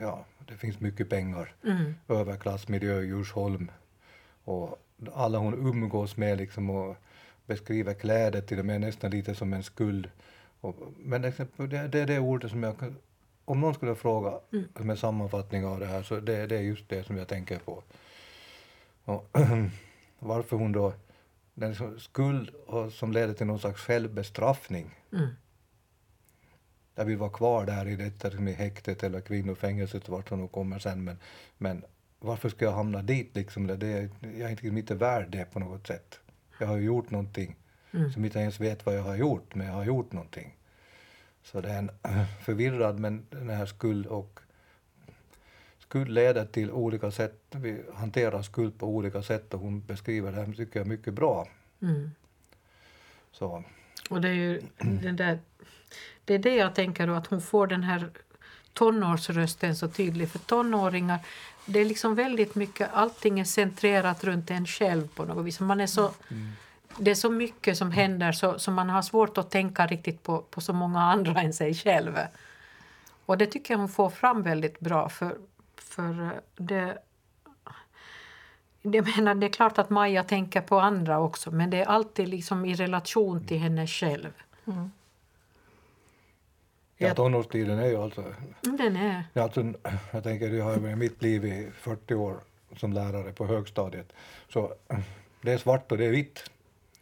Ja, 0.00 0.24
det 0.48 0.54
finns 0.56 0.80
mycket 0.80 1.10
pengar. 1.10 1.54
Mm. 1.64 1.94
Överklassmiljö 2.08 3.00
Djursholm. 3.00 3.70
Och 4.44 4.78
alla 5.14 5.38
hon 5.38 5.54
umgås 5.54 6.16
med 6.16 6.38
liksom 6.38 6.70
och 6.70 6.96
beskriver 7.46 7.94
kläder 7.94 8.40
till 8.40 8.58
och 8.58 8.66
med 8.66 8.80
nästan 8.80 9.10
lite 9.10 9.34
som 9.34 9.52
en 9.52 9.62
skuld. 9.62 10.10
Och, 10.60 10.76
men 10.98 11.24
exempel, 11.24 11.68
det, 11.68 11.88
det 11.88 12.00
är 12.00 12.06
det 12.06 12.18
ordet 12.18 12.50
som 12.50 12.62
jag. 12.62 12.94
Om 13.44 13.60
någon 13.60 13.74
skulle 13.74 13.94
fråga 13.94 14.40
Mm. 14.52 14.64
som 14.76 14.90
en 14.90 14.96
sammanfattning 14.96 15.64
av 15.64 15.80
det 15.80 15.86
här 15.86 16.02
så 16.02 16.20
det, 16.20 16.46
det 16.46 16.56
är 16.56 16.60
just 16.62 16.88
det 16.88 17.04
som 17.04 17.16
jag 17.16 17.28
tänker 17.28 17.58
på. 17.58 17.82
Och, 19.04 19.28
varför 20.18 20.56
hon 20.56 20.72
då... 20.72 20.94
Den 21.54 21.98
skuld 21.98 22.50
och, 22.66 22.92
som 22.92 23.12
leder 23.12 23.34
till 23.34 23.46
någon 23.46 23.58
slags 23.58 23.80
självbestraffning. 23.80 24.90
Mm. 25.12 25.28
Jag 26.94 27.04
vill 27.04 27.16
vara 27.16 27.30
kvar 27.30 27.66
där 27.66 27.88
i 27.88 27.96
detta 27.96 28.32
i 28.32 28.52
häktet 28.52 29.02
eller 29.02 29.20
kvinnofängelset 29.20 30.08
vart 30.08 30.30
hon 30.30 30.40
nu 30.40 30.48
kommer 30.48 30.78
sen 30.78 31.04
men, 31.04 31.18
men 31.58 31.84
varför 32.18 32.48
ska 32.48 32.64
jag 32.64 32.72
hamna 32.72 33.02
dit 33.02 33.36
liksom? 33.36 33.66
Det, 33.66 33.76
det, 33.76 34.10
jag 34.20 34.40
är 34.40 34.48
inte, 34.48 34.66
inte 34.66 34.94
värd 34.94 35.30
det 35.30 35.44
på 35.44 35.58
något 35.58 35.86
sätt. 35.86 36.20
Jag 36.60 36.66
har 36.66 36.76
ju 36.76 36.84
gjort 36.84 37.10
någonting 37.10 37.56
Mm. 37.96 38.12
som 38.12 38.24
inte 38.24 38.38
ens 38.38 38.60
vet 38.60 38.86
vad 38.86 38.96
jag 38.96 39.02
har 39.02 39.16
gjort 39.16 39.54
men 39.54 39.66
jag 39.66 39.74
har 39.74 39.84
gjort 39.84 40.12
någonting. 40.12 40.56
Så 41.42 41.60
det 41.60 41.68
är 41.68 41.78
en 41.78 41.90
förvirrad 42.44 43.00
men 43.00 43.26
den 43.30 43.50
här 43.50 43.66
skuld 43.66 44.06
och 44.06 44.40
skuld 45.88 46.08
leder 46.08 46.44
till 46.44 46.70
olika 46.70 47.10
sätt. 47.10 47.40
Vi 47.50 47.82
hanterar 47.94 48.42
skuld 48.42 48.78
på 48.78 48.86
olika 48.86 49.22
sätt 49.22 49.54
och 49.54 49.60
hon 49.60 49.80
beskriver 49.80 50.32
det 50.32 50.36
här 50.36 50.52
tycker 50.52 50.80
jag 50.80 50.86
mycket 50.86 51.14
bra. 51.14 51.48
Mm. 51.82 52.10
Så, 53.32 53.64
Och 54.10 54.20
det 54.20 54.28
är 54.28 54.32
ju 54.34 54.62
den 54.78 55.16
där, 55.16 55.38
det 56.24 56.34
är 56.34 56.38
det 56.38 56.54
jag 56.54 56.74
tänker 56.74 57.06
då, 57.06 57.12
att 57.12 57.26
hon 57.26 57.42
får 57.42 57.66
den 57.66 57.82
här 57.82 58.08
tonårsrösten 58.72 59.76
så 59.76 59.88
tydlig. 59.88 60.28
För 60.30 60.38
tonåringar, 60.38 61.18
det 61.66 61.80
är 61.80 61.84
liksom 61.84 62.14
väldigt 62.14 62.54
mycket, 62.54 62.90
allting 62.92 63.40
är 63.40 63.44
centrerat 63.44 64.24
runt 64.24 64.50
en 64.50 64.66
själv 64.66 65.08
på 65.08 65.24
något 65.24 65.46
vis. 65.46 65.60
Man 65.60 65.80
är 65.80 65.86
så, 65.86 66.10
Det 66.98 67.10
är 67.10 67.14
så 67.14 67.30
mycket 67.30 67.76
som 67.76 67.90
händer 67.90 68.32
så, 68.32 68.58
så 68.58 68.70
man 68.70 68.90
har 68.90 69.02
svårt 69.02 69.38
att 69.38 69.50
tänka 69.50 69.86
riktigt 69.86 70.22
på, 70.22 70.42
på 70.50 70.60
så 70.60 70.72
många 70.72 71.00
andra 71.00 71.40
än 71.40 71.52
sig 71.52 71.74
själv. 71.74 72.18
Och 73.26 73.38
det 73.38 73.46
tycker 73.46 73.74
jag 73.74 73.78
hon 73.78 73.88
får 73.88 74.10
fram 74.10 74.42
väldigt 74.42 74.80
bra 74.80 75.08
för, 75.08 75.36
för 75.96 76.22
eh, 76.22 76.30
det 76.54 76.98
jag 78.82 79.16
menar, 79.16 79.34
det 79.34 79.46
är 79.46 79.50
klart 79.50 79.78
att 79.78 79.90
Maja 79.90 80.22
tänker 80.22 80.60
på 80.60 80.80
andra 80.80 81.20
också 81.20 81.50
men 81.50 81.70
det 81.70 81.76
är 81.80 81.86
alltid 81.86 82.28
liksom 82.28 82.64
i 82.64 82.74
relation 82.74 83.46
till 83.46 83.58
henne 83.58 83.86
själv. 83.86 84.32
Mm. 84.66 84.90
ja, 86.96 87.14
tonårstiden 87.14 87.78
är 87.78 87.86
ju 87.86 87.96
alltså 87.96 88.24
Den 88.60 88.96
är... 88.96 89.24
Ja, 89.32 89.42
alltså, 89.42 89.72
jag 90.10 90.22
tänker, 90.22 90.50
jag 90.50 90.64
har 90.64 90.76
varit 90.76 90.98
mitt 90.98 91.22
liv 91.22 91.44
i 91.44 91.70
40 91.80 92.14
år 92.14 92.36
som 92.76 92.92
lärare 92.92 93.32
på 93.32 93.46
högstadiet. 93.46 94.12
Så 94.48 94.74
det 95.42 95.52
är 95.52 95.58
svart 95.58 95.92
och 95.92 95.98
det 95.98 96.04
är 96.04 96.10
vitt. 96.10 96.50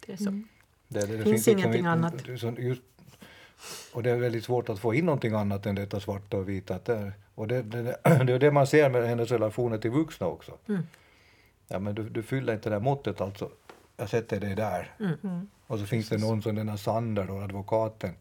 Det 0.05 0.13
är 0.13 0.17
så. 0.17 0.23
Det, 0.31 0.43
det, 0.87 1.17
det 1.17 1.23
Finns 1.23 1.27
liksom 1.27 1.51
ingenting 1.51 1.79
inte- 1.79 1.89
annat. 1.89 2.27
Just, 2.57 2.81
och 3.93 4.03
det 4.03 4.11
är 4.11 4.15
väldigt 4.15 4.43
svårt 4.43 4.69
att 4.69 4.79
få 4.79 4.93
in 4.93 5.05
någonting 5.05 5.33
annat 5.33 5.65
än 5.65 5.75
detta 5.75 5.99
svarta 5.99 6.37
och 6.37 6.49
vita. 6.49 6.75
Att 6.75 6.85
det, 6.85 7.11
och 7.35 7.47
det, 7.47 7.61
det, 7.61 7.81
det 7.81 7.97
är 8.03 8.39
det 8.39 8.51
man 8.51 8.67
ser 8.67 8.89
med 8.89 9.07
hennes 9.07 9.31
relationer 9.31 9.77
till 9.77 9.91
vuxna 9.91 10.27
också. 10.27 10.51
Mm. 10.67 10.81
Ja, 11.67 11.79
men 11.79 11.95
du, 11.95 12.09
du 12.09 12.23
fyller 12.23 12.53
inte 12.53 12.69
det 12.69 12.75
där 12.75 12.81
måttet 12.81 13.21
alltså. 13.21 13.49
Jag 13.97 14.09
sätter 14.09 14.39
dig 14.39 14.55
där. 14.55 14.91
Mm. 14.99 15.49
Och 15.67 15.79
så 15.79 15.85
finns 15.85 16.09
det 16.09 16.17
någon 16.17 16.41
som 16.41 16.55
den 16.55 16.69
här 16.69 16.77
Sander, 16.77 17.25
då, 17.27 17.39
advokaten, 17.39 18.13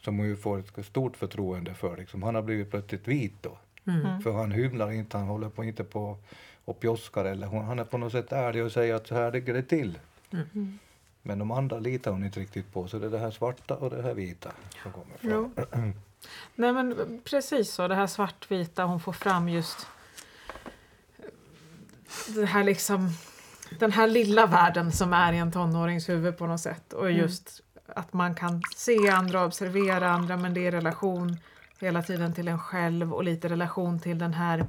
som 0.00 0.18
hon 0.18 0.26
ju 0.26 0.36
får 0.36 0.58
ett 0.58 0.86
stort 0.86 1.16
förtroende 1.16 1.74
för. 1.74 1.96
Liksom. 1.96 2.22
Han 2.22 2.34
har 2.34 2.42
blivit 2.42 2.70
plötsligt 2.70 3.08
vit 3.08 3.34
då. 3.40 3.58
Mm. 3.86 4.22
För 4.22 4.32
han 4.32 4.52
hymlar 4.52 4.92
inte, 4.92 5.18
han 5.18 5.26
håller 5.26 5.48
på 5.48 5.64
inte 5.64 5.84
på 5.84 6.16
och 6.64 6.80
pjoskar 6.80 7.24
eller 7.24 7.46
hon, 7.46 7.64
han 7.64 7.78
är 7.78 7.84
på 7.84 7.98
något 7.98 8.12
sätt 8.12 8.32
ärlig 8.32 8.64
och 8.64 8.72
säger 8.72 8.94
att 8.94 9.06
så 9.06 9.14
här 9.14 9.32
ligger 9.32 9.54
det 9.54 9.62
till. 9.62 9.98
Mm. 10.32 10.78
Men 11.28 11.38
de 11.38 11.50
andra 11.50 11.78
litar 11.78 12.10
hon 12.10 12.24
inte 12.24 12.40
riktigt 12.40 12.72
på, 12.72 12.88
så 12.88 12.98
det 12.98 13.06
är 13.06 13.10
det 13.10 13.18
här 13.18 13.30
svarta 13.30 13.76
och 13.76 13.90
det 13.90 14.02
här 14.02 14.14
vita 14.14 14.52
som 14.82 14.92
kommer 14.92 15.16
fram. 15.16 15.30
Jo. 15.30 15.50
Nej 16.54 16.72
men 16.72 17.20
precis 17.24 17.72
så, 17.72 17.88
det 17.88 17.94
här 17.94 18.06
svartvita, 18.06 18.84
hon 18.84 19.00
får 19.00 19.12
fram 19.12 19.48
just 19.48 19.86
det 22.28 22.46
här 22.46 22.64
liksom 22.64 23.10
den 23.78 23.92
här 23.92 24.06
lilla 24.06 24.46
världen 24.46 24.92
som 24.92 25.12
är 25.12 25.32
i 25.32 25.38
en 25.38 25.52
tonårings 25.52 26.08
huvud 26.08 26.38
på 26.38 26.46
något 26.46 26.60
sätt 26.60 26.92
och 26.92 27.10
just 27.10 27.62
att 27.86 28.12
man 28.12 28.34
kan 28.34 28.62
se 28.76 29.08
andra, 29.08 29.44
observera 29.44 30.10
andra 30.10 30.36
men 30.36 30.54
det 30.54 30.66
är 30.66 30.72
relation 30.72 31.36
hela 31.80 32.02
tiden 32.02 32.34
till 32.34 32.48
en 32.48 32.58
själv 32.58 33.14
och 33.14 33.24
lite 33.24 33.48
relation 33.48 34.00
till 34.00 34.18
den 34.18 34.34
här 34.34 34.66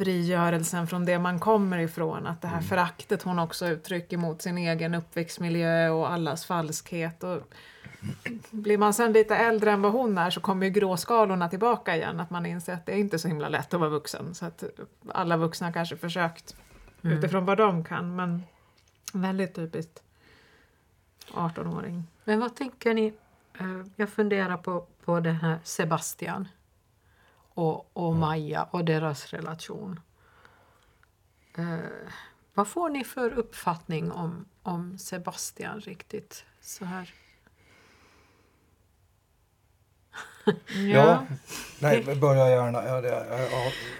frigörelsen 0.00 0.86
från 0.86 1.04
det 1.04 1.18
man 1.18 1.38
kommer 1.38 1.78
ifrån. 1.78 2.26
Att 2.26 2.42
det 2.42 2.48
här 2.48 2.56
mm. 2.56 2.68
föraktet 2.68 3.22
hon 3.22 3.38
också 3.38 3.66
uttrycker 3.66 4.16
mot 4.16 4.42
sin 4.42 4.58
egen 4.58 4.94
uppväxtmiljö 4.94 5.88
och 5.88 6.12
allas 6.12 6.44
falskhet. 6.44 7.24
Och 7.24 7.54
blir 8.50 8.78
man 8.78 8.94
sen 8.94 9.12
lite 9.12 9.36
äldre 9.36 9.70
än 9.70 9.82
vad 9.82 9.92
hon 9.92 10.18
är 10.18 10.30
så 10.30 10.40
kommer 10.40 10.66
ju 10.66 10.72
gråskalorna 10.72 11.48
tillbaka 11.48 11.96
igen. 11.96 12.20
Att 12.20 12.30
man 12.30 12.46
inser 12.46 12.74
att 12.74 12.86
det 12.86 12.92
är 12.92 12.96
inte 12.96 13.18
så 13.18 13.28
himla 13.28 13.48
lätt 13.48 13.74
att 13.74 13.80
vara 13.80 13.90
vuxen. 13.90 14.34
Så 14.34 14.46
att 14.46 14.64
alla 15.08 15.36
vuxna 15.36 15.72
kanske 15.72 15.96
försökt 15.96 16.56
mm. 17.02 17.18
utifrån 17.18 17.44
vad 17.44 17.58
de 17.58 17.84
kan. 17.84 18.16
Men 18.16 18.42
väldigt 19.12 19.54
typiskt 19.54 20.02
18-åring. 21.32 22.04
Men 22.24 22.40
vad 22.40 22.56
tänker 22.56 22.94
ni? 22.94 23.12
Eh, 23.58 23.86
jag 23.96 24.08
funderar 24.08 24.56
på, 24.56 24.86
på 25.04 25.20
den 25.20 25.36
här 25.36 25.58
Sebastian 25.64 26.48
och, 27.54 27.90
och 27.92 28.16
Maja 28.16 28.62
och 28.62 28.84
deras 28.84 29.26
relation. 29.26 30.00
Eh, 31.58 31.78
vad 32.54 32.68
får 32.68 32.90
ni 32.90 33.04
för 33.04 33.38
uppfattning 33.38 34.12
om, 34.12 34.44
om 34.62 34.98
Sebastian 34.98 35.80
riktigt 35.80 36.44
så 36.60 36.84
här? 36.84 37.14
ja. 40.44 40.54
ja. 40.74 41.26
Nej, 41.80 42.16
börja 42.20 42.50
gärna. 42.50 42.84
Ja, 42.84 42.94
jag, 42.94 43.04
jag, 43.04 43.40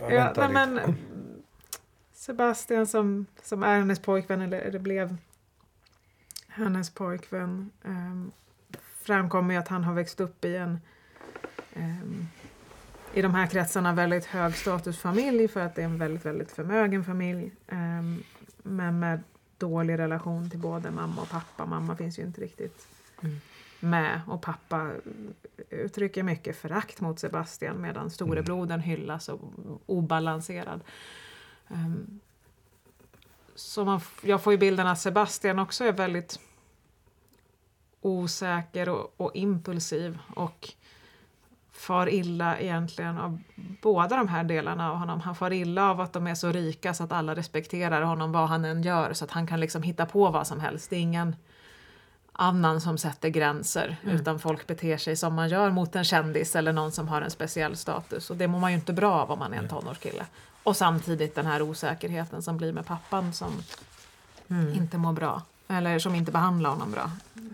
jag 0.01 0.13
ja, 0.13 0.33
nej, 0.37 0.49
men, 0.49 0.81
Sebastian 2.13 2.87
som, 2.87 3.27
som 3.43 3.63
är 3.63 3.79
hennes 3.79 3.99
pojkvän, 3.99 4.41
eller 4.41 4.71
det 4.71 4.79
blev 4.79 5.17
hennes 6.49 6.91
pojkvän, 6.91 7.71
um, 7.83 8.33
framkommer 9.03 9.59
att 9.59 9.69
han 9.69 9.85
har 9.85 9.95
växt 9.95 10.21
upp 10.21 10.45
i 10.45 10.57
en 10.57 10.81
um, 11.75 12.29
i 13.15 13.23
de 13.23 13.35
här 13.35 13.47
kretsarna 13.47 13.93
väldigt 13.93 14.25
hög 14.25 14.57
statusfamilj 14.57 15.49
för 15.49 15.61
att 15.61 15.75
det 15.75 15.83
är 15.83 15.87
en 15.87 15.99
väldigt, 15.99 16.27
väldigt 16.27 16.53
förmögen 16.53 17.05
familj. 17.05 17.53
Um, 17.69 18.23
men 18.63 18.99
med 18.99 19.23
dålig 19.59 19.99
relation 19.99 20.51
till 20.51 20.59
både 20.59 20.91
mamma 20.91 21.23
och 21.23 21.29
pappa. 21.29 21.67
Mamma 21.67 21.97
finns 21.97 22.19
ju 22.19 22.23
inte 22.23 22.41
riktigt 22.41 22.87
mm. 23.23 23.41
med 23.81 24.21
och 24.27 24.43
pappa 24.43 24.91
uttrycker 25.71 26.23
mycket 26.23 26.57
förakt 26.57 27.01
mot 27.01 27.19
Sebastian 27.19 27.81
medan 27.81 28.11
storebrodern 28.11 28.81
hyllas 28.81 29.29
och 29.29 29.41
obalanserad. 29.87 30.81
Um, 31.69 32.21
så 33.55 33.85
man, 33.85 34.01
jag 34.23 34.43
får 34.43 34.53
ju 34.53 34.59
bilden 34.59 34.87
att 34.87 35.01
Sebastian 35.01 35.59
också 35.59 35.85
är 35.85 35.93
väldigt 35.93 36.41
osäker 38.01 38.89
och, 38.89 39.15
och 39.17 39.31
impulsiv 39.35 40.19
och 40.35 40.75
far 41.81 42.09
illa 42.09 42.59
egentligen 42.59 43.19
av 43.19 43.39
båda 43.83 44.17
de 44.17 44.29
här 44.29 44.45
delarna 44.45 44.91
av 44.91 44.97
honom. 44.97 45.21
Han 45.21 45.35
far 45.35 45.53
illa 45.53 45.91
av 45.91 46.01
att 46.01 46.13
de 46.13 46.27
är 46.27 46.35
så 46.35 46.53
rika 46.53 46.95
så 46.95 47.05
att 47.05 47.13
alla 47.13 47.35
respekterar 47.35 48.03
honom 48.03 48.33
vad 48.33 48.49
han 48.49 48.65
än 48.65 48.83
gör 48.83 49.13
så 49.13 49.25
att 49.25 49.31
han 49.31 49.47
kan 49.47 49.61
liksom 49.61 49.83
hitta 49.83 50.07
på 50.07 50.31
vad 50.31 50.47
som 50.47 50.61
helst. 50.61 50.91
Det 50.91 50.97
är 50.97 51.01
ingen 51.01 51.37
annan 52.33 52.81
som 52.81 52.99
sätter 52.99 53.29
gränser 53.29 53.97
mm. 54.03 54.17
utan 54.17 54.39
folk 54.39 54.67
beter 54.67 54.97
sig 54.97 55.17
som 55.17 55.35
man 55.35 55.49
gör 55.49 55.71
mot 55.71 55.97
en 55.97 56.05
kändis 56.05 56.57
eller 56.57 56.73
någon 56.73 56.93
som 56.93 57.09
har 57.09 57.23
en 57.23 57.31
speciell 57.31 57.77
status 57.77 58.31
och 58.31 58.37
det 58.37 58.49
mår 58.49 58.59
man 58.59 58.71
ju 58.71 58.77
inte 58.77 58.93
bra 58.93 59.13
av 59.13 59.31
om 59.31 59.39
man 59.39 59.55
är 59.55 59.59
en 59.59 59.69
tonårskille. 59.69 60.27
Och 60.63 60.77
samtidigt 60.77 61.35
den 61.35 61.47
här 61.47 61.63
osäkerheten 61.63 62.43
som 62.43 62.57
blir 62.57 62.73
med 62.73 62.87
pappan 62.87 63.33
som 63.33 63.63
mm. 64.49 64.75
inte 64.75 64.99
mår 64.99 65.13
bra 65.13 65.43
eller 65.69 65.99
som 65.99 66.15
inte 66.15 66.33
behandlar 66.33 66.71
honom 66.71 66.93
bra. 66.93 67.11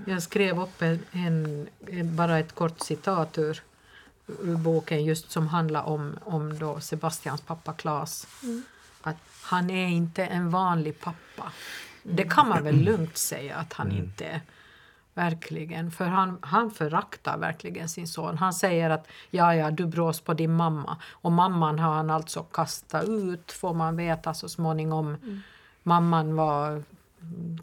Jag 0.06 0.22
skrev 0.22 0.60
upp 0.60 0.82
en, 0.82 1.68
en 1.86 2.16
bara 2.16 2.38
ett 2.38 2.54
kort 2.54 2.80
citat 2.80 3.38
ur 3.38 3.44
ur 3.48 3.62
boken 4.64 5.04
just 5.04 5.30
som 5.30 5.48
handlar 5.48 5.82
om, 5.82 6.18
om 6.24 6.58
då 6.58 6.80
Sebastians 6.80 7.40
pappa 7.40 7.72
Klas. 7.72 8.26
Mm. 8.42 8.62
Att 9.02 9.16
han 9.42 9.70
är 9.70 9.88
inte 9.88 10.24
en 10.24 10.50
vanlig 10.50 11.00
pappa. 11.00 11.52
Mm. 12.04 12.16
Det 12.16 12.24
kan 12.24 12.48
man 12.48 12.64
väl 12.64 12.76
lugnt 12.76 13.16
säga 13.16 13.56
att 13.56 13.72
han 13.72 13.86
mm. 13.86 14.04
inte 14.04 14.24
är. 14.24 14.40
Verkligen, 15.14 15.90
för 15.90 16.04
han, 16.04 16.38
han 16.40 16.70
föraktar 16.70 17.38
verkligen 17.38 17.88
sin 17.88 18.08
son. 18.08 18.38
Han 18.38 18.52
säger 18.52 18.90
att 18.90 19.08
ja, 19.30 19.54
ja, 19.54 19.70
du 19.70 19.86
brås 19.86 20.20
på 20.20 20.34
din 20.34 20.52
mamma. 20.52 20.96
Och 21.10 21.32
mamman 21.32 21.78
har 21.78 21.94
han 21.94 22.10
alltså 22.10 22.42
kastat 22.42 23.04
ut, 23.08 23.52
får 23.52 23.74
man 23.74 23.96
veta 23.96 24.34
så 24.34 24.48
småningom. 24.48 25.06
Mm. 25.06 25.40
Mamman 25.82 26.36
var 26.36 26.82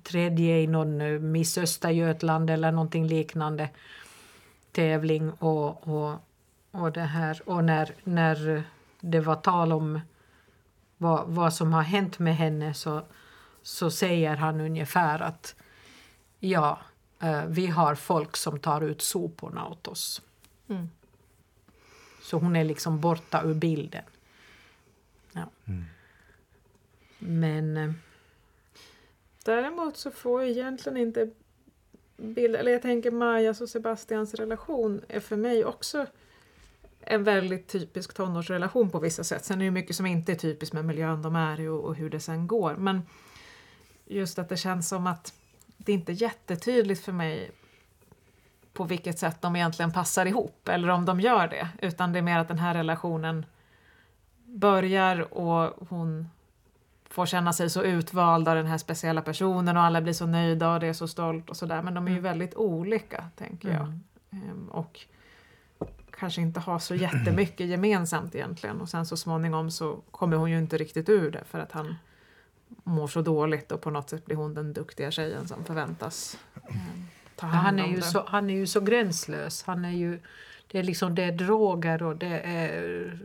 tredje 0.03 0.59
i 0.59 0.67
någon 0.67 1.31
Miss 1.31 1.57
Östergötland 1.57 2.49
eller 2.49 2.71
någonting 2.71 3.07
liknande 3.07 3.69
tävling. 4.71 5.31
Och, 5.31 5.87
och 5.87 6.19
och, 6.73 6.91
det 6.91 7.01
här, 7.01 7.41
och 7.49 7.63
när, 7.63 7.95
när 8.03 8.63
det 8.99 9.19
var 9.19 9.35
tal 9.35 9.71
om 9.71 9.99
vad, 10.97 11.27
vad 11.27 11.53
som 11.53 11.73
har 11.73 11.81
hänt 11.81 12.19
med 12.19 12.35
henne 12.35 12.73
så, 12.73 13.01
så 13.61 13.91
säger 13.91 14.35
han 14.35 14.61
ungefär 14.61 15.19
att 15.19 15.55
ja, 16.39 16.79
eh, 17.19 17.45
vi 17.45 17.67
har 17.67 17.95
folk 17.95 18.37
som 18.37 18.59
tar 18.59 18.81
ut 18.81 19.01
soporna 19.01 19.67
åt 19.67 19.87
oss. 19.87 20.21
Mm. 20.67 20.89
Så 22.21 22.37
hon 22.37 22.55
är 22.55 22.63
liksom 22.63 22.99
borta 22.99 23.43
ur 23.43 23.53
bilden. 23.53 24.03
Ja. 25.31 25.49
Mm. 25.65 25.83
Men... 27.17 27.77
Eh, 27.77 27.91
Däremot 29.45 29.97
så 29.97 30.11
får 30.11 30.43
egentligen 30.43 30.97
inte 30.97 31.29
bild, 32.17 32.55
eller 32.55 32.71
jag 32.71 32.81
tänker 32.81 33.11
Majas 33.11 33.61
och 33.61 33.69
Sebastians 33.69 34.33
relation 34.33 35.01
är 35.07 35.19
för 35.19 35.35
mig 35.35 35.65
också 35.65 36.05
en 37.05 37.23
väldigt 37.23 37.67
typisk 37.67 38.13
tonårsrelation 38.13 38.89
på 38.89 38.99
vissa 38.99 39.23
sätt. 39.23 39.45
Sen 39.45 39.61
är 39.61 39.65
det 39.65 39.71
mycket 39.71 39.95
som 39.95 40.05
inte 40.05 40.31
är 40.31 40.35
typiskt 40.35 40.73
med 40.73 40.85
miljön 40.85 41.21
de 41.21 41.35
är 41.35 41.59
i 41.59 41.67
och, 41.67 41.79
och 41.79 41.95
hur 41.95 42.09
det 42.09 42.19
sen 42.19 42.47
går. 42.47 42.75
Men 42.75 43.01
just 44.05 44.39
att 44.39 44.49
det 44.49 44.57
känns 44.57 44.89
som 44.89 45.07
att 45.07 45.33
det 45.77 45.91
inte 45.91 46.11
är 46.11 46.21
jättetydligt 46.21 47.05
för 47.05 47.11
mig 47.11 47.51
på 48.73 48.83
vilket 48.83 49.19
sätt 49.19 49.41
de 49.41 49.55
egentligen 49.55 49.91
passar 49.91 50.25
ihop 50.25 50.67
eller 50.67 50.87
om 50.87 51.05
de 51.05 51.19
gör 51.19 51.47
det. 51.47 51.67
Utan 51.81 52.13
det 52.13 52.19
är 52.19 52.23
mer 52.23 52.39
att 52.39 52.47
den 52.47 52.59
här 52.59 52.73
relationen 52.73 53.45
börjar 54.45 55.33
och 55.33 55.87
hon 55.89 56.29
får 57.09 57.25
känna 57.25 57.53
sig 57.53 57.69
så 57.69 57.83
utvald 57.83 58.47
av 58.47 58.55
den 58.55 58.65
här 58.65 58.77
speciella 58.77 59.21
personen 59.21 59.77
och 59.77 59.83
alla 59.83 60.01
blir 60.01 60.13
så 60.13 60.25
nöjda 60.25 60.73
och 60.73 60.79
det 60.79 60.87
är 60.87 60.93
så 60.93 61.07
stolt 61.07 61.49
och 61.49 61.57
sådär. 61.57 61.81
Men 61.81 61.93
de 61.93 62.07
är 62.07 62.11
ju 62.11 62.17
mm. 62.17 62.31
väldigt 62.31 62.55
olika, 62.55 63.29
tänker 63.35 63.69
jag. 63.69 63.81
Mm. 63.81 64.03
Ehm, 64.31 64.69
och 64.69 64.99
kanske 66.23 66.41
inte 66.41 66.59
har 66.59 66.79
så 66.79 66.95
jättemycket 67.07 67.67
gemensamt 67.67 68.35
egentligen 68.35 68.81
och 68.81 68.89
sen 68.89 69.05
så 69.05 69.17
småningom 69.17 69.71
så 69.71 69.99
kommer 70.11 70.37
hon 70.37 70.51
ju 70.51 70.57
inte 70.57 70.77
riktigt 70.77 71.09
ur 71.09 71.31
det 71.31 71.43
för 71.45 71.59
att 71.59 71.71
han 71.71 71.95
mår 72.83 73.07
så 73.07 73.21
dåligt 73.21 73.71
och 73.71 73.81
på 73.81 73.89
något 73.89 74.09
sätt 74.09 74.25
blir 74.25 74.35
hon 74.35 74.53
den 74.53 74.73
duktiga 74.73 75.11
tjejen 75.11 75.47
som 75.47 75.63
förväntas 75.63 76.37
eh, 76.55 76.75
ta 77.35 77.47
hand 77.47 77.65
han 77.65 77.79
är 77.79 77.83
om 77.83 77.89
ju 77.89 77.95
det. 77.95 78.01
Så, 78.01 78.23
han 78.27 78.49
är 78.49 78.53
ju 78.53 78.67
så 78.67 78.81
gränslös. 78.81 79.63
Han 79.63 79.85
är 79.85 79.91
ju, 79.91 80.19
det 80.71 80.79
är 80.79 80.83
liksom 80.83 81.15
det 81.15 81.23
är 81.23 81.31
droger 81.31 82.03
och 82.03 82.15
det 82.15 82.39
är 82.39 83.19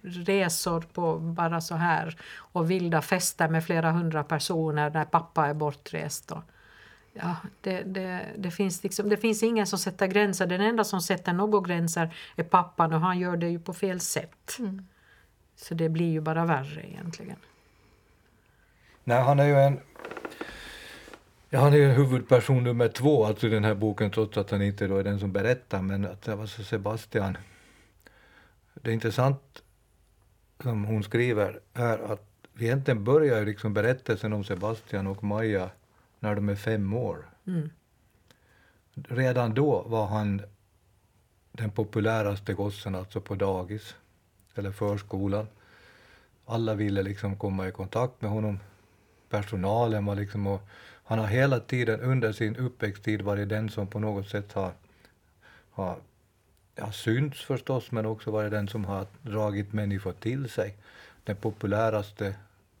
resor 0.00 0.80
på 0.80 1.18
bara 1.18 1.60
så 1.60 1.74
här 1.74 2.16
och 2.52 2.70
vilda 2.70 3.02
fester 3.02 3.48
med 3.48 3.64
flera 3.64 3.92
hundra 3.92 4.24
personer 4.24 4.90
när 4.90 5.04
pappa 5.04 5.46
är 5.46 5.54
bortrest. 5.54 6.32
Och, 6.32 6.42
ja, 7.20 7.36
det, 7.60 7.82
det, 7.82 8.26
det, 8.36 8.50
finns 8.50 8.82
liksom, 8.82 9.08
det 9.08 9.16
finns 9.16 9.42
ingen 9.42 9.66
som 9.66 9.78
sätter 9.78 10.06
gränser. 10.06 10.46
Den 10.46 10.60
enda 10.60 10.84
som 10.84 11.00
sätter 11.00 11.32
några 11.32 11.60
gränser 11.60 12.14
är 12.36 12.44
pappan 12.44 12.92
och 12.92 13.00
han 13.00 13.18
gör 13.18 13.36
det 13.36 13.48
ju 13.48 13.58
på 13.58 13.72
fel 13.72 14.00
sätt. 14.00 14.56
Mm. 14.58 14.86
Så 15.56 15.74
det 15.74 15.88
blir 15.88 16.10
ju 16.10 16.20
bara 16.20 16.44
värre 16.44 16.88
egentligen. 16.88 17.36
Nej, 19.04 19.22
han 19.22 19.38
är 19.38 19.46
ju 19.46 19.54
en 19.54 19.80
Ja, 21.50 21.60
han 21.60 21.72
är 21.72 21.76
ju 21.76 21.88
huvudperson 21.88 22.64
nummer 22.64 22.88
två 22.88 23.24
alltså 23.24 23.46
i 23.46 23.50
den 23.50 23.64
här 23.64 23.74
boken 23.74 24.10
trots 24.10 24.36
att 24.36 24.50
han 24.50 24.62
inte 24.62 24.86
då 24.86 24.96
är 24.96 25.04
den 25.04 25.20
som 25.20 25.32
berättar 25.32 25.82
men 25.82 26.04
att 26.04 26.22
det 26.22 26.34
var 26.34 26.46
så 26.46 26.62
Sebastian. 26.62 27.36
Det 28.74 28.90
är 28.90 28.94
intressant 28.94 29.62
som 30.62 30.84
hon 30.84 31.02
skriver 31.02 31.60
här 31.74 31.98
att 31.98 32.22
egentligen 32.58 33.04
börjar 33.04 33.38
ju 33.38 33.44
liksom 33.44 33.74
berättelsen 33.74 34.32
om 34.32 34.44
Sebastian 34.44 35.06
och 35.06 35.24
Maja 35.24 35.70
när 36.20 36.34
de 36.34 36.48
är 36.48 36.54
fem 36.54 36.94
år. 36.94 37.28
Mm. 37.46 37.70
Redan 38.94 39.54
då 39.54 39.82
var 39.82 40.06
han 40.06 40.42
den 41.52 41.70
populäraste 41.70 42.54
gossen 42.54 42.94
alltså 42.94 43.20
på 43.20 43.34
dagis 43.34 43.94
eller 44.54 44.72
förskolan. 44.72 45.46
Alla 46.44 46.74
ville 46.74 47.02
liksom 47.02 47.36
komma 47.36 47.68
i 47.68 47.72
kontakt 47.72 48.22
med 48.22 48.30
honom. 48.30 48.58
Personalen 49.28 50.04
var 50.06 50.14
liksom 50.14 50.46
och 50.46 50.68
han 51.08 51.18
har 51.18 51.26
hela 51.26 51.60
tiden 51.60 52.00
under 52.00 52.32
sin 52.32 52.56
uppväxttid 52.56 53.22
varit 53.22 53.48
den 53.48 53.68
som 53.68 53.86
på 53.86 53.98
något 53.98 54.28
sätt 54.28 54.52
har, 54.52 54.72
har 55.70 55.98
ja, 56.74 56.92
synts 56.92 57.44
förstås, 57.44 57.90
men 57.90 58.06
också 58.06 58.30
varit 58.30 58.50
den 58.50 58.68
som 58.68 58.84
har 58.84 59.06
dragit 59.22 59.72
människor 59.72 60.12
till 60.12 60.48
sig. 60.48 60.76
Den 61.24 61.36
populäraste, 61.36 62.34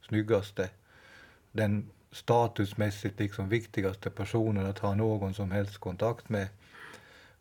snyggaste, 0.08 0.70
den 1.52 1.90
statusmässigt 2.16 3.20
liksom 3.20 3.48
viktigaste 3.48 4.10
personen 4.10 4.66
att 4.66 4.78
ha 4.78 4.94
någon 4.94 5.34
som 5.34 5.50
helst 5.50 5.78
kontakt 5.78 6.28
med. 6.28 6.48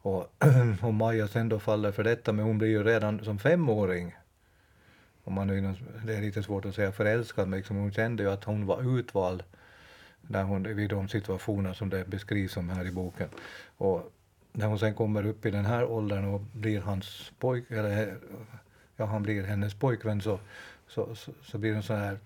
Och 0.01 0.33
om 0.81 0.95
Maja 0.95 1.27
sen 1.27 1.49
då 1.49 1.59
faller 1.59 1.91
för 1.91 2.03
detta, 2.03 2.33
men 2.33 2.45
hon 2.45 2.57
blir 2.57 2.69
ju 2.69 2.83
redan 2.83 3.23
som 3.25 3.39
femåring 3.39 4.15
om 5.25 5.33
man 5.33 5.47
nu, 5.47 5.73
det 6.05 6.15
är 6.15 6.21
lite 6.21 6.43
svårt 6.43 6.65
att 6.65 6.75
säga 6.75 6.91
förälskad, 6.91 7.47
men 7.47 7.57
liksom 7.57 7.77
hon 7.77 7.91
kände 7.91 8.23
ju 8.23 8.31
att 8.31 8.43
hon 8.43 8.65
var 8.65 8.99
utvald 8.99 9.43
när 10.21 10.43
hon, 10.43 10.63
vid 10.63 10.89
de 10.89 11.07
situationer 11.07 11.73
som 11.73 11.89
det 11.89 12.07
beskrivs 12.07 12.53
som 12.53 12.69
här 12.69 12.87
i 12.87 12.91
boken. 12.91 13.29
Och 13.77 14.11
när 14.51 14.67
hon 14.67 14.79
sen 14.79 14.93
kommer 14.93 15.25
upp 15.25 15.45
i 15.45 15.51
den 15.51 15.65
här 15.65 15.85
åldern 15.85 16.25
och 16.25 16.41
blir 16.41 16.81
hans 16.81 17.31
pojk, 17.39 17.71
eller 17.71 18.17
ja, 18.95 19.05
han 19.05 19.23
blir 19.23 19.43
hennes 19.43 19.73
pojkvän 19.73 20.21
så, 20.21 20.39
så, 20.87 21.15
så, 21.15 21.31
så 21.43 21.57
blir 21.57 21.71
det 21.71 21.77
en 21.77 21.83
sån 21.83 21.97
här 21.99 22.19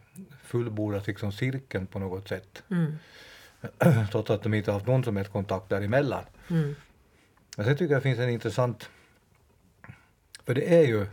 fullbordad 0.44 1.08
liksom 1.08 1.32
cirkeln 1.32 1.88
på 1.88 2.00
något 2.00 2.28
sätt. 2.28 2.64
Mm. 2.70 2.94
Trots 4.12 4.30
att 4.30 4.44
de 4.44 4.54
inte 4.54 4.72
haft 4.72 4.88
någon 4.88 5.04
som 5.04 5.16
helst 5.16 5.32
kontakt 5.32 5.70
däremellan. 5.70 6.24
Mm. 6.50 6.76
Men 7.58 7.66
sen 7.66 7.78
tycker 7.78 7.94
jag 7.94 8.02
det 8.02 8.10
finns 8.10 8.20
en 8.20 8.30
intressant, 8.30 8.90
för 10.46 10.54
det 10.54 10.76
är 10.76 10.88
ju 10.88 11.08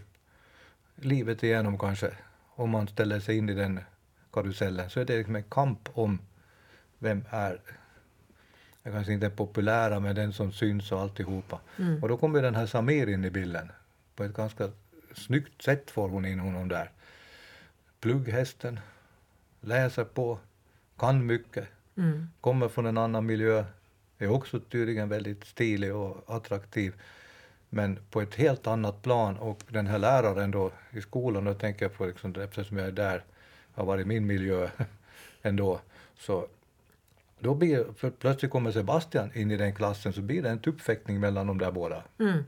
livet 0.95 1.43
igenom 1.43 1.79
kanske, 1.79 2.11
om 2.55 2.71
man 2.71 2.89
ställer 2.89 3.21
sig 3.21 3.37
in 3.37 3.49
i 3.49 3.55
den 3.55 3.81
karusellen, 4.33 4.91
så 4.91 5.01
är 5.01 5.05
det 5.05 5.17
liksom 5.17 5.37
en 5.37 5.43
kamp 5.43 5.89
om 5.93 6.19
vem 6.99 7.25
är, 7.31 7.61
jag 8.83 8.93
kanske 8.93 9.13
inte 9.13 9.27
är 9.27 9.31
populära, 9.31 10.01
men 10.01 10.15
den 10.15 10.33
som 10.33 10.53
syns 10.53 10.93
och 10.93 11.01
alltihopa. 11.01 11.61
Mm. 11.79 12.03
Och 12.03 12.09
då 12.09 12.17
kommer 12.17 12.43
den 12.43 12.55
här 12.55 12.67
Samir 12.67 13.09
in 13.09 13.25
i 13.25 13.31
bilden. 13.31 13.73
På 14.17 14.25
ett 14.25 14.35
ganska 14.35 14.71
snyggt 15.15 15.63
sätt 15.63 15.91
får 15.91 16.09
hon 16.09 16.25
in 16.25 16.39
honom 16.39 16.69
där. 16.69 16.91
Plugghästen, 18.01 18.81
läser 19.67 20.05
på, 20.05 20.39
kan 20.97 21.27
mycket, 21.27 21.69
Mm. 21.99 22.29
kommer 22.41 22.69
från 22.69 22.87
en 22.87 22.99
annan 22.99 23.27
miljö, 23.27 23.65
är 24.19 24.29
också 24.31 24.61
tydligen 24.61 25.09
väldigt 25.09 25.45
stilig 25.45 25.95
och 25.95 26.25
attraktiv. 26.27 26.95
Men 27.69 27.99
på 28.11 28.21
ett 28.21 28.35
helt 28.35 28.67
annat 28.67 29.03
plan 29.03 29.37
och 29.37 29.61
den 29.69 29.87
här 29.87 29.99
läraren 29.99 30.51
då 30.51 30.71
i 30.91 31.01
skolan, 31.01 31.45
då 31.45 31.55
tänker 31.55 31.85
jag 31.85 31.95
på 31.95 32.07
liksom, 32.07 32.35
eftersom 32.35 32.77
jag 32.77 32.87
är 32.87 32.93
där, 32.93 33.25
har 33.75 33.85
varit 33.85 34.07
i 34.07 34.09
min 34.09 34.27
miljö 34.27 34.69
ändå, 35.43 35.81
så 36.19 36.47
då 37.39 37.55
blir, 37.55 37.85
för 37.97 38.11
plötsligt 38.11 38.51
kommer 38.51 38.73
Sebastian 38.73 39.31
in 39.35 39.51
i 39.51 39.57
den 39.57 39.75
klassen 39.75 40.13
så 40.13 40.21
blir 40.21 40.43
det 40.43 40.51
en 40.51 40.59
tuppfäktning 40.59 41.21
mellan 41.21 41.47
de 41.47 41.59
där 41.59 41.73
båda. 41.73 42.03
Mm. 42.19 42.45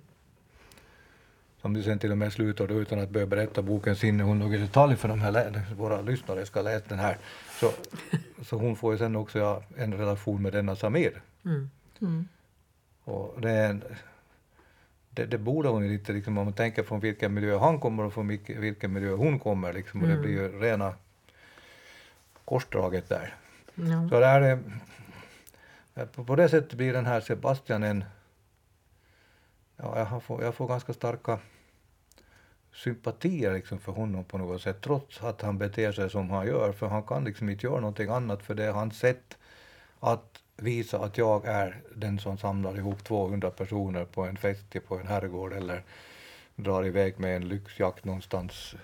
Som 1.62 1.75
det 1.75 1.83
sen 1.83 1.99
till 1.99 2.12
och 2.12 2.18
med 2.18 2.33
slutar 2.33 2.73
utan 2.73 2.99
att 3.01 3.11
börja 3.11 3.27
berätta 3.27 3.62
bokens 3.62 4.05
innehåll 4.05 4.55
i 4.55 4.59
detalj 4.59 4.97
för 4.97 5.09
de 5.09 5.21
här 5.21 5.62
våra 5.77 6.01
lyssnare 6.01 6.47
ska 6.47 6.62
läsa 6.62 6.85
den 6.88 6.99
här. 6.99 7.18
Så, 7.61 7.71
så 8.44 8.57
hon 8.57 8.77
får 8.77 8.92
ju 8.92 8.99
sen 8.99 9.16
också 9.16 9.38
ja, 9.38 9.62
en 9.77 9.94
relation 9.94 10.42
med 10.42 10.53
denna 10.53 10.77
Samir. 10.77 11.23
Mm. 11.44 11.71
Mm. 12.01 12.29
Och 13.05 13.40
det, 13.40 13.51
är 13.51 13.71
en, 13.71 13.85
det, 15.11 15.27
det 15.27 15.38
borde 15.38 15.68
hon 15.68 15.85
ju 15.85 15.88
lite, 15.92 16.12
liksom, 16.12 16.38
om 16.38 16.44
man 16.44 16.55
tänker 16.55 16.83
från 16.83 17.01
vilken 17.01 17.35
miljö 17.35 17.59
han 17.59 17.81
kommer 17.81 18.03
och 18.05 18.14
från 18.14 18.29
vilken, 18.47 18.92
miljö 18.92 19.12
hon 19.12 19.38
kommer. 19.38 19.73
Liksom, 19.73 20.01
och 20.03 20.07
det 20.07 20.12
Mm. 20.14 20.23
blir 20.25 20.33
ju 20.33 20.61
rena 20.61 20.94
korsdraget 22.44 23.09
där. 23.09 23.35
Ja. 23.75 24.09
Så 24.11 24.21
det 24.21 24.27
här 24.27 24.40
är, 24.40 24.59
på, 26.07 26.25
på 26.25 26.37
det 26.37 26.49
sättet 26.49 26.73
blir 26.75 26.92
den 26.92 27.07
här 27.07 27.21
Sebastian 27.21 27.83
en... 27.83 28.05
Ja, 29.83 29.99
jag, 29.99 30.23
får, 30.23 30.45
jag 30.45 30.55
får 30.55 30.69
ganska 30.69 30.93
starka 30.93 31.38
sympatier 32.73 33.55
liksom 33.55 33.79
för 33.79 33.93
honom 33.93 34.25
på 34.25 34.38
något 34.38 34.62
sätt, 34.62 34.81
trots 34.81 35.23
att 35.23 35.43
han 35.43 35.59
beter 35.59 35.93
sig 35.93 36.11
som 36.11 36.31
han 36.31 36.47
gör, 36.47 36.73
för 36.73 36.87
han 36.87 37.03
kan 37.03 37.25
liksom 37.25 37.49
inte 37.49 37.67
göra 37.67 37.81
någonting 37.81 38.09
annat, 38.09 38.43
för 38.43 38.55
det 38.55 38.64
är 38.64 38.73
hans 38.73 38.99
sätt 38.99 39.38
att 40.01 40.43
visa 40.57 40.99
att 40.99 41.19
jag 41.19 41.47
är 41.47 41.83
den 41.95 42.19
som 42.19 42.38
samlar 42.38 42.77
ihop 42.77 43.05
200 43.05 43.51
personer 43.51 44.05
på 44.05 44.23
en 44.23 44.37
fest 44.37 44.87
på 44.88 44.99
en 44.99 45.07
herrgård 45.07 45.53
eller 45.53 45.83
drar 46.57 46.87
iväg 46.87 47.19
med 47.19 47.37
en 47.37 47.49
lyxjakt 47.49 48.05
någonstans 48.05 48.75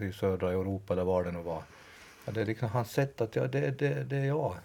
i 0.00 0.12
södra 0.12 0.50
Europa 0.50 0.92
eller 0.92 1.04
var 1.04 1.24
det 1.24 1.32
nu 1.32 1.42
var. 1.42 1.62
Ja, 2.24 2.32
det 2.32 2.40
är 2.40 2.46
liksom 2.46 2.68
hans 2.68 2.90
sätt 2.90 3.20
att, 3.20 3.36
ja, 3.36 3.46
det, 3.46 3.70
det, 3.70 4.04
det 4.04 4.16
är 4.16 4.24
jag. 4.24 4.56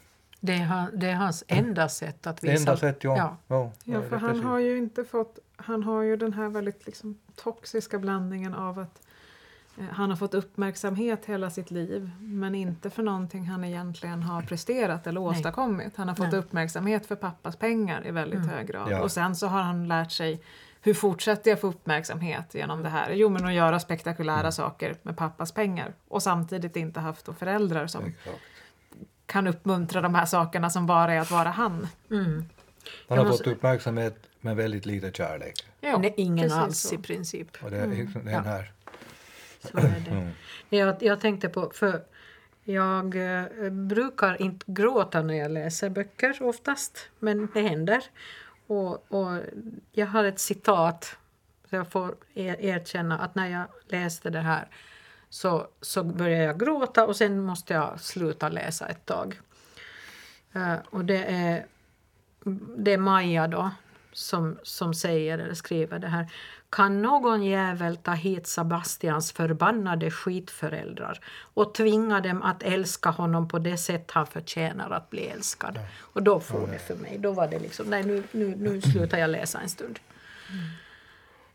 Det, 0.46 0.54
är 0.54 0.64
han, 0.64 1.00
det 1.00 1.08
är 1.10 1.16
hans 1.16 1.44
enda 1.48 1.90
sätt 1.90 2.28
att 2.28 2.44
visa. 2.44 2.54
enda 2.54 2.78
sätt, 2.78 3.04
ja. 3.04 3.18
Ja. 3.18 3.38
ja. 3.48 3.72
Ja, 3.84 4.02
för 4.02 4.18
han 4.18 4.30
precis. 4.30 4.46
har 4.46 4.60
ju 4.60 4.78
inte 4.78 5.04
fått, 5.04 5.40
han 5.58 5.84
har 5.84 6.02
ju 6.02 6.18
den 6.18 6.34
här 6.34 6.50
väldigt 6.50 6.86
liksom 6.86 7.18
toxiska 7.36 8.00
blandningen 8.00 8.54
av 8.54 8.80
att 8.80 9.02
eh, 9.78 9.86
han 9.92 10.10
har 10.10 10.18
fått 10.18 10.34
uppmärksamhet 10.34 11.26
hela 11.26 11.50
sitt 11.50 11.72
liv 11.72 12.12
men 12.20 12.56
inte 12.56 12.90
för 12.90 13.04
någonting 13.04 13.46
han 13.46 13.64
egentligen 13.64 14.24
har 14.24 14.42
presterat 14.42 15.08
eller 15.08 15.22
Nej. 15.22 15.30
åstadkommit. 15.30 15.96
Han 15.98 16.08
har 16.08 16.16
fått 16.16 16.32
Nej. 16.32 16.40
uppmärksamhet 16.40 17.06
för 17.06 17.16
pappas 17.16 17.56
pengar 17.56 18.08
i 18.08 18.12
väldigt 18.12 18.40
Mm. 18.40 18.50
hög 18.50 18.68
grad 18.68 18.92
Ja. 18.92 19.02
och 19.02 19.12
sen 19.12 19.36
så 19.36 19.48
har 19.48 19.62
han 19.62 19.88
lärt 19.88 20.12
sig 20.12 20.42
hur 20.82 20.94
fortsätter 20.94 21.50
jag 21.52 21.62
få 21.62 21.68
uppmärksamhet 21.68 22.54
genom 22.56 22.84
det 22.84 22.90
här? 22.90 23.12
Jo, 23.12 23.30
men 23.30 23.46
att 23.46 23.54
göra 23.54 23.80
spektakulära 23.80 24.40
Mm. 24.40 24.52
saker 24.52 24.96
med 25.02 25.18
pappas 25.18 25.52
pengar 25.52 25.94
och 26.08 26.24
samtidigt 26.24 26.76
inte 26.76 27.00
haft 27.00 27.30
föräldrar 27.40 27.88
som 27.88 28.06
Exakt. 28.06 28.38
Kan 29.26 29.48
uppmuntra 29.48 30.02
de 30.02 30.16
här 30.16 30.26
sakerna 30.26 30.70
som 30.70 30.86
bara 30.86 31.14
är 31.14 31.20
att 31.20 31.32
vara 31.32 31.50
han. 31.50 31.88
Mm. 32.12 32.26
Han 32.28 32.46
Jag 33.08 33.16
har 33.18 33.26
måste- 33.26 33.44
fått 33.44 33.54
uppmärksamhet 33.54 34.18
men 34.42 34.58
väldigt 34.58 34.86
lite 34.86 35.12
kärlek. 35.12 35.66
Ja, 35.82 35.98
Nej, 35.98 36.14
ingen 36.18 36.52
alls 36.52 36.80
så. 36.80 36.96
i 36.96 36.98
princip. 36.98 37.64
Och 37.64 37.72
det 37.72 37.78
är 37.78 37.88
liksom 37.88 38.26
den 38.26 38.46
här... 38.46 38.72
Så 39.72 39.78
är 39.78 39.82
det. 40.06 40.12
Mm. 40.12 40.30
Jag, 40.70 41.04
jag 41.04 41.22
tänkte 41.22 41.50
på, 41.50 41.72
för 41.74 42.02
jag 42.64 43.16
eh, 43.16 43.70
brukar 43.72 44.42
inte 44.42 44.66
gråta 44.68 45.22
när 45.22 45.34
jag 45.34 45.52
läser 45.52 45.90
böcker 45.90 46.44
oftast, 46.44 47.10
men 47.20 47.48
det 47.54 47.62
händer. 47.62 48.04
Och, 48.68 49.12
och 49.12 49.42
jag 49.92 50.08
har 50.08 50.24
ett 50.24 50.40
citat, 50.40 51.18
så 51.70 51.76
jag 51.76 51.92
får 51.92 52.16
er, 52.34 52.56
erkänna 52.60 53.20
att 53.20 53.36
när 53.36 53.50
jag 53.50 53.66
läste 53.88 54.30
det 54.30 54.40
här 54.40 54.68
så, 55.36 55.68
så 55.82 56.04
började 56.04 56.44
jag 56.44 56.60
gråta 56.60 57.06
och 57.06 57.16
sen 57.16 57.40
måste 57.40 57.74
jag 57.74 58.00
sluta 58.00 58.50
läsa 58.50 58.88
ett 58.88 59.06
tag. 59.06 59.40
Eh, 60.54 60.76
och 60.90 61.06
det 61.06 61.24
är, 61.24 61.66
det 62.78 62.94
är 62.94 62.98
Maja 62.98 63.48
då 63.48 63.72
som, 64.12 64.58
som 64.64 64.94
säger 64.94 65.38
eller 65.38 65.54
skriver 65.54 66.00
det 66.00 66.08
här. 66.08 66.32
Kan 66.70 67.02
någon 67.02 67.44
jävel 67.44 67.98
ta 67.98 68.12
hit 68.12 68.48
Sebastians 68.48 69.32
förbannade 69.32 70.12
skitföräldrar 70.12 71.20
och 71.54 71.74
tvinga 71.74 72.20
dem 72.20 72.42
att 72.42 72.64
älska 72.64 73.10
honom 73.10 73.48
på 73.48 73.60
det 73.60 73.78
sätt 73.78 74.12
han 74.12 74.28
förtjänar 74.28 74.92
att 74.92 75.10
bli 75.10 75.28
älskad? 75.28 75.80
Och 76.00 76.24
då 76.24 76.40
får 76.40 76.68
det 76.68 76.80
för 76.80 76.96
mig. 76.96 77.18
Då 77.18 77.32
var 77.32 77.48
det 77.48 77.60
liksom, 77.60 77.90
nej 77.90 78.04
nu, 78.04 78.24
nu, 78.32 78.56
nu 78.56 78.82
slutar 78.82 79.18
jag 79.18 79.30
läsa 79.30 79.60
en 79.60 79.70
stund. 79.70 80.00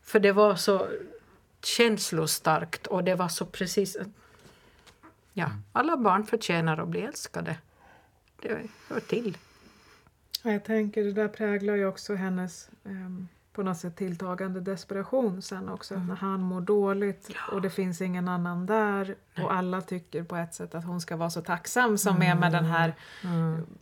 För 0.03 0.19
det 0.19 0.31
var 0.31 0.55
så 0.55 0.87
känslostarkt 1.65 2.87
och 2.87 3.03
det 3.03 3.15
var 3.15 3.27
så 3.29 3.45
precis... 3.45 3.97
Ja, 5.33 5.49
alla 5.71 5.97
barn 5.97 6.23
förtjänar 6.25 6.77
att 6.77 6.87
bli 6.87 7.01
älskade. 7.01 7.57
Det 8.41 8.61
hör 8.87 8.99
till. 8.99 9.37
Ja, 10.43 10.51
Jag 10.51 10.65
tänker 10.65 11.03
det 11.03 11.11
där 11.11 11.27
präglar 11.27 11.75
ju 11.75 11.85
också 11.85 12.15
hennes 12.15 12.69
ehm, 12.85 13.27
på 13.53 13.63
något 13.63 13.77
sätt 13.77 13.95
tilltagande 13.95 14.61
desperation 14.61 15.41
sen 15.41 15.69
också. 15.69 15.95
När 15.95 16.15
han 16.15 16.41
mår 16.41 16.61
dåligt 16.61 17.29
och 17.51 17.61
det 17.61 17.69
finns 17.69 18.01
ingen 18.01 18.27
annan 18.27 18.65
där 18.65 19.15
och 19.43 19.53
alla 19.53 19.81
tycker 19.81 20.23
på 20.23 20.35
ett 20.35 20.53
sätt 20.53 20.75
att 20.75 20.85
hon 20.85 21.01
ska 21.01 21.15
vara 21.15 21.29
så 21.29 21.41
tacksam 21.41 21.97
som 21.97 22.21
är 22.21 22.35
med 22.35 22.51
den 22.51 22.65
här 22.65 22.93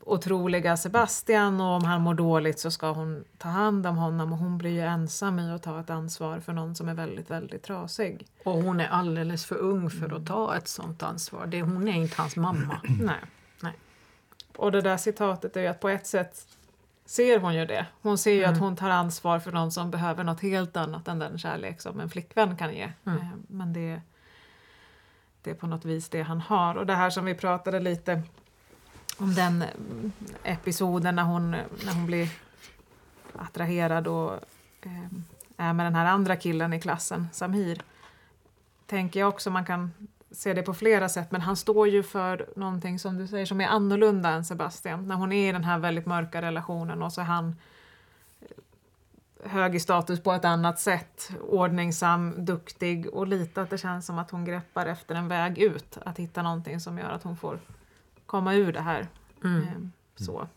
otroliga 0.04 0.78
Sebastian 0.78 1.62
och 1.62 1.68
om 1.68 1.84
han 1.84 2.02
mår 2.02 2.14
dåligt 2.14 2.60
så 2.60 2.72
ska 2.72 2.92
hon 2.92 3.24
ta 3.38 3.50
hand 3.50 3.88
om 3.88 3.98
honom 3.98 4.34
och 4.34 4.40
hon 4.40 4.58
blir 4.58 4.72
ju 4.72 4.82
ensam 4.82 5.40
i 5.40 5.52
att 5.52 5.64
ta 5.64 5.80
ett 5.80 5.90
ansvar 5.90 6.40
för 6.40 6.54
någon 6.54 6.76
som 6.76 6.90
är 6.90 6.94
väldigt, 6.94 7.32
väldigt 7.32 7.64
trasig. 7.64 8.28
Och 8.44 8.54
hon 8.54 8.80
är 8.80 8.88
alldeles 8.88 9.46
för 9.46 9.56
ung 9.56 9.90
för 9.90 10.16
att 10.16 10.26
ta 10.26 10.56
ett 10.56 10.68
sånt 10.68 11.04
ansvar. 11.04 11.46
Det, 11.46 11.62
hon 11.62 11.88
är 11.88 11.94
inte 11.94 12.22
hans 12.22 12.36
mamma. 12.36 12.82
Nej. 13.02 13.16
Nej. 13.60 13.74
Och 14.56 14.72
det 14.72 14.82
där 14.82 14.98
citatet 14.98 15.58
är 15.58 15.62
ju 15.62 15.68
att 15.68 15.80
på 15.80 15.90
ett 15.90 16.08
sätt 16.08 16.46
ser 17.10 17.40
hon 17.40 17.56
ju 17.56 17.66
det. 17.66 17.86
Hon 18.02 18.18
ser 18.18 18.32
ju 18.34 18.46
att 18.46 18.58
hon 18.58 18.76
tar 18.76 18.90
ansvar 18.90 19.40
för 19.40 19.52
någon 19.52 19.72
som 19.72 19.92
behöver 19.92 20.24
något 20.24 20.42
helt 20.42 20.78
annat 20.78 21.08
än 21.08 21.20
den 21.20 21.38
kärlek 21.38 21.82
som 21.82 22.00
en 22.00 22.10
flickvän 22.10 22.58
kan 22.58 22.74
ge. 22.74 22.92
Mm. 23.06 23.20
Eh, 23.20 23.28
Men 23.48 23.74
det, 23.74 24.02
det 25.42 25.52
är 25.52 25.56
på 25.56 25.68
något 25.68 25.86
vis 25.86 26.10
det 26.10 26.22
han 26.22 26.42
har. 26.42 26.76
Och 26.76 26.86
det 26.86 26.94
här 26.94 27.10
som 27.10 27.26
vi 27.26 27.36
pratade 27.36 27.80
lite 27.80 28.22
om 29.18 29.36
den 29.36 29.62
mm, 29.62 30.12
episoden 30.44 31.16
när 31.16 31.24
hon, 31.24 31.52
när 31.52 31.94
hon 31.94 32.06
blir 32.06 32.30
attraherad 33.36 34.08
och 34.08 34.34
eh, 34.82 35.08
är 35.58 35.74
med 35.74 35.86
den 35.86 35.96
här 35.96 36.06
andra 36.06 36.36
killen 36.36 36.74
i 36.74 36.82
klassen, 36.82 37.28
Samir. 37.32 37.82
Tänker 38.86 39.20
jag 39.20 39.30
också 39.30 39.50
man 39.50 39.66
kan 39.66 39.92
se 40.32 40.54
det 40.54 40.64
på 40.64 40.74
flera 40.74 41.10
sätt 41.10 41.32
men 41.32 41.42
han 41.42 41.56
står 41.56 41.88
ju 41.88 42.04
för 42.04 42.50
någonting 42.56 43.00
som 43.00 43.18
du 43.18 43.28
säger 43.28 43.46
som 43.46 43.62
är 43.62 43.68
annorlunda 43.68 44.30
än 44.30 44.46
Sebastian. 44.46 45.08
När 45.08 45.16
hon 45.16 45.32
är 45.32 45.50
i 45.50 45.52
den 45.52 45.64
här 45.64 45.80
väldigt 45.80 46.06
mörka 46.06 46.42
relationen 46.42 47.02
och 47.02 47.14
så 47.14 47.22
är 47.22 47.26
han 47.26 47.56
eh, 48.42 48.48
hög 49.52 49.76
i 49.76 49.80
status 49.80 50.24
på 50.24 50.32
ett 50.32 50.46
annat 50.46 50.80
sätt, 50.80 51.32
ordningsam, 51.42 52.46
duktig 52.46 53.08
och 53.08 53.28
lite 53.28 53.62
att 53.62 53.70
det 53.70 53.78
känns 53.78 54.06
som 54.06 54.20
att 54.20 54.32
hon 54.32 54.46
greppar 54.46 54.86
efter 54.86 55.16
en 55.16 55.28
väg 55.28 55.58
ut, 55.58 55.98
att 56.06 56.20
hitta 56.20 56.42
någonting 56.42 56.80
som 56.80 56.98
gör 56.98 57.10
att 57.10 57.24
hon 57.24 57.38
får 57.38 57.60
komma 58.26 58.54
ur 58.54 58.74
det 58.74 58.82
här. 58.82 59.08
Mm. 59.44 59.62
Eh, 59.62 60.26
Så. 60.26 60.48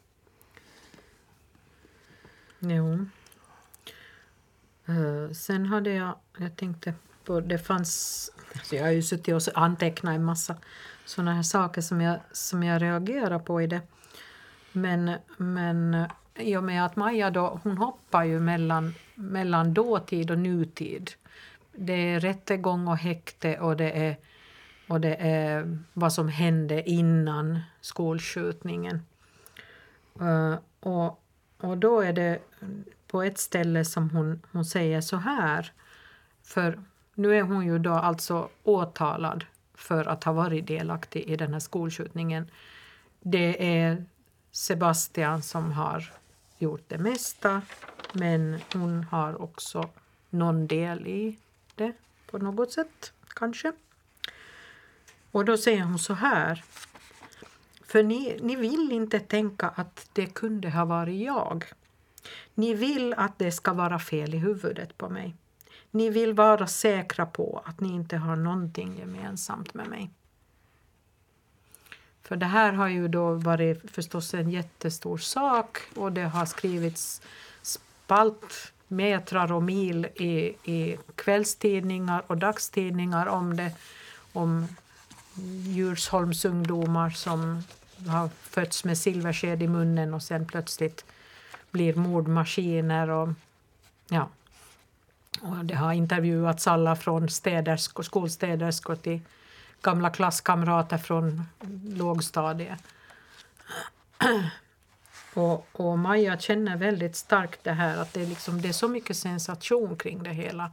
Jo. 2.58 3.06
Eh, 4.87 5.32
sen 5.32 5.66
hade 5.66 5.92
jag, 5.92 6.14
jag 6.38 6.56
tänkte 6.56 6.94
på, 7.24 7.40
det 7.40 7.58
fanns, 7.58 8.30
så 8.62 8.76
jag 8.76 8.84
har 8.84 8.90
ju 8.90 9.02
suttit 9.02 9.34
och 9.34 9.42
antecknat 9.54 10.14
en 10.14 10.24
massa 10.24 10.56
sådana 11.04 11.34
här 11.34 11.42
saker 11.42 11.80
som 11.80 12.00
jag, 12.00 12.20
som 12.32 12.62
jag 12.62 12.82
reagerar 12.82 13.38
på 13.38 13.62
i 13.62 13.66
det. 13.66 13.80
Men, 14.72 15.12
men 15.36 16.06
i 16.34 16.56
och 16.56 16.64
med 16.64 16.84
att 16.84 16.96
Maja 16.96 17.30
då, 17.30 17.60
hon 17.62 17.78
hoppar 17.78 18.24
ju 18.24 18.40
mellan, 18.40 18.94
mellan 19.14 19.74
dåtid 19.74 20.30
och 20.30 20.38
nutid. 20.38 21.10
Det 21.72 21.92
är 21.92 22.20
rättegång 22.20 22.88
och 22.88 22.96
häkte 22.96 23.58
och 23.58 23.76
det 23.76 23.90
är, 23.90 24.16
och 24.88 25.00
det 25.00 25.14
är 25.14 25.78
vad 25.92 26.12
som 26.12 26.28
hände 26.28 26.90
innan 26.90 27.60
skolskjutningen. 27.80 29.02
Uh, 30.20 30.56
och, 30.80 31.22
och 31.60 31.78
då 31.78 32.00
är 32.00 32.12
det 32.12 32.38
på 33.06 33.22
ett 33.22 33.38
ställe 33.38 33.84
som 33.84 34.10
hon, 34.10 34.42
hon 34.52 34.64
säger 34.64 35.00
så 35.00 35.16
här. 35.16 35.72
För 36.42 36.78
nu 37.14 37.37
är 37.37 37.42
hon 37.42 37.66
ju 37.66 37.79
då 37.79 37.92
alltså 37.92 38.48
åtalad 38.62 39.44
för 39.75 40.05
att 40.05 40.25
ha 40.25 40.33
varit 40.33 40.66
delaktig 40.66 41.20
i 41.20 41.37
den 41.37 41.53
här 41.53 41.61
skolskjutningen. 41.61 42.51
Det 43.20 43.79
är 43.79 44.05
Sebastian 44.51 45.42
som 45.42 45.72
har 45.72 46.12
gjort 46.59 46.85
det 46.88 46.98
mesta 46.98 47.62
men 48.12 48.61
hon 48.72 49.05
har 49.05 49.42
också 49.42 49.90
någon 50.31 50.66
del 50.66 51.07
i 51.07 51.38
det 51.75 51.92
på 52.31 52.38
något 52.38 52.72
sätt, 52.72 53.12
kanske. 53.27 53.72
Och 55.31 55.44
då 55.44 55.57
säger 55.57 55.83
hon 55.83 55.98
så 55.98 56.14
här. 56.14 56.64
För 57.85 58.03
ni, 58.03 58.38
ni 58.42 58.57
vill 58.57 58.92
inte 58.92 59.20
tänka 59.20 59.68
att 59.68 60.09
det 60.12 60.27
kunde 60.27 60.70
ha 60.70 60.85
varit 60.85 61.25
jag. 61.25 61.64
Ni 62.55 62.75
vill 62.75 63.14
att 63.14 63.38
det 63.38 63.53
ska 63.53 63.72
vara 63.72 63.98
fel 63.98 64.35
i 64.35 64.38
huvudet 64.38 64.98
på 64.98 65.09
mig. 65.09 65.37
Ni 65.94 66.11
vill 66.11 66.35
vara 66.35 66.66
säkra 66.66 67.26
på 67.26 67.62
att 67.64 67.81
ni 67.81 67.88
inte 67.88 68.16
har 68.16 68.37
någonting 68.37 68.98
gemensamt 68.98 69.74
med 69.74 69.88
mig. 69.88 70.11
För 72.22 72.37
det 72.37 72.46
här 72.46 72.72
har 72.72 72.88
ju 72.88 73.09
då 73.09 73.35
varit 73.35 73.90
förstås 73.90 74.35
en 74.35 74.50
jättestor 74.50 75.18
sak 75.18 75.78
och 75.94 76.12
det 76.12 76.22
har 76.24 76.46
skrivits 76.46 77.22
spaltmetrar 77.62 79.52
och 79.52 79.62
mil 79.62 80.05
i, 80.05 80.57
i 80.72 80.96
kvällstidningar 81.14 82.22
och 82.26 82.37
dagstidningar 82.37 83.26
om 83.26 83.57
det. 83.57 83.72
Om 84.33 84.66
Djursholms 85.66 86.44
ungdomar 86.44 87.11
som 87.11 87.62
har 88.09 88.28
fötts 88.28 88.85
med 88.85 88.98
silversked 88.98 89.62
i 89.62 89.68
munnen 89.68 90.14
och 90.14 90.22
sen 90.22 90.46
plötsligt 90.46 91.05
blir 91.70 91.94
mordmaskiner. 91.94 93.11
Och, 93.11 93.28
ja 94.09 94.28
och 95.42 95.64
det 95.64 95.74
har 95.74 95.92
intervjuats 95.92 96.66
alla 96.66 96.96
från 96.96 97.28
städerskor, 97.28 98.02
skolstäderskor 98.02 98.96
till 98.96 99.20
gamla 99.83 100.11
klasskamrater 100.11 100.98
från 100.98 101.42
lågstadiet. 101.96 102.83
Och, 105.35 105.68
och 105.72 105.98
Maja 105.98 106.38
känner 106.38 106.76
väldigt 106.76 107.16
starkt 107.16 107.64
det 107.64 107.72
här 107.72 107.96
att 107.96 108.12
det 108.12 108.22
är, 108.22 108.26
liksom, 108.26 108.62
det 108.62 108.68
är 108.68 108.72
så 108.72 108.88
mycket 108.88 109.16
sensation 109.16 109.96
kring 109.96 110.22
det 110.22 110.31
hela. 110.31 110.70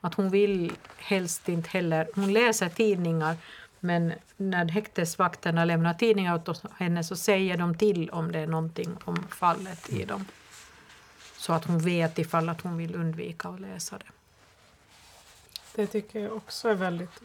Att 0.00 0.14
hon 0.14 0.30
vill 0.30 0.72
helst 0.96 1.48
inte 1.48 1.70
heller... 1.70 2.08
Hon 2.14 2.32
läser 2.32 2.68
tidningar 2.68 3.36
men 3.80 4.12
när 4.36 4.68
häktesvakterna 4.68 5.64
lämnar 5.64 5.94
tidningar 5.94 6.34
åt 6.34 6.62
henne 6.78 7.04
så 7.04 7.16
säger 7.16 7.56
de 7.56 7.74
till 7.74 8.10
om 8.10 8.32
det 8.32 8.38
är 8.38 8.46
någonting 8.46 8.96
om 9.04 9.26
fallet 9.30 9.90
i 9.90 10.04
dem. 10.04 10.24
Så 11.40 11.52
att 11.52 11.64
hon 11.64 11.78
vet 11.78 12.18
ifall 12.18 12.48
att 12.48 12.60
hon 12.60 12.76
vill 12.76 12.94
undvika 12.94 13.48
att 13.48 13.60
läsa 13.60 13.98
det. 13.98 14.10
Det 15.74 15.86
tycker 15.86 16.20
jag 16.20 16.36
också 16.36 16.68
är 16.68 16.74
väldigt 16.74 17.20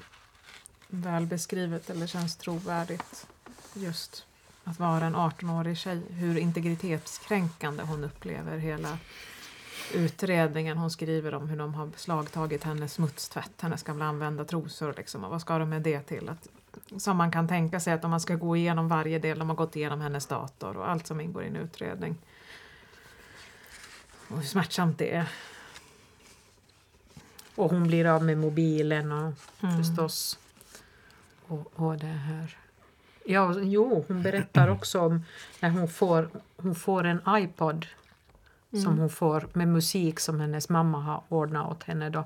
väl 0.88 1.26
beskrivet 1.26 1.90
eller 1.90 2.08
känns 2.08 2.36
trovärdigt. 2.38 3.28
Just 3.74 4.26
att 4.64 4.80
vara 4.80 5.06
en 5.06 5.16
18-årig 5.16 5.78
tjej, 5.78 6.02
hur 6.10 6.38
integritetskränkande 6.38 7.84
hon 7.84 8.04
upplever 8.04 8.58
hela 8.58 8.98
utredningen. 9.94 10.78
Hon 10.78 10.92
skriver 10.92 11.34
om 11.34 11.50
hur 11.50 11.58
de 11.58 11.74
har 11.74 11.86
beslagtagit 11.86 12.64
hennes 12.64 12.94
smutstvätt, 12.94 13.62
hennes 13.62 13.84
gamla 13.84 14.06
använda 14.06 14.46
trosor. 14.46 14.94
Liksom. 14.98 15.24
Och 15.24 15.32
vad 15.32 15.42
ska 15.42 15.58
de 15.58 15.70
med 15.70 15.82
det 15.82 16.02
till? 16.02 16.30
Att, 16.30 16.48
som 16.98 17.18
man 17.18 17.32
kan 17.32 17.48
tänka 17.48 17.80
sig 17.80 17.94
att 17.94 18.04
om 18.04 18.12
man 18.12 18.22
ska 18.22 18.36
gå 18.36 18.58
igenom 18.58 18.88
varje 18.88 19.20
del, 19.20 19.40
de 19.40 19.50
har 19.50 19.56
gått 19.56 19.76
igenom 19.76 20.02
hennes 20.02 20.26
dator 20.26 20.78
och 20.78 20.90
allt 20.90 21.08
som 21.08 21.22
ingår 21.22 21.44
i 21.44 21.48
en 21.48 21.56
utredning. 21.56 22.18
Och 24.28 24.38
hur 24.38 24.46
smärtsamt 24.46 24.98
det 24.98 25.16
är. 25.16 25.30
Och 27.56 27.72
hon 27.72 27.88
blir 27.88 28.06
av 28.06 28.24
med 28.24 28.38
mobilen 28.38 29.12
och 29.12 29.34
mm. 29.64 29.78
förstås 29.78 30.40
och, 31.48 31.72
och 31.76 31.98
det 31.98 32.06
här. 32.06 32.58
Ja, 33.26 33.60
jo, 33.60 34.06
hon 34.08 34.24
berättar 34.24 34.68
också 34.68 35.02
om 35.02 35.24
när 35.60 35.70
hon 35.70 35.88
får, 35.88 36.30
hon 36.58 36.76
får 36.76 37.04
en 37.04 37.22
iPod 37.30 37.86
mm. 38.72 38.84
som 38.84 39.00
hon 39.00 39.10
får 39.10 39.48
med 39.54 39.68
musik 39.68 40.20
som 40.20 40.40
hennes 40.40 40.70
mamma 40.70 41.02
har 41.02 41.24
ordnat 41.30 41.72
åt 41.72 41.84
henne. 41.84 42.10
Då. 42.10 42.26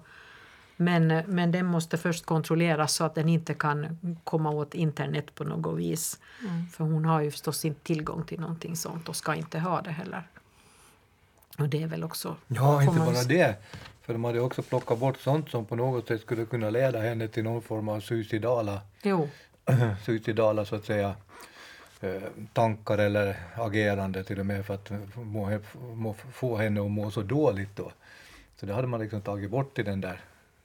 Men, 0.75 1.07
men 1.07 1.51
den 1.51 1.65
måste 1.65 1.97
först 1.97 2.25
kontrolleras 2.25 2.93
så 2.93 3.03
att 3.03 3.15
den 3.15 3.29
inte 3.29 3.53
kan 3.53 3.97
komma 4.23 4.49
åt 4.49 4.73
internet 4.73 5.35
på 5.35 5.43
något 5.43 5.79
vis. 5.79 6.19
Mm. 6.47 6.67
För 6.67 6.83
hon 6.83 7.05
har 7.05 7.21
ju 7.21 7.31
förstås 7.31 7.65
inte 7.65 7.83
tillgång 7.83 8.23
till 8.23 8.39
någonting 8.39 8.75
sånt 8.75 9.09
och 9.09 9.15
ska 9.15 9.35
inte 9.35 9.59
ha 9.59 9.81
det 9.81 9.91
heller. 9.91 10.27
Och 11.59 11.69
det 11.69 11.83
är 11.83 11.87
väl 11.87 12.03
också... 12.03 12.35
Ja, 12.47 12.83
inte 12.83 12.99
bara 12.99 13.23
det. 13.23 13.55
För 14.01 14.13
de 14.13 14.23
hade 14.23 14.39
också 14.39 14.61
plockat 14.61 14.99
bort 14.99 15.19
sånt 15.19 15.49
som 15.49 15.65
på 15.65 15.75
något 15.75 16.07
sätt 16.07 16.21
skulle 16.21 16.45
kunna 16.45 16.69
leda 16.69 16.99
henne 16.99 17.27
till 17.27 17.43
någon 17.43 17.61
form 17.61 17.89
av 17.89 17.99
suicidala, 17.99 18.81
jo. 19.03 19.29
suicidala 20.05 20.65
så 20.65 20.75
att 20.75 20.85
säga, 20.85 21.15
eh, 22.01 22.21
tankar 22.53 22.97
eller 22.97 23.35
agerande 23.55 24.23
till 24.23 24.39
och 24.39 24.45
med 24.45 24.65
för 24.65 24.73
att 24.73 24.91
må, 25.15 25.59
må, 25.93 26.15
få 26.33 26.57
henne 26.57 26.81
att 26.81 26.91
må 26.91 27.11
så 27.11 27.21
dåligt 27.21 27.75
då. 27.75 27.91
Så 28.59 28.65
det 28.65 28.73
hade 28.73 28.87
man 28.87 28.99
liksom 28.99 29.21
tagit 29.21 29.51
bort 29.51 29.79
i 29.79 29.83
den 29.83 30.01
där 30.01 30.21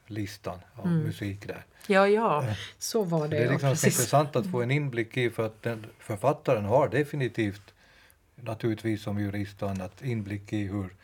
listan 0.07 0.59
av 0.75 0.87
mm. 0.87 0.99
musik 0.99 1.49
där. 1.49 1.65
Ja, 1.87 2.09
ja, 2.09 2.43
eh, 2.43 2.55
så 2.79 3.03
var 3.03 3.29
det. 3.29 3.37
Det 3.37 3.45
är 3.45 3.51
liksom 3.51 3.69
ja, 3.69 3.73
intressant 3.73 4.37
att 4.37 4.51
få 4.51 4.63
en 4.63 4.71
inblick 4.71 5.17
i 5.17 5.31
för 5.31 5.47
att 5.47 5.63
den, 5.63 5.87
författaren 5.99 6.65
har 6.65 6.89
definitivt 6.89 7.74
naturligtvis 8.37 9.03
som 9.03 9.21
jurist 9.21 9.63
och 9.63 9.71
annat 9.71 10.03
inblick 10.03 10.53
i 10.53 10.67
hur 10.67 10.95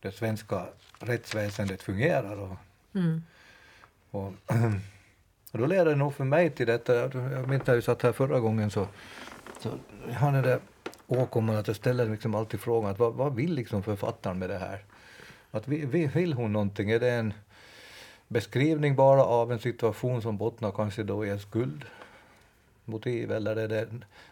det 0.00 0.12
svenska 0.12 0.66
rättsväsendet 0.98 1.82
fungerar. 1.82 2.36
Och, 2.36 2.56
mm. 2.94 3.22
och, 4.10 4.32
och 5.52 5.58
då 5.58 5.66
leder 5.66 5.84
det 5.84 5.96
nog 5.96 6.14
för 6.14 6.24
mig 6.24 6.50
till 6.50 6.66
detta, 6.66 6.94
jag 6.94 7.48
minns 7.48 7.66
när 7.66 7.74
vi 7.74 7.82
satt 7.82 8.02
här 8.02 8.12
förra 8.12 8.40
gången 8.40 8.70
så, 8.70 8.86
så 9.60 9.70
har 10.12 10.32
den 10.32 10.42
där 10.42 10.60
åkomman 11.06 11.56
att 11.56 11.66
jag 11.66 11.76
ställer 11.76 12.08
liksom 12.08 12.34
alltid 12.34 12.60
frågan 12.60 12.90
att 12.90 12.98
vad, 12.98 13.14
vad 13.14 13.34
vill 13.34 13.54
liksom 13.54 13.82
författaren 13.82 14.38
med 14.38 14.50
det 14.50 14.58
här? 14.58 14.84
Att 15.50 15.68
vi, 15.68 15.86
vi, 15.86 16.06
vill 16.06 16.32
hon 16.32 16.52
någonting? 16.52 16.90
Är 16.90 17.00
det 17.00 17.10
en 17.10 17.34
beskrivning 18.28 18.96
bara 18.96 19.24
av 19.24 19.52
en 19.52 19.58
situation 19.58 20.22
som 20.22 20.36
bottnar 20.36 20.70
kanske 20.70 21.02
då 21.02 21.26
i 21.26 21.30
en 21.30 21.40
skuldmotiv 21.40 23.32
eller 23.32 23.56
är 23.56 23.68
det, 23.68 23.88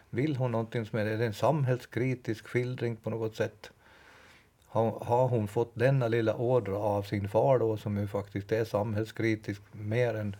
vill 0.09 0.35
hon 0.35 0.51
någonting 0.51 0.85
som 0.85 0.99
är, 0.99 1.05
är 1.05 1.21
en 1.21 1.33
samhällskritisk 1.33 2.47
skildring 2.47 2.95
på 2.95 3.09
något 3.09 3.35
sätt? 3.35 3.71
har, 4.69 4.99
har 5.05 5.27
hon 5.27 5.47
fått 5.47 5.71
denna 5.75 6.07
lilla 6.07 6.35
ådra 6.35 6.77
av 6.77 7.03
sin 7.03 7.29
far 7.29 7.59
då 7.59 7.77
som 7.77 7.97
ju 7.97 8.07
faktiskt 8.07 8.51
är 8.51 8.65
samhällskritisk 8.65 9.61
mer 9.71 10.13
än, 10.15 10.35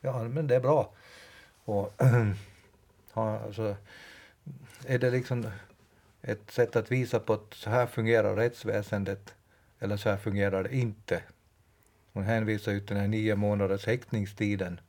ja 0.00 0.22
men 0.22 0.46
det 0.46 0.56
är 0.56 0.60
bra. 0.60 0.92
Och, 1.64 2.02
alltså, 3.12 3.76
är 4.86 4.98
det 4.98 5.10
liksom 5.10 5.46
ett 6.22 6.50
sätt 6.50 6.76
att 6.76 6.92
visa 6.92 7.20
på 7.20 7.32
att 7.32 7.54
så 7.54 7.70
här 7.70 7.86
fungerar 7.86 8.36
rättsväsendet 8.36 9.34
eller 9.78 9.96
så 9.96 10.10
här 10.10 10.16
fungerar 10.16 10.62
det 10.62 10.76
inte. 10.76 11.22
Hon 12.12 12.22
hänvisar 12.22 12.72
ju 12.72 12.80
till 12.80 12.94
den 12.94 13.00
här 13.00 13.08
nio 13.08 13.36
månaders 13.36 13.86
häktningstiden. 13.86 14.80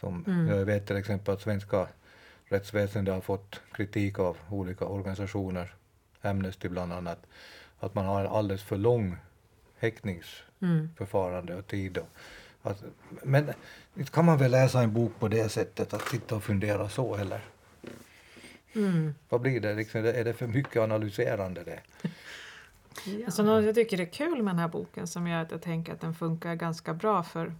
Som 0.00 0.24
mm. 0.26 0.48
Jag 0.48 0.64
vet 0.64 0.86
till 0.86 0.96
exempel 0.96 1.34
att 1.34 1.40
svenska 1.40 1.88
rättsväsendet 2.50 3.14
har 3.14 3.20
fått 3.20 3.60
kritik 3.72 4.18
av 4.18 4.36
olika 4.50 4.84
organisationer 4.84 5.74
Amnesty 6.22 6.68
bland 6.68 6.92
annat, 6.92 7.26
att 7.80 7.94
man 7.94 8.06
har 8.06 8.20
en 8.20 8.26
alldeles 8.26 8.62
för 8.62 8.76
lång 8.76 9.16
häktningsförfarande 9.78 11.54
och 11.54 11.66
tid. 11.66 11.98
Och, 11.98 12.08
att, 12.62 12.84
men 13.22 13.52
inte 13.94 14.12
kan 14.12 14.24
man 14.24 14.38
väl 14.38 14.50
läsa 14.50 14.82
en 14.82 14.92
bok 14.92 15.12
på 15.18 15.28
det 15.28 15.48
sättet, 15.48 15.94
att 15.94 16.08
sitta 16.08 16.36
och 16.36 16.44
fundera 16.44 16.88
så 16.88 17.16
heller. 17.16 17.40
Mm. 18.72 19.14
Vad 19.28 19.40
blir 19.40 19.60
det? 19.60 19.74
Liksom, 19.74 20.04
är 20.04 20.24
det 20.24 20.32
för 20.32 20.46
mycket 20.46 20.82
analyserande 20.82 21.64
det? 21.64 21.80
Ja. 23.04 23.24
Alltså, 23.24 23.42
något 23.42 23.64
jag 23.64 23.74
tycker 23.74 24.00
är 24.00 24.04
kul 24.04 24.42
med 24.42 24.54
den 24.54 24.58
här 24.58 24.68
boken 24.68 25.06
som 25.06 25.26
gör 25.26 25.42
att 25.42 25.50
jag 25.50 25.62
tänker 25.62 25.92
att 25.92 26.00
den 26.00 26.14
funkar 26.14 26.54
ganska 26.54 26.94
bra 26.94 27.22
för 27.22 27.54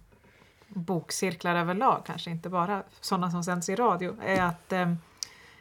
bokcirklar 0.73 1.55
överlag, 1.55 2.03
kanske 2.05 2.31
inte 2.31 2.49
bara 2.49 2.83
sådana 3.01 3.31
som 3.31 3.43
sänds 3.43 3.69
i 3.69 3.75
radio, 3.75 4.15
är 4.25 4.41
att 4.41 4.73
eh, 4.73 4.93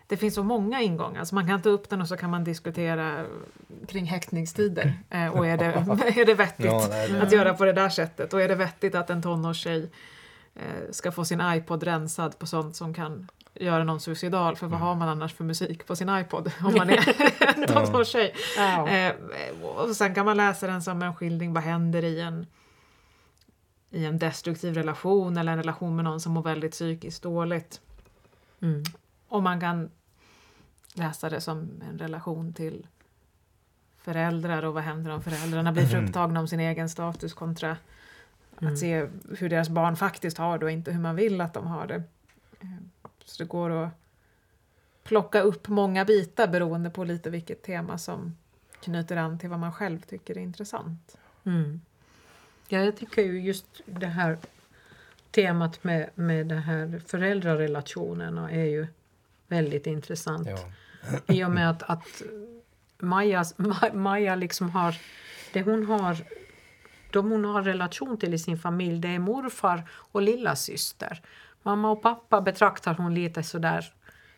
det 0.06 0.16
finns 0.16 0.34
så 0.34 0.42
många 0.42 0.80
ingångar 0.82 1.24
så 1.24 1.34
man 1.34 1.46
kan 1.48 1.62
ta 1.62 1.68
upp 1.68 1.88
den 1.90 2.00
och 2.00 2.08
så 2.08 2.16
kan 2.16 2.30
man 2.30 2.44
diskutera 2.44 3.24
kring 3.88 4.04
häktningstider. 4.04 4.98
Eh, 5.10 5.26
och 5.28 5.46
är 5.46 5.56
det, 5.58 5.64
är 6.20 6.26
det 6.26 6.34
vettigt 6.34 6.66
ja, 6.66 6.86
nej, 6.90 7.20
att 7.20 7.32
göra 7.32 7.54
på 7.54 7.64
det 7.64 7.72
där 7.72 7.88
sättet? 7.88 8.34
Och 8.34 8.42
är 8.42 8.48
det 8.48 8.54
vettigt 8.54 8.94
att 8.94 9.10
en 9.10 9.22
tonårstjej 9.22 9.90
eh, 10.54 10.90
ska 10.90 11.12
få 11.12 11.24
sin 11.24 11.40
iPod 11.44 11.82
rensad 11.82 12.38
på 12.38 12.46
sånt 12.46 12.76
som 12.76 12.94
kan 12.94 13.28
göra 13.54 13.84
någon 13.84 14.00
suicidal. 14.00 14.56
För 14.56 14.66
vad 14.66 14.76
Mm. 14.76 14.86
har 14.88 14.94
man 14.94 15.08
annars 15.08 15.34
för 15.34 15.44
musik 15.44 15.86
på 15.86 15.96
sin 15.96 16.08
iPod 16.08 16.52
om 16.64 16.74
man 16.74 16.90
är 16.90 17.08
en 17.56 17.66
tonårstjej? 17.66 18.34
Ja. 18.56 18.88
Eh, 18.88 19.12
och 19.64 19.96
sen 19.96 20.14
kan 20.14 20.26
man 20.26 20.36
läsa 20.36 20.66
den 20.66 20.82
som 20.82 21.02
en 21.02 21.14
skildring 21.14 21.52
vad 21.52 21.62
händer 21.62 22.04
i 22.04 22.20
en 22.20 22.46
i 23.90 24.04
en 24.06 24.18
destruktiv 24.18 24.74
relation 24.74 25.36
eller 25.36 25.52
en 25.52 25.58
relation 25.58 25.96
med 25.96 26.04
någon 26.04 26.20
som 26.20 26.32
mår 26.32 26.42
väldigt 26.42 26.72
psykiskt 26.72 27.22
dåligt. 27.22 27.80
Mm. 28.60 28.82
Och 29.28 29.42
man 29.42 29.60
kan 29.60 29.90
läsa 30.94 31.28
det 31.30 31.40
som 31.40 31.70
en 31.90 31.98
relation 31.98 32.52
till 32.52 32.86
föräldrar 33.98 34.62
och 34.64 34.74
vad 34.74 34.82
händer 34.82 35.10
om 35.10 35.22
föräldrarna 35.22 35.72
blir 35.72 35.94
Mm. 35.94 36.04
fruktagna 36.04 36.40
om 36.40 36.48
sin 36.48 36.60
egen 36.60 36.88
status 36.88 37.34
kontra 37.34 37.76
Mm. 38.60 38.72
att 38.72 38.78
se 38.78 39.08
hur 39.38 39.48
deras 39.48 39.68
barn 39.68 39.96
faktiskt 39.96 40.38
har 40.38 40.58
det 40.58 40.64
och 40.64 40.70
inte 40.70 40.92
hur 40.92 41.00
man 41.00 41.16
vill 41.16 41.40
att 41.40 41.54
de 41.54 41.66
har 41.66 41.86
det. 41.86 42.02
Så 43.24 43.42
det 43.42 43.48
går 43.48 43.70
att 43.70 43.90
plocka 45.02 45.40
upp 45.40 45.68
många 45.68 46.04
bitar 46.04 46.48
beroende 46.48 46.90
på 46.90 47.04
lite 47.04 47.30
vilket 47.30 47.62
tema 47.62 47.98
som 47.98 48.36
knyter 48.80 49.16
an 49.16 49.38
till 49.38 49.48
vad 49.50 49.58
man 49.58 49.72
själv 49.72 50.00
tycker 50.00 50.38
är 50.38 50.42
intressant. 50.42 51.16
Mm. 51.44 51.80
Ja, 52.72 52.78
jag 52.78 52.96
tycker 52.96 53.22
ju 53.22 53.40
just 53.40 53.66
det 53.86 54.06
här 54.06 54.38
temat 55.30 55.84
med, 55.84 56.10
med 56.14 56.46
de 56.46 56.54
här 56.54 57.02
föräldrarelationerna 57.06 58.50
är 58.50 58.64
ju 58.64 58.86
väldigt 59.48 59.86
intressant. 59.86 60.48
Ja. 60.48 61.34
I 61.34 61.44
och 61.44 61.50
med 61.50 61.70
att, 61.70 61.82
att 61.82 62.22
Maja, 62.98 63.42
Ma- 63.42 63.94
Maja 63.94 64.34
liksom 64.34 64.70
har, 64.70 64.94
det 65.52 65.62
hon 65.62 65.86
har, 65.86 66.16
de 67.10 67.30
hon 67.30 67.44
har 67.44 67.62
relation 67.62 68.18
till 68.18 68.34
i 68.34 68.38
sin 68.38 68.58
familj, 68.58 68.98
det 68.98 69.08
är 69.08 69.18
morfar 69.18 69.82
och 69.90 70.22
lilla 70.22 70.56
syster. 70.56 71.22
Mamma 71.62 71.90
och 71.90 72.02
pappa 72.02 72.40
betraktar 72.40 72.94
hon 72.94 73.14
lite 73.14 73.42
sådär 73.42 73.94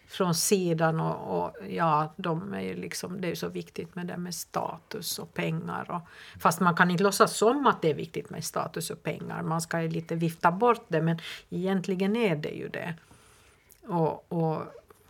från 0.06 0.34
sidan 0.34 1.00
och, 1.00 1.44
och 1.44 1.56
ja, 1.68 2.14
de 2.16 2.54
är 2.54 2.60
ju 2.60 2.74
liksom, 2.74 3.20
det 3.20 3.26
är 3.26 3.30
ju 3.30 3.36
så 3.36 3.48
viktigt 3.48 3.94
med 3.94 4.06
det 4.06 4.16
med 4.16 4.34
status 4.34 5.18
och 5.18 5.34
pengar. 5.34 5.90
Och, 5.90 6.00
fast 6.40 6.60
man 6.60 6.76
kan 6.76 6.90
inte 6.90 7.02
låtsas 7.02 7.36
som 7.36 7.66
att 7.66 7.82
det 7.82 7.90
är 7.90 7.94
viktigt 7.94 8.30
med 8.30 8.44
status 8.44 8.90
och 8.90 9.02
pengar. 9.02 9.42
Man 9.42 9.60
ska 9.60 9.82
ju 9.82 9.88
lite 9.88 10.14
vifta 10.14 10.52
bort 10.52 10.84
det 10.88 11.02
men 11.02 11.18
egentligen 11.50 12.16
är 12.16 12.36
det 12.36 12.50
ju 12.50 12.68
det. 12.68 12.94
Och, 13.86 14.32
och 14.32 14.62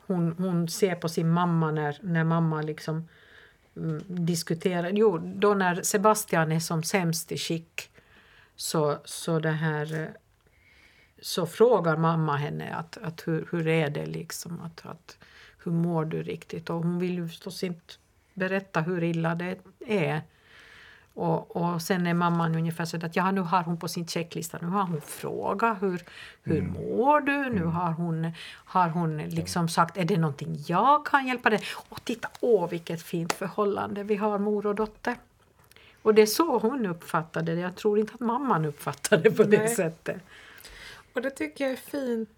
hon, 0.07 0.35
hon 0.39 0.69
ser 0.69 0.95
på 0.95 1.09
sin 1.09 1.31
mamma 1.31 1.71
när, 1.71 1.99
när 2.03 2.25
mamma 2.25 2.63
liksom 2.63 3.09
mm, 3.77 4.03
diskuterar. 4.07 4.91
Jo, 4.91 5.19
då 5.19 5.55
när 5.55 5.83
Sebastian 5.83 6.53
är 6.53 6.61
som 6.61 6.83
sämst 6.83 7.33
i 7.33 7.39
skick 7.39 7.91
så, 8.57 8.99
så 9.05 9.39
det 9.39 9.51
här 9.51 10.17
så 11.23 11.47
frågar 11.47 11.97
mamma 11.97 12.37
henne 12.37 12.75
att, 12.75 12.99
att 13.03 13.29
hur, 13.29 13.49
hur 13.51 13.69
är 13.69 13.91
det 13.91 14.07
liksom, 14.07 14.61
att, 14.61 14.87
att 14.87 15.19
hur 15.65 15.73
mår 15.73 16.05
du 16.05 16.23
riktigt? 16.23 16.71
Och 16.71 16.77
hon 16.77 16.99
vill 16.99 17.15
ju 17.15 17.29
förstås 17.29 17.63
inte 17.63 17.95
berätta 18.35 18.81
hur 18.81 19.03
illa 19.03 19.35
det 19.35 19.57
är. 19.87 20.23
Och, 21.15 21.57
och 21.57 21.83
sen 21.83 22.07
är 22.07 22.15
mamman 22.15 22.55
ungefär 22.55 22.85
så 22.85 22.97
att 22.97 23.17
ja, 23.17 23.31
nu 23.31 23.41
har 23.41 23.63
hon 23.63 23.77
på 23.77 23.89
sin 23.89 24.07
checklista, 24.07 24.59
nu 24.61 24.67
har 24.67 24.83
hon 24.83 25.01
frågat 25.01 25.83
hur, 25.83 26.03
hur 26.43 26.63
mår 26.63 27.21
du? 27.21 27.51
Nu 27.51 27.65
har 27.65 27.93
hon, 27.93 28.33
har 28.49 28.89
hon 28.89 29.19
liksom 29.19 29.69
sagt, 29.69 29.97
är 29.97 30.05
det 30.05 30.17
någonting 30.17 30.57
jag 30.67 31.07
kan 31.07 31.27
hjälpa 31.27 31.51
dig? 31.51 31.61
Och 31.89 32.05
titta, 32.05 32.29
åh 32.41 32.69
vilket 32.69 33.03
fint 33.03 33.33
förhållande 33.33 34.03
vi 34.03 34.17
har 34.17 34.39
mor 34.39 34.67
och 34.67 34.75
dotter. 34.75 35.17
Och 36.03 36.15
det 36.15 36.23
är 36.23 36.27
så 36.27 36.59
hon 36.59 36.87
uppfattade 36.87 37.55
det. 37.55 37.61
Jag 37.61 37.77
tror 37.77 37.99
inte 37.99 38.15
att 38.15 38.21
mamman 38.21 38.65
uppfattade 38.65 39.23
det 39.23 39.31
på 39.31 39.43
det 39.43 39.59
Nej. 39.59 39.69
sättet. 39.69 40.23
Och 41.15 41.23
det 41.23 41.31
tycker 41.31 41.65
jag 41.65 41.73
är 41.73 41.77
fint. 41.77 42.29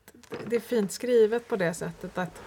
Det 0.47 0.57
är 0.57 0.61
fint 0.61 0.93
skrivet 0.93 1.49
på 1.49 1.57
det 1.57 1.75
sättet 1.75 2.19
att 2.19 2.43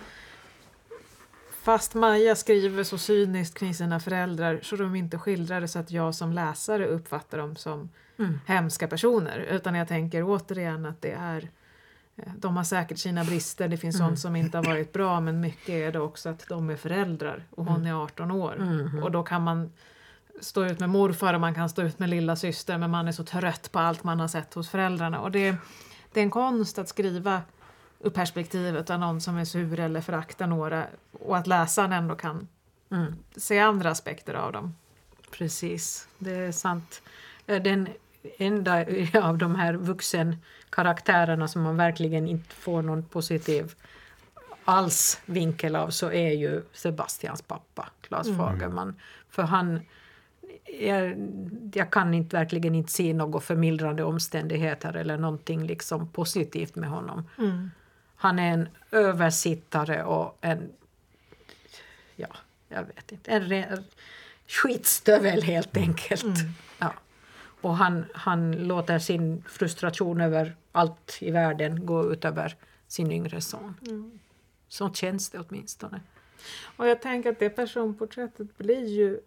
fast 1.61 1.93
Maja 1.93 2.35
skriver 2.35 2.83
så 2.83 2.97
cyniskt 2.97 3.57
kring 3.59 3.73
sina 3.73 3.99
föräldrar 3.99 4.59
så 4.63 4.75
de 4.75 4.95
inte 4.95 5.17
skildrar 5.17 5.61
det 5.61 5.67
så 5.67 5.79
att 5.79 5.91
jag 5.91 6.15
som 6.15 6.33
läsare 6.33 6.87
uppfattar 6.87 7.37
dem 7.37 7.55
som 7.55 7.89
Mm. 8.19 8.39
hemska 8.45 8.87
personer. 8.87 9.39
Utan 9.39 9.75
jag 9.75 9.87
tänker 9.87 10.23
återigen 10.23 10.85
att 10.85 11.01
det 11.01 11.11
är 11.11 11.49
eh, 12.15 12.31
de 12.37 12.57
har 12.57 12.63
säkert 12.63 12.97
sina 12.97 13.23
brister, 13.23 13.67
det 13.67 13.77
finns 13.77 13.95
Mm. 13.95 14.07
sånt 14.07 14.19
som 14.19 14.35
inte 14.35 14.57
har 14.57 14.63
varit 14.65 14.93
bra 14.93 15.19
men 15.19 15.39
mycket 15.41 15.69
är 15.69 15.91
det 15.91 15.99
också 15.99 16.29
att 16.29 16.45
de 16.49 16.69
är 16.69 16.75
föräldrar 16.75 17.43
och 17.49 17.65
hon 17.65 17.85
är 17.85 18.03
18 18.03 18.31
år. 18.31 18.55
Mhm. 18.59 19.03
Och 19.03 19.11
då 19.11 19.23
kan 19.23 19.41
man 19.43 19.71
stå 20.41 20.65
ut 20.65 20.79
med 20.79 20.89
morfar 20.89 21.33
och 21.33 21.41
man 21.41 21.53
kan 21.55 21.69
stå 21.69 21.81
ut 21.81 21.99
med 21.99 22.09
lilla 22.09 22.35
syster 22.35 22.77
men 22.77 22.89
man 22.91 23.07
är 23.07 23.11
så 23.11 23.23
trött 23.23 23.71
på 23.71 23.79
allt 23.79 24.03
man 24.03 24.19
har 24.19 24.27
sett 24.27 24.53
hos 24.53 24.69
föräldrarna. 24.69 25.19
Och 25.21 25.31
det, 25.31 25.55
det 26.17 26.21
är 26.21 26.23
en 26.23 26.31
konst 26.31 26.79
att 26.79 26.89
skriva 26.89 27.41
ur 27.99 28.09
perspektivet 28.09 28.89
av 28.89 28.99
någon 28.99 29.21
som 29.21 29.37
är 29.37 29.45
sur 29.45 29.79
eller 29.79 30.01
föraktar 30.01 30.47
några 30.47 30.85
och 31.11 31.37
att 31.37 31.47
läsaren 31.47 31.93
ändå 31.93 32.15
kan 32.15 32.47
Mm. 32.91 33.15
se 33.35 33.59
andra 33.59 33.89
aspekter 33.91 34.33
av 34.33 34.51
dem. 34.51 34.75
Precis, 35.31 36.07
det 36.17 36.31
är 36.35 36.51
sant. 36.51 37.01
Eh, 37.47 37.61
Den 37.61 37.87
enda 38.37 38.85
av 39.23 39.37
de 39.37 39.55
här 39.55 39.73
vuxenkaraktärerna 39.73 41.47
som 41.47 41.61
man 41.61 41.77
verkligen 41.77 42.27
inte 42.27 42.55
får 42.55 42.81
någon 42.81 43.03
positiv 43.03 43.75
alls 44.65 45.21
vinkel 45.25 45.75
av 45.75 45.89
så 45.89 46.11
är 46.11 46.31
ju 46.31 46.63
Sebastians 46.73 47.41
pappa, 47.41 47.89
Claes 48.01 48.37
Fagerman. 48.37 48.95
För 49.29 49.43
han, 49.43 49.79
jag, 50.79 51.29
jag 51.73 51.91
kan 51.91 52.13
inte, 52.13 52.35
verkligen 52.37 52.75
inte 52.75 52.91
se 52.91 53.13
några 53.13 53.39
förmildrande 53.39 54.03
omständigheter 54.03 54.93
eller 54.93 55.17
någonting 55.17 55.67
liksom 55.67 56.07
positivt 56.07 56.75
med 56.75 56.89
honom. 56.89 57.23
Han 58.15 58.39
är 58.39 58.53
en 58.53 58.69
översittare 58.91 60.03
och 60.03 60.37
en, 60.41 60.69
ja, 62.15 62.35
jag 62.69 62.83
vet 62.83 63.11
inte, 63.11 63.31
en 63.31 63.41
re, 63.41 63.77
skitstövel 64.47 65.41
helt 65.41 65.77
enkelt. 65.77 66.39
Ja. 66.79 66.93
Och 67.61 67.77
han, 67.77 68.05
han 68.13 68.51
låter 68.51 68.99
sin 68.99 69.43
frustration 69.47 70.21
över 70.21 70.55
allt 70.71 71.17
i 71.21 71.31
världen 71.31 71.85
gå 71.85 72.13
ut 72.13 72.25
över 72.25 72.55
sin 72.87 73.11
yngre 73.11 73.41
son. 73.41 73.73
Så 74.67 74.93
känns 74.93 75.29
det 75.29 75.39
åtminstone. 75.39 76.01
Och 76.77 76.87
jag 76.87 77.01
tänker 77.01 77.29
att 77.29 77.39
det 77.39 77.49
personporträttet 77.49 78.57
blir 78.57 78.87
ju 78.87 79.19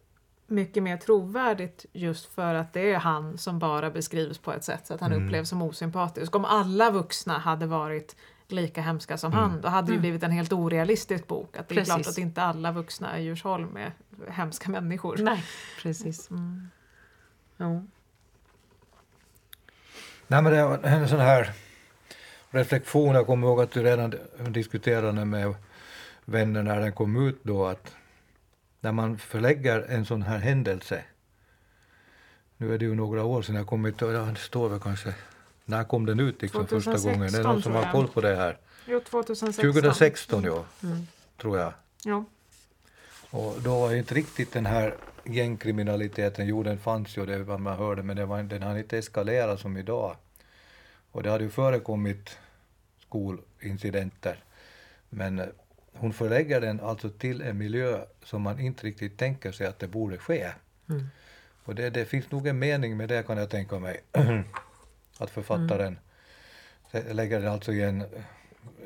mycket 0.51 0.83
mer 0.83 0.97
trovärdigt 0.97 1.87
just 1.93 2.35
för 2.35 2.55
att 2.55 2.73
det 2.73 2.93
är 2.93 2.99
han 2.99 3.39
som 3.39 3.59
bara 3.59 3.91
beskrivs 3.91 4.39
på 4.39 4.53
ett 4.53 4.65
sätt 4.65 4.87
så 4.87 4.95
att 4.95 5.01
han 5.01 5.13
Mm. 5.13 5.27
upplevs 5.27 5.49
som 5.49 5.63
osympatisk. 5.63 6.35
Om 6.37 6.45
alla 6.45 6.91
vuxna 6.91 7.39
hade 7.39 7.67
varit 7.67 8.17
lika 8.49 8.81
hemska 8.83 9.19
som 9.19 9.33
han, 9.33 9.61
då 9.61 9.69
hade 9.69 9.87
det 9.89 9.93
ju 9.95 10.01
blivit 10.01 10.23
en 10.23 10.31
helt 10.31 10.53
orealistisk 10.53 11.27
bok. 11.27 11.57
Att 11.57 11.69
det 11.69 11.75
är 11.75 11.77
Precis. 11.77 11.95
klart 11.95 12.07
att 12.07 12.19
inte 12.19 12.43
alla 12.43 12.73
vuxna 12.73 13.19
i 13.19 13.23
Djursholm 13.23 13.77
är 13.77 13.93
hemska 14.29 14.71
människor. 14.71 15.17
Nej, 15.21 15.45
precis. 15.83 16.31
Mm. 16.31 16.69
Jo. 17.57 17.87
Nej, 20.27 20.43
men 20.43 20.53
det 20.53 20.65
var 20.65 20.79
en 20.83 21.09
sån 21.09 21.21
här 21.21 21.51
reflektion. 22.51 23.15
Jag 23.15 23.27
kommer 23.27 23.47
ihåg 23.49 23.61
att 23.61 23.71
du 23.71 23.83
redan 23.83 24.15
diskuterade 24.49 25.25
med 25.25 25.55
vänner 26.25 26.63
när 26.63 26.81
den 26.81 26.93
kom 26.93 27.29
ut 27.29 27.39
då 27.43 27.67
att 27.67 27.95
när 28.81 28.93
man 28.93 29.19
förlägger 29.19 29.81
en 29.81 30.07
sån 30.07 30.23
här 30.23 30.39
händelse, 30.39 31.05
nu 32.57 32.75
är 32.75 32.79
det 32.79 32.85
ju 32.85 32.95
några 32.95 33.25
år 33.25 33.43
sedan 33.43 33.55
jag 33.55 33.67
kom 33.67 33.87
ja, 33.87 34.07
det 34.07 34.35
står 34.37 34.69
väl 34.69 34.81
kanske, 34.81 35.15
när 35.65 35.85
kom 35.85 36.07
den 36.07 36.21
ut 36.21 36.43
liksom 36.43 36.67
första 36.67 36.91
2016 36.91 37.13
gången? 37.13 37.33
Det 37.33 37.39
är 37.39 37.43
någon 37.43 37.63
som 37.63 37.73
har 37.75 37.93
koll 37.93 38.09
på 38.09 38.21
det 38.21 38.37
här? 38.37 38.59
Jo, 38.87 39.01
2016. 39.01 39.73
2016 39.73 40.45
ja, 40.45 40.65
Mm. 40.83 41.07
tror 41.37 41.59
jag. 41.59 41.73
Ja. 42.05 42.25
Och 43.31 43.63
då 43.63 43.81
var 43.81 43.95
inte 43.95 44.15
riktigt 44.15 44.53
den 44.53 44.67
här 44.67 44.95
gängkriminaliteten, 45.25 46.47
jo 46.47 46.63
den 46.63 46.79
fanns 46.79 47.17
ju, 47.17 47.27
det 47.27 47.39
var 47.39 47.59
man 47.59 47.77
hörde, 47.79 48.03
men 48.03 48.17
det 48.17 48.27
var, 48.27 48.43
den 48.43 48.63
hade 48.63 48.79
inte 48.79 48.99
eskalerat 48.99 49.61
som 49.61 49.77
idag. 49.77 50.17
Och 51.13 51.23
det 51.23 51.31
hade 51.31 51.45
ju 51.45 51.51
förekommit 51.51 52.39
skolincidenter. 53.01 54.45
Men 55.09 55.43
hon 55.93 56.13
förlägger 56.13 56.61
den 56.61 56.81
alltså 56.81 57.11
till 57.11 57.43
en 57.43 57.59
miljö 57.59 58.05
som 58.25 58.43
man 58.43 58.61
inte 58.61 58.87
riktigt 58.87 59.19
tänker 59.19 59.53
sig 59.53 59.67
att 59.67 59.79
det 59.79 59.89
borde 59.89 60.19
ske. 60.19 60.51
Mm. 60.89 61.07
Och 61.65 61.75
det, 61.75 61.91
det 61.91 62.05
finns 62.05 62.31
nog 62.31 62.47
en 62.47 62.59
mening 62.59 62.97
med 62.97 63.09
det 63.09 63.27
kan 63.27 63.39
jag 63.39 63.51
tänka 63.51 63.79
mig. 63.79 64.01
att 65.19 65.31
författaren 65.31 65.99
lägger 67.11 67.41
den 67.41 67.53
alltså 67.53 67.73
i 67.73 67.83
en, 67.83 68.05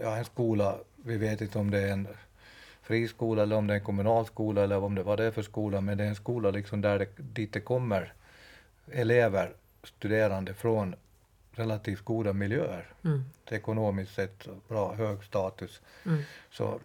ja, 0.01 0.17
en 0.17 0.25
skola, 0.25 0.79
vi 0.97 1.17
vet 1.17 1.41
inte 1.41 1.59
om 1.59 1.71
det 1.71 1.81
är 1.81 1.93
en 1.93 2.09
friskola 2.83 3.43
eller 3.43 3.57
om 3.57 3.67
det 3.67 3.75
är 3.75 3.79
en 3.79 3.85
kommunal 3.85 4.27
skola 4.27 4.65
eller 4.65 4.79
om 4.79 4.95
det 4.95 5.03
vad 5.03 5.19
det 5.19 5.25
är 5.25 5.31
för 5.31 5.43
skola, 5.43 5.81
men 5.81 5.99
det 5.99 6.05
är 6.05 6.09
en 6.09 6.15
skola 6.15 6.51
liksom 6.51 6.81
där 6.81 6.99
det, 6.99 7.09
dit 7.17 7.53
det 7.53 7.61
kommer 7.61 8.13
elever, 8.93 9.53
studerande 9.83 10.55
från 10.55 10.95
relativt 11.53 12.01
goda 12.01 12.33
miljöer. 12.33 12.93
Mm. 13.05 13.25
Ekonomiskt 13.51 14.15
sett 14.15 14.49
bra, 14.69 14.95
hög 14.95 15.25
status. 15.25 15.81
Mm. 16.07 16.23
Så, 16.51 16.81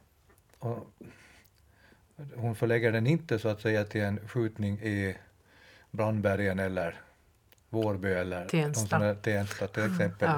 hon 2.36 2.56
förlägger 2.56 2.92
den 2.92 3.08
inte 3.08 3.40
så 3.40 3.50
att 3.50 3.62
säga 3.62 3.86
till 3.86 4.02
en 4.02 4.28
skjutning 4.28 4.80
i 4.80 5.16
Brandbergen 5.92 6.60
eller 6.60 7.02
Vårby 7.70 8.10
eller 8.10 8.46
Tensta. 8.48 9.16
Tensta 9.16 9.68
till 9.68 9.92
exempel. 9.92 10.30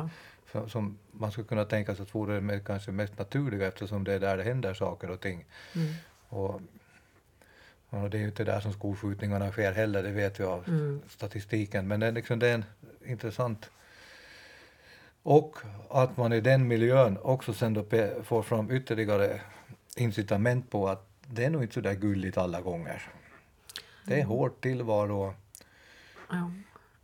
Ja. 0.51 0.67
som, 0.67 0.97
man 1.11 1.31
skulle 1.31 1.47
kunna 1.47 1.65
tänka 1.65 1.95
sig 1.95 2.03
att 2.03 2.15
vore 2.15 2.35
det 2.35 2.41
med, 2.41 2.65
kanske 2.65 2.91
mest 2.91 3.19
naturliga 3.19 3.67
eftersom 3.67 4.03
det 4.03 4.13
är 4.13 4.19
där 4.19 4.37
det 4.37 4.43
händer 4.43 4.73
saker 4.73 5.09
och 5.09 5.19
ting. 5.19 5.45
Mm. 5.75 5.93
Och, 6.29 6.61
och 7.89 8.09
det 8.09 8.17
är 8.17 8.21
ju 8.21 8.27
inte 8.27 8.43
där 8.43 8.59
som 8.59 8.73
skolskjutningarna 8.73 9.51
sker 9.51 9.71
heller, 9.71 10.03
det 10.03 10.11
vet 10.11 10.39
vi 10.39 10.43
av 10.43 10.63
Mm. 10.67 11.01
statistiken. 11.09 11.87
Men 11.87 11.99
det 11.99 12.07
är, 12.07 12.11
liksom, 12.11 12.39
det 12.39 12.47
är 12.47 12.53
en 12.53 12.65
intressant... 13.05 13.69
Och 15.23 15.57
att 15.89 16.17
man 16.17 16.33
i 16.33 16.41
den 16.41 16.67
miljön 16.67 17.17
också 17.21 17.53
sen 17.53 17.73
då 17.73 17.85
får 18.23 18.43
fram 18.43 18.71
ytterligare 18.71 19.41
incitament 19.95 20.71
på 20.71 20.89
att 20.89 21.07
det 21.27 21.45
är 21.45 21.49
nog 21.49 21.61
inte 21.61 21.73
så 21.73 21.81
där 21.81 21.93
gulligt 21.93 22.37
alla 22.37 22.61
gånger. 22.61 23.01
Det 24.05 24.21
är 24.21 24.25
hård 24.25 24.61
tillvaro. 24.61 25.33
Ja. 26.29 26.51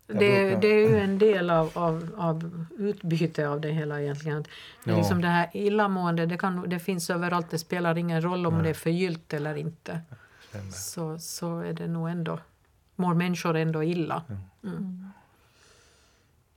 Det, 0.08 0.56
det 0.56 0.68
är 0.68 0.90
ju 0.90 1.00
en 1.00 1.18
del 1.18 1.50
av, 1.50 1.72
av, 1.74 2.16
av 2.18 2.66
utbyte 2.78 3.48
av 3.48 3.62
det 3.62 3.72
hela 3.72 4.02
egentligen. 4.02 4.46
Det, 4.84 4.92
är 4.92 4.98
liksom 4.98 5.22
det 5.22 5.28
här 5.28 5.50
illamående, 5.54 6.26
det, 6.26 6.38
kan, 6.38 6.70
det 6.70 6.80
finns 6.80 7.10
överallt, 7.10 7.50
det 7.50 7.60
spelar 7.60 7.98
ingen 7.98 8.22
roll 8.22 8.46
om 8.46 8.54
Nej. 8.54 8.64
det 8.64 8.70
är 8.70 8.74
förgyllt 8.74 9.34
eller 9.34 9.56
inte. 9.56 10.02
Stämmer. 10.50 10.72
Så, 10.72 11.20
så 11.20 11.60
är 11.60 11.74
det 11.74 11.88
nog 11.88 12.10
ändå, 12.10 12.40
mår 12.96 13.14
människor 13.14 13.56
ändå 13.56 13.84
illa. 13.84 14.24
Mm. 14.64 15.10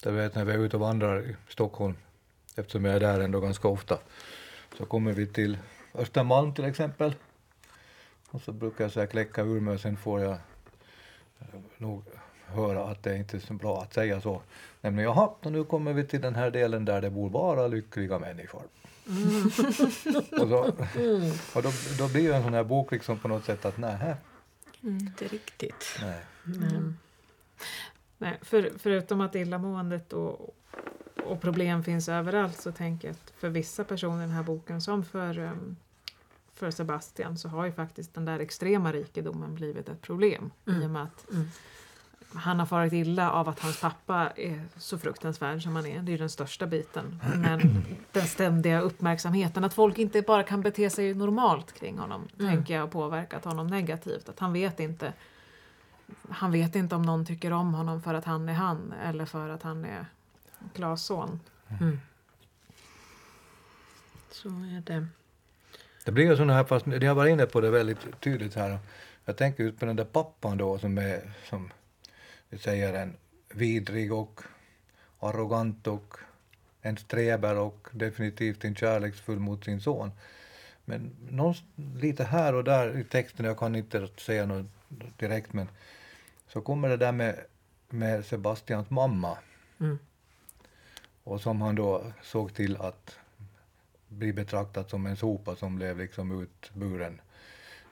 Jag 0.03 0.13
vet 0.13 0.35
när 0.35 0.45
vi 0.45 0.53
är 0.53 0.59
ute 0.59 0.77
och 0.77 0.81
vandrar 0.81 1.21
i 1.21 1.37
Stockholm, 1.49 1.95
eftersom 2.57 2.85
jag 2.85 2.95
är 2.95 3.01
där 3.01 3.21
ändå 3.21 3.41
ganska 3.41 3.69
ofta, 3.69 3.99
så 4.79 4.85
kommer 4.85 5.13
vi 5.13 5.27
till 5.27 5.59
Östermalm 5.95 6.55
till 6.55 6.65
exempel. 6.65 7.15
Och 8.31 8.43
så 8.43 8.53
brukar 8.53 8.85
jag 8.85 8.93
så 8.93 9.01
här 9.01 9.07
kläcka 9.07 9.43
ur 9.43 9.61
mig 9.61 9.75
och 9.75 9.81
sen 9.81 9.97
får 9.97 10.21
jag 10.21 10.33
eh, 11.39 11.47
nog 11.79 12.05
höra 12.47 12.85
att 12.85 13.03
det 13.03 13.17
inte 13.17 13.37
är 13.37 13.41
så 13.41 13.55
bra 13.55 13.83
att 13.83 13.95
säga 13.95 14.21
så. 14.21 14.43
Nämligen 14.81 15.11
jaha, 15.11 15.31
och 15.41 15.53
nu 15.53 15.65
kommer 15.65 15.93
vi 15.93 16.07
till 16.07 16.21
den 16.21 16.35
här 16.35 16.51
delen 16.51 16.85
där 16.85 17.01
det 17.01 17.11
bor 17.11 17.31
bara 17.31 17.67
lyckliga 17.67 18.19
människor. 18.19 18.63
och 20.41 20.49
då, 20.49 20.59
och 21.55 21.63
då, 21.63 21.71
då 21.99 22.09
blir 22.09 22.21
ju 22.21 22.33
en 22.33 22.43
sån 22.43 22.55
här 22.55 22.65
bok 22.65 22.93
liksom 22.93 23.19
på 23.19 23.29
något 23.29 23.45
sätt 23.45 23.65
att 23.65 23.79
nej, 23.79 24.15
Inte 24.81 25.25
riktigt. 25.25 25.99
nej. 26.01 26.21
Mm. 26.47 26.97
Nej, 28.19 28.39
för, 28.43 28.71
förutom 28.79 29.21
att 29.21 29.35
illamåendet 29.35 30.13
och, 30.13 30.57
och 31.27 31.41
problem 31.41 31.85
finns 31.85 32.09
överallt 32.09 32.61
så 32.61 32.73
tänker 32.73 33.09
jag 33.09 33.13
att 33.15 33.33
för 33.41 33.49
vissa 33.49 33.85
personer 33.85 34.19
i 34.19 34.21
den 34.21 34.31
här 34.31 34.43
boken 34.43 34.81
som 34.81 35.05
för, 35.05 35.39
um, 35.39 35.77
för 36.55 36.71
Sebastian 36.71 37.39
så 37.39 37.49
har 37.49 37.65
ju 37.67 37.73
faktiskt 37.73 38.15
den 38.15 38.25
där 38.25 38.39
extrema 38.41 38.93
rikedomen 38.93 39.55
blivit 39.55 39.89
ett 39.89 40.03
problem 40.03 40.51
i 40.67 40.71
Mm. 40.71 40.83
och 40.83 40.91
med 40.91 41.03
att 41.03 41.31
Mm. 41.33 41.47
han 42.35 42.59
har 42.59 42.67
farit 42.67 42.93
illa 42.93 43.31
av 43.33 43.49
att 43.49 43.61
hans 43.61 43.81
pappa 43.81 44.31
är 44.37 44.65
så 44.77 44.99
fruktansvärd 44.99 45.63
som 45.63 45.77
han 45.77 45.87
är. 45.87 46.03
Det 46.03 46.11
är 46.11 46.13
ju 46.13 46.19
den 46.19 46.31
största 46.31 46.67
biten. 46.67 47.21
Men 47.37 47.61
den 48.13 48.27
ständiga 48.27 48.81
uppmärksamheten, 48.81 49.65
att 49.65 49.75
folk 49.75 49.99
inte 49.99 50.23
bara 50.23 50.43
kan 50.43 50.61
bete 50.61 50.91
sig 50.91 51.15
normalt 51.15 51.73
kring 51.73 51.99
honom, 51.99 52.29
Mm. 52.39 52.55
tänker 52.57 52.75
jag 52.75 52.81
har 52.81 52.89
påverkat 52.89 53.45
honom 53.45 53.67
negativt. 53.67 54.29
Att 54.29 54.39
han 54.39 54.53
vet 54.53 54.81
inte 54.81 55.13
han 56.31 56.53
vet 56.53 56.75
inte 56.77 56.95
om 56.95 57.03
någon 57.03 57.27
tycker 57.27 57.53
om 57.53 57.75
honom 57.75 58.03
för 58.03 58.15
att 58.15 58.25
han 58.25 58.49
är 58.49 58.53
han 58.53 58.95
eller 59.05 59.25
för 59.27 59.49
att 59.49 59.63
han 59.63 59.85
är 59.85 60.07
Klas 60.75 61.05
son. 61.05 61.41
Mm. 61.81 62.01
Så 64.31 64.49
är 64.49 64.83
det. 64.87 65.07
Det 66.05 66.13
blir 66.13 66.25
ju 66.25 66.37
sådana 66.37 66.55
här, 66.55 66.65
fast 66.65 66.87
ni 66.87 67.07
har 67.07 67.15
varit 67.15 67.33
inne 67.33 67.47
på 67.47 67.61
det 67.61 67.71
väldigt 67.71 68.21
tydligt 68.21 68.55
här. 68.55 68.79
Jag 69.25 69.37
tänker 69.37 69.65
ut 69.65 69.79
på 69.79 69.87
den 69.87 69.97
där 69.97 70.05
pappan 70.05 70.59
då 70.59 70.79
som 70.79 70.99
är, 70.99 71.33
som 71.49 71.73
vi 72.49 72.59
säger, 72.59 72.95
en 72.95 73.17
vidrig 73.49 74.13
och 74.13 74.41
arrogant 75.19 75.87
och 75.87 76.17
en 76.83 76.97
streber 76.97 77.57
och 77.57 77.89
definitivt 77.93 78.65
inte 78.65 78.81
kärleksfull 78.81 79.39
mot 79.39 79.65
sin 79.65 79.81
son. 79.81 80.13
Men 80.85 81.17
någon, 81.31 81.55
lite 81.97 82.25
här 82.25 82.55
och 82.55 82.65
där 82.65 82.99
i 82.99 83.05
texten, 83.05 83.47
jag 83.47 83.59
kan 83.59 83.77
inte 83.77 84.09
säga 84.19 84.47
något 84.47 84.67
direkt, 85.17 85.53
men 85.53 85.69
så 86.49 86.61
kommer 86.61 86.89
det 86.89 86.97
där 86.97 87.13
med, 87.13 87.45
med 87.89 88.25
Sebastians 88.25 88.91
mamma 88.91 89.39
Mm. 89.81 89.99
Och 91.31 91.41
som 91.41 91.61
han 91.61 91.75
då 91.75 92.13
såg 92.23 92.55
till 92.55 92.77
att 92.77 93.19
bli 94.09 94.33
betraktad 94.33 94.91
som 94.91 95.07
en 95.07 95.17
sopa 95.17 95.57
som 95.57 95.77
blev 95.77 95.99
liksom 95.99 96.43
utburen. 96.43 97.21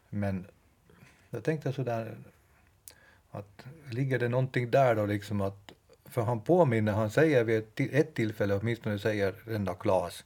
Men 0.08 0.46
jag 1.30 1.44
tänkte 1.44 1.72
sådär 1.72 2.16
att 3.30 3.64
ligger 3.90 4.18
det 4.18 4.28
någonting 4.28 4.70
där 4.70 4.94
då 4.94 5.06
liksom 5.06 5.40
att 5.40 5.72
för 6.04 6.22
han 6.22 6.40
påminner, 6.40 6.92
han 6.92 7.10
säger 7.10 7.44
vid 7.44 7.58
ett, 7.58 7.80
ett 7.80 8.14
tillfälle 8.14 8.54
åtminstone 8.54 8.98
säger 8.98 9.34
den 9.44 9.64
där 9.64 9.74
Klas 9.74 10.24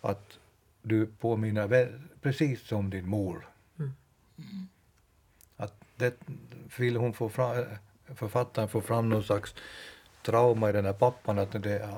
att 0.00 0.38
du 0.82 1.06
påminner 1.06 1.66
väl, 1.66 2.00
precis 2.22 2.66
som 2.66 2.90
din 2.90 3.08
mor. 3.08 3.48
Mm. 3.78 3.92
Att 5.56 5.74
det 5.96 6.14
vill 6.78 6.96
hon 6.96 7.12
få 7.12 7.28
fram, 7.28 7.64
författaren 8.14 8.68
få 8.68 8.80
fram 8.80 9.08
någon 9.08 9.24
slags 9.24 9.54
trauma 10.26 10.68
i 10.68 10.72
den 10.72 10.84
här 10.84 10.92
pappan 10.92 11.38
att 11.38 11.52
det, 11.52 11.88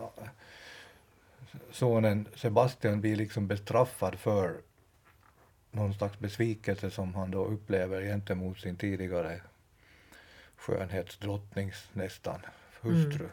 sonen 1.71 2.29
Sebastian 2.35 3.01
blir 3.01 3.17
liksom 3.17 3.47
bestraffad 3.47 4.15
för 4.19 4.57
någon 5.71 5.95
slags 5.95 6.19
besvikelse 6.19 6.91
som 6.91 7.15
han 7.15 7.31
då 7.31 7.45
upplever 7.45 8.03
gentemot 8.03 8.59
sin 8.61 8.77
tidigare 8.77 9.41
skönhetsdrottnings 10.57 11.89
nästan 11.93 12.41
hustru. 12.81 13.29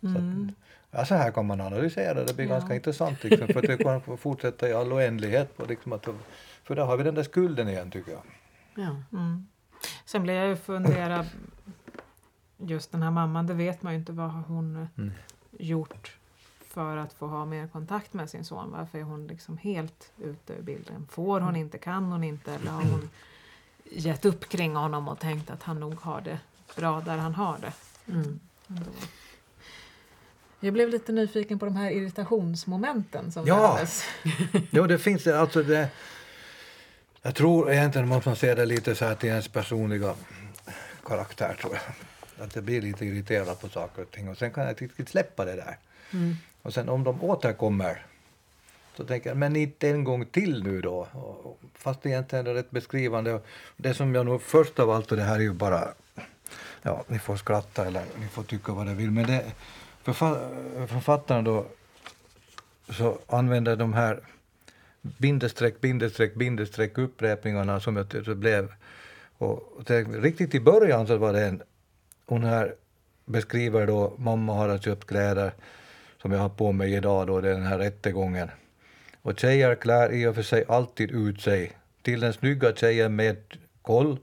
Så 0.00 0.08
att, 0.08 0.54
ja, 0.90 1.04
så 1.06 1.14
här 1.14 1.30
kan 1.30 1.46
man 1.46 1.60
analysera 1.60 2.14
det, 2.14 2.24
det 2.24 2.34
blir 2.34 2.46
Ja. 2.46 2.52
ganska 2.54 2.74
intressant 2.74 3.24
liksom, 3.24 3.48
för 3.48 3.56
att 3.56 3.66
det 3.66 3.76
kan 3.78 4.18
fortsätta 4.18 4.68
i 4.68 4.72
all 4.72 4.92
oändlighet. 4.92 5.56
På, 5.56 5.64
liksom 5.64 5.92
att, 5.92 6.08
för 6.64 6.74
där 6.74 6.84
har 6.84 6.96
vi 6.96 7.04
den 7.04 7.14
där 7.14 7.22
skulden 7.22 7.68
igen 7.68 7.90
tycker 7.90 8.12
jag. 8.12 8.22
Ja. 8.74 8.96
Mm. 9.12 9.46
Sen 10.04 10.22
blir 10.22 10.34
jag 10.34 10.48
ju 10.48 10.56
fundera, 10.56 11.26
just 12.66 12.92
den 12.92 13.02
här 13.02 13.10
mamman, 13.10 13.46
det 13.46 13.54
vet 13.54 13.82
man 13.82 13.92
ju 13.92 13.98
inte 13.98 14.12
vad 14.12 14.30
har 14.30 14.42
hon 14.42 14.88
Mm. 14.98 15.12
gjort 15.58 16.16
för 16.68 16.96
att 16.96 17.12
få 17.12 17.26
ha 17.26 17.44
mer 17.44 17.68
kontakt 17.68 18.12
med 18.12 18.30
sin 18.30 18.44
son. 18.44 18.70
Varför 18.70 18.98
är 18.98 19.02
hon 19.02 19.26
liksom 19.26 19.58
helt 19.58 20.12
ute 20.18 20.52
ur 20.52 20.62
bilden? 20.62 21.06
Får 21.10 21.40
hon 21.40 21.56
inte, 21.56 21.78
kan 21.78 22.04
hon 22.04 22.24
inte 22.24 22.52
eller 22.54 22.70
har 22.70 22.82
hon 22.82 23.10
gett 23.84 24.24
upp 24.24 24.48
kring 24.48 24.76
honom 24.76 25.08
och 25.08 25.18
tänkt 25.18 25.50
att 25.50 25.62
han 25.62 25.80
nog 25.80 26.00
har 26.00 26.20
det 26.20 26.38
bra 26.76 27.00
där 27.00 27.16
han 27.16 27.34
har 27.34 27.58
det? 27.60 27.72
Mm. 28.12 28.40
Jag 30.60 30.72
blev 30.74 30.88
lite 30.88 31.12
nyfiken 31.12 31.58
på 31.58 31.64
de 31.64 31.76
här 31.76 31.90
irritationsmomenten 31.90 33.32
som 33.32 33.46
Ja. 33.46 33.68
nämndes. 33.68 34.04
Jo, 34.70 34.86
det 34.86 34.98
finns 34.98 35.24
det. 35.24 35.40
Alltså 35.40 35.62
det 35.62 35.88
jag 37.22 37.34
tror 37.34 37.72
egentligen 37.72 38.08
måste 38.08 38.28
man 38.28 38.36
se 38.36 38.54
det 38.54 38.66
lite 38.66 38.94
så 38.94 39.04
här 39.04 39.14
till 39.14 39.28
ens 39.28 39.48
personliga 39.48 40.14
karaktär, 41.04 41.56
tror 41.60 41.72
jag. 41.74 41.82
Att 42.42 42.54
jag 42.54 42.64
blir 42.64 42.82
lite 42.82 43.06
irriterad 43.06 43.60
på 43.60 43.68
saker 43.68 44.02
och 44.02 44.10
ting 44.10 44.28
och 44.28 44.36
sen 44.38 44.50
kan 44.50 44.66
jag 44.66 44.82
riktigt 44.82 45.08
släppa 45.08 45.44
det 45.44 45.56
där. 45.56 45.78
Mm. 46.12 46.34
Och 46.62 46.74
sen 46.74 46.88
om 46.88 47.04
de 47.04 47.22
återkommer 47.24 48.06
så 48.96 49.04
tänker 49.04 49.30
jag, 49.30 49.36
men 49.36 49.56
inte 49.56 49.88
en 49.88 50.04
gång 50.04 50.26
till 50.26 50.62
nu 50.62 50.80
då. 50.80 51.08
Och- 51.12 51.58
Fast 51.74 52.06
egentligen 52.06 52.46
är 52.46 52.54
det 52.54 52.58
rätt 52.60 52.70
beskrivande. 52.70 53.40
Det 53.76 53.94
som 53.94 54.14
jag 54.14 54.26
nog 54.26 54.42
först 54.42 54.78
av 54.78 54.90
allt, 54.90 55.10
och 55.10 55.16
det 55.16 55.22
här 55.22 55.34
är 55.36 55.40
ju 55.40 55.52
bara, 55.52 55.88
ja, 56.82 57.04
ni 57.08 57.18
får 57.18 57.36
skratta 57.36 57.86
eller 57.86 58.04
ni 58.20 58.28
får 58.28 58.42
tycka 58.42 58.72
vad 58.72 58.86
ni 58.86 58.94
vill, 58.94 59.10
men 59.10 59.26
det, 59.26 59.44
förfa- 60.04 60.86
författaren 60.86 61.44
då 61.44 61.66
så 62.90 63.18
använder 63.26 63.76
de 63.76 63.92
här 63.92 64.20
bindestreck, 65.02 65.80
bindestreck, 65.80 66.34
bindestreck 66.34 66.98
upprepningarna 66.98 67.80
som 67.80 67.96
jag 67.96 68.06
det 68.06 68.34
blev. 68.34 68.72
Och 69.38 69.72
och 69.78 69.90
riktigt 70.22 70.54
i 70.54 70.60
början 70.60 71.06
så 71.06 71.16
var 71.16 71.32
det 71.32 71.46
en, 71.46 71.62
hon 72.26 72.44
här 72.44 72.74
beskriver 73.24 73.86
då, 73.86 74.14
mamma 74.18 74.54
har 74.54 74.78
köpt 74.78 75.06
kläder 75.06 75.52
som 76.22 76.32
jag 76.32 76.38
har 76.38 76.48
på 76.48 76.72
mig 76.72 76.94
idag 76.94 77.26
då, 77.26 77.40
det 77.40 77.48
är 77.50 77.54
den 77.54 77.66
här 77.66 77.78
rättegången. 77.78 78.48
Och 79.22 79.38
tjejer 79.38 79.74
klär 79.74 80.12
i 80.12 80.26
och 80.26 80.34
för 80.34 80.42
sig 80.42 80.64
alltid 80.68 81.10
ut 81.10 81.40
sig 81.40 81.72
till 82.02 82.20
den 82.20 82.32
snygga 82.32 82.74
tjejen 82.74 83.16
med 83.16 83.36
koll 83.82 84.18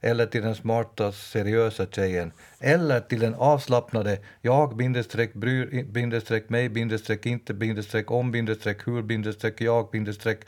eller 0.00 0.26
till 0.26 0.42
den 0.42 0.54
smarta 0.54 1.12
seriösa 1.12 1.86
tjejen 1.86 2.32
eller 2.60 3.00
till 3.00 3.20
den 3.20 3.34
avslappnade 3.34 4.18
jag 4.40 4.76
bindestreck 4.76 5.34
bryr 5.34 5.84
bindestreck 5.84 6.48
mig 6.48 6.68
bindestreck 6.68 7.26
inte 7.26 7.54
bindestreck 7.54 8.10
om 8.10 8.32
bindestreck 8.32 8.86
hur 8.86 9.02
bindestreck 9.02 9.60
jag 9.60 9.90
bindestreck 9.90 10.40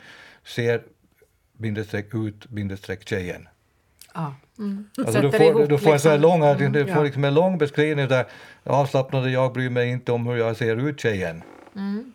ser 0.43 0.83
bindestreck 1.57 2.15
ut 2.15 2.49
bindestreck 2.49 3.07
tjejen. 3.09 3.47
Ja. 4.21 4.33
Alltså 5.05 5.21
du 5.21 5.31
får, 5.31 5.67
du 5.67 5.77
får 5.77 5.93
en 5.93 5.99
sån 5.99 6.11
här 6.11 6.17
liksom. 6.17 6.39
lång, 6.39 6.43
Mm, 6.43 6.71
du 6.71 6.85
får 6.85 6.95
ja. 6.97 7.03
liksom 7.03 7.23
en 7.23 7.33
lång 7.33 7.57
beskrivning 7.57 8.07
där 8.07 8.25
avslappnade 8.63 9.29
jag 9.31 9.53
bryr 9.53 9.69
mig 9.69 9.89
inte 9.89 10.11
om 10.11 10.27
hur 10.27 10.35
jag 10.35 10.57
ser 10.57 10.89
ut 10.89 10.99
tjejen. 10.99 11.43
Mm. 11.75 12.11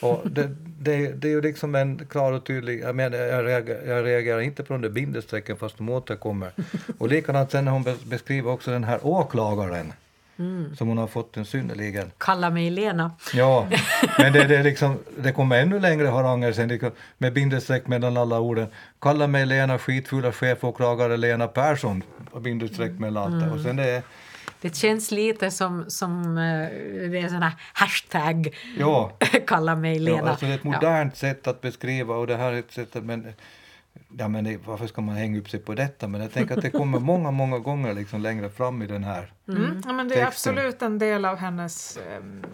Och 0.00 0.30
det, 0.30 0.50
det, 0.80 1.12
det 1.12 1.28
är 1.28 1.32
ju 1.32 1.40
liksom 1.40 1.74
en 1.74 2.06
klar 2.10 2.32
och 2.32 2.44
tydlig, 2.46 2.80
jag 2.80 2.96
menar 2.96 3.18
jag 3.18 3.46
reagerar, 3.46 3.86
jag 3.86 4.04
reagerar 4.06 4.40
inte 4.40 4.62
på 4.62 4.72
de 4.72 4.82
där 4.82 4.88
bindestrecken 4.88 5.56
fast 5.56 5.78
de 5.78 5.88
återkommer. 5.88 6.50
Och 6.98 7.08
likadant 7.08 7.50
sen 7.50 7.64
när 7.64 7.72
hon 7.72 7.84
bes- 7.84 8.08
beskriver 8.08 8.50
också 8.50 8.70
den 8.70 8.84
här 8.84 8.98
åklagaren 9.02 9.92
som 10.76 10.88
hon 10.88 10.98
har 10.98 11.06
fått 11.06 11.36
en 11.36 11.44
synnerligen... 11.44 12.10
Kalla 12.18 12.50
mig 12.50 12.70
Lena. 12.70 13.10
Ja, 13.34 13.68
men 14.18 14.32
det, 14.32 14.44
det, 14.44 14.62
liksom, 14.62 14.98
det 15.18 15.32
kommer 15.32 15.62
ännu 15.62 15.80
längre 15.80 16.06
haranger 16.06 16.52
sen 16.52 16.68
liksom, 16.68 16.90
med 17.18 17.32
bindestreck 17.32 17.86
mellan 17.86 18.16
alla 18.16 18.40
orden. 18.40 18.66
Kalla 19.00 19.26
mig 19.26 19.46
Lena 19.46 19.78
skitfula 19.78 20.32
chefåklagare 20.32 21.16
Lena 21.16 21.46
Persson 21.46 22.02
och 22.30 22.40
bindestreck 22.40 22.92
mellan 22.92 23.34
allt 23.34 23.44
det. 23.44 23.50
Och 23.50 23.60
sen 23.60 23.76
det 23.76 23.90
är, 23.90 24.02
Det 24.60 24.76
känns 24.76 25.10
lite 25.10 25.50
som, 25.50 25.84
som 25.88 26.38
eh, 26.38 26.68
det 27.10 27.18
är 27.18 27.22
en 27.22 27.30
sån 27.30 27.42
här 27.42 27.54
hashtag, 27.72 28.56
ja, 28.78 29.12
kalla 29.46 29.76
mig 29.76 29.96
ja, 29.96 30.02
Lena. 30.02 30.30
alltså 30.30 30.46
det 30.46 30.52
är 30.52 30.56
ett 30.56 30.64
modernt 30.64 31.16
sätt 31.16 31.46
att 31.46 31.60
beskriva 31.60 32.14
och 32.14 32.26
det 32.26 32.36
här 32.36 32.52
är 32.52 32.58
ett 32.58 32.72
sätt 32.72 32.96
att, 32.96 33.04
men, 33.04 33.32
ja, 34.18 34.28
men 34.28 34.44
det, 34.44 34.56
varför 34.66 34.86
ska 34.86 35.00
man 35.00 35.16
hänga 35.16 35.38
upp 35.38 35.50
sig 35.50 35.60
på 35.60 35.74
detta? 35.74 36.08
Men 36.08 36.20
jag 36.20 36.32
tänker 36.32 36.56
att 36.56 36.62
det 36.62 36.70
kommer 36.70 36.98
många, 36.98 37.30
många 37.30 37.58
gånger 37.58 37.94
liksom 37.94 38.20
längre 38.20 38.50
fram 38.50 38.82
i 38.82 38.86
den 38.86 39.04
här. 39.04 39.32
Mm. 39.48 39.82
Ja, 39.86 39.92
men 39.92 40.08
det 40.08 40.14
är 40.20 40.24
Texten. 40.26 40.52
absolut 40.58 40.82
en 40.82 40.98
del 40.98 41.24
av 41.24 41.36
hennes 41.36 41.98
ehm, 42.16 42.44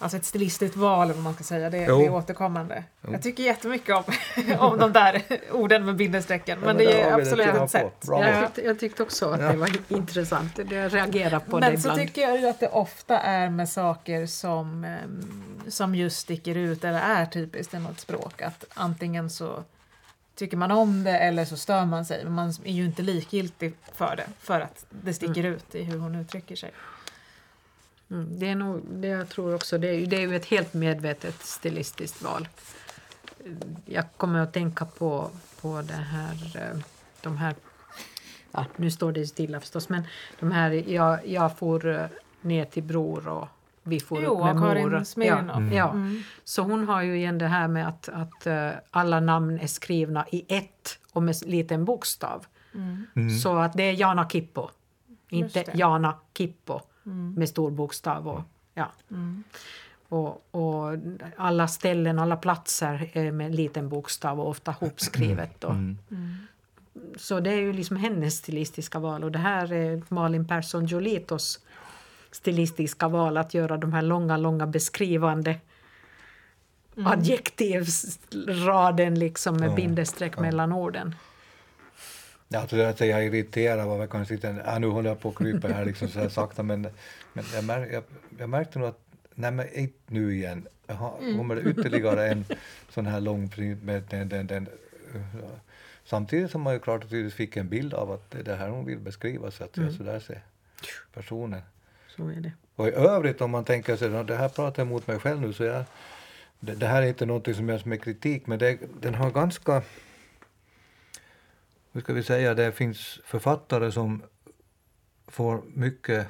Alltså 0.00 0.16
ett 0.16 0.24
stilistiskt 0.24 0.76
val, 0.76 1.08
vad 1.12 1.22
man 1.22 1.34
ska 1.34 1.44
säga. 1.44 1.70
Det, 1.70 1.84
Jo. 1.88 1.98
det 1.98 2.04
är 2.06 2.10
återkommande. 2.14 2.84
Jag 3.12 3.22
tycker 3.22 3.42
jättemycket 3.42 3.96
om, 3.96 4.02
om 4.58 4.78
de 4.78 4.92
där 4.92 5.22
orden 5.52 5.84
med 5.84 5.96
bindestrecken. 5.96 6.58
Ja, 6.60 6.66
men 6.66 6.76
men 6.76 6.86
det 6.86 7.00
är 7.02 7.12
absolut 7.20 7.46
ett 7.48 7.70
sätt. 7.70 8.00
Bra. 8.06 8.24
Jag 8.26 8.36
Ja. 8.36 8.46
tyckte, 8.46 8.62
jag 8.62 8.78
tyckte 8.78 9.02
också 9.02 9.30
att 9.30 9.40
Ja. 9.40 9.50
det 9.52 9.56
var 9.56 9.70
intressant. 9.88 10.58
Jag 10.70 10.94
reagerar 10.94 11.38
på 11.40 11.60
det 11.60 11.70
Men 11.70 11.80
så 11.82 11.94
tycker 11.96 12.22
jag 12.22 12.40
ju 12.40 12.48
att 12.48 12.60
det 12.60 12.68
ofta 12.68 13.18
är 13.18 13.50
med 13.50 13.68
saker 13.68 14.26
som, 14.26 14.84
ehm, 14.84 15.22
som 15.68 15.94
just 15.94 16.18
sticker 16.18 16.54
ut 16.54 16.84
eller 16.84 17.00
är 17.00 17.26
typiskt 17.26 17.74
i 17.74 17.78
något 17.78 18.00
språk. 18.00 18.42
Att 18.42 18.64
antingen 18.74 19.30
så 19.30 19.64
tycker 20.38 20.56
man 20.56 20.70
om 20.70 21.04
det 21.04 21.18
eller 21.18 21.44
så 21.44 21.56
stör 21.56 21.84
man 21.84 22.04
sig. 22.04 22.24
Men 22.24 22.32
man 22.32 22.48
är 22.64 22.72
ju 22.72 22.84
inte 22.84 23.02
likgiltig 23.02 23.74
för 23.92 24.16
det 24.16 24.26
för 24.38 24.60
att 24.60 24.86
det 24.90 25.14
sticker 25.14 25.44
ut 25.44 25.74
i 25.74 25.82
hur 25.82 25.98
hon 25.98 26.14
uttrycker 26.14 26.56
sig. 26.56 26.72
Mm, 28.10 28.38
det 28.38 28.48
är 28.48 28.54
nog, 28.54 28.82
det 28.90 29.08
jag 29.08 29.28
tror 29.28 29.54
också, 29.54 29.78
det 29.78 29.88
är, 29.88 30.06
det 30.06 30.16
är 30.16 30.20
ju 30.20 30.36
ett 30.36 30.46
helt 30.46 30.74
medvetet 30.74 31.42
stilistiskt 31.42 32.22
val. 32.22 32.48
Jag 33.84 34.04
kommer 34.16 34.38
att 34.38 34.52
tänka 34.52 34.84
på, 34.84 35.30
på 35.60 35.82
det 35.82 35.92
här, 35.92 36.56
eh, 36.56 36.80
de 37.20 37.36
här, 37.36 37.54
ja, 38.52 38.66
nu 38.76 38.90
står 38.90 39.12
det 39.12 39.26
stilla 39.26 39.60
förstås, 39.60 39.88
men 39.88 40.02
de 40.40 40.52
här, 40.52 40.70
jag, 40.70 41.26
jag 41.26 41.58
får 41.58 41.86
eh, 41.86 42.06
ner 42.40 42.64
till 42.64 42.82
bror 42.82 43.28
och 43.28 43.48
vi 43.88 44.00
får 44.00 44.22
Jo, 44.22 44.38
upp 44.38 44.44
med 44.44 44.58
Karin 44.58 44.88
mor. 44.88 45.04
Ja, 45.16 45.62
ja. 45.72 45.90
Mm. 45.90 46.22
Så 46.44 46.62
hon 46.62 46.88
har 46.88 47.02
ju 47.02 47.16
igen 47.16 47.38
det 47.38 47.46
här 47.46 47.68
med 47.68 47.88
att, 47.88 48.08
att 48.08 48.46
eh, 48.46 48.70
alla 48.90 49.20
namn 49.20 49.58
är 49.58 49.66
skrivna 49.66 50.26
i 50.30 50.44
ett 50.48 50.98
och 51.12 51.22
med 51.22 51.34
liten 51.46 51.84
bokstav. 51.84 52.46
Så 53.42 53.56
att 53.56 53.72
det 53.72 53.82
är 53.82 53.92
Jana 53.92 54.28
Kippo, 54.28 54.68
inte. 55.28 55.64
Jana 55.74 56.14
Kippo 56.34 56.80
med 57.36 57.48
stor 57.48 57.70
bokstav. 57.70 58.28
Och, 58.28 58.40
ja. 58.74 58.92
Och, 60.08 60.54
och 60.54 60.98
alla 61.36 61.68
ställen, 61.68 62.18
alla 62.18 62.36
platser 62.36 63.10
är 63.12 63.32
med 63.32 63.54
liten 63.54 63.88
bokstav 63.88 64.40
och 64.40 64.48
ofta 64.48 64.70
hopskrivet. 64.70 65.64
Och, 65.64 65.74
Så 67.16 67.40
det 67.40 67.50
är 67.50 67.56
ju 67.60 67.72
liksom 67.72 67.96
hennes 67.96 68.36
stilistiska 68.36 68.98
val 68.98 69.24
och 69.24 69.32
det 69.32 69.38
här 69.38 69.72
är 69.72 70.02
Malin 70.08 70.46
Persson 70.46 70.86
Jolitos 70.86 71.60
stilistiska 72.30 73.08
val 73.08 73.36
att 73.36 73.54
göra 73.54 73.76
de 73.76 73.92
här 73.92 74.02
långa, 74.02 74.36
långa 74.36 74.66
beskrivande 74.66 75.56
adjektivsraden 77.04 79.18
liksom 79.18 79.56
med 79.56 79.70
Ja, 79.70 79.74
bindestreck 79.74 80.38
mellan 80.38 80.72
orden. 80.72 81.14
Alltså 82.54 82.82
att 82.82 83.00
jag 83.00 83.08
är 83.08 83.22
irriterad 83.22 83.86
var 83.86 83.98
väl 83.98 84.08
kanske 84.08 84.34
inte, 84.34 84.62
ja, 84.66 84.78
nu 84.78 84.86
håller 84.86 85.10
jag 85.10 85.20
på 85.20 85.28
att 85.28 85.34
krypa 85.34 85.68
här 85.68 85.84
liksom 85.84 86.08
så 86.08 86.20
här 86.20 86.28
sakta 86.28 86.62
men, 86.62 86.88
men 87.32 87.44
jag, 87.54 87.64
mär, 87.64 87.86
jag, 87.92 88.02
jag 88.38 88.48
märkte 88.48 88.78
nog 88.78 88.88
att, 88.88 89.00
nej 89.34 89.50
men 89.50 89.74
inte 89.74 89.98
nu 90.06 90.34
igen, 90.34 90.66
Jaha, 90.86 91.12
kommer 91.36 91.56
det 91.56 91.62
ytterligare 91.62 92.28
en 92.28 92.44
sån 92.90 93.06
här 93.06 93.20
lång 93.20 93.50
med 93.82 94.02
den, 94.10 94.28
den, 94.28 94.46
den 94.46 94.68
Samtidigt 96.04 96.50
som 96.50 96.62
man 96.62 96.72
ju 96.72 96.80
klart 96.80 97.04
och 97.04 97.10
tydligt 97.10 97.34
fick 97.34 97.56
en 97.56 97.68
bild 97.68 97.94
av 97.94 98.10
att 98.10 98.30
det 98.30 98.38
är 98.38 98.42
det 98.42 98.54
här 98.54 98.68
hon 98.68 98.84
vill 98.84 98.98
beskriva 98.98 99.50
så 99.50 99.64
att 99.64 99.76
jag 99.76 99.92
så 99.92 100.02
där 100.02 100.20
ser 100.20 100.42
personen. 101.14 101.62
Så 102.18 102.28
är 102.28 102.40
det. 102.40 102.52
Och 102.76 102.88
i 102.88 102.90
övrigt 102.90 103.40
om 103.40 103.50
man 103.50 103.64
tänker 103.64 103.96
sig, 103.96 104.08
det 104.08 104.36
här 104.36 104.48
pratar 104.48 104.82
jag 104.82 104.88
mot 104.88 105.06
mig 105.06 105.18
själv 105.18 105.40
nu 105.40 105.52
så 105.52 105.64
jag, 105.64 105.84
det, 106.60 106.74
det 106.74 106.86
här 106.86 107.02
är 107.02 107.06
inte 107.06 107.26
någonting 107.26 107.54
som 107.54 107.68
jag 107.68 107.80
som 107.80 107.92
är 107.92 107.96
kritik 107.96 108.46
men 108.46 108.58
det, 108.58 108.78
den 109.00 109.14
har 109.14 109.30
ganska 109.30 109.82
hur 111.92 112.00
ska 112.00 112.12
vi 112.12 112.22
säga, 112.22 112.54
det 112.54 112.72
finns 112.72 113.20
författare 113.24 113.92
som 113.92 114.22
får 115.26 115.62
mycket 115.74 116.26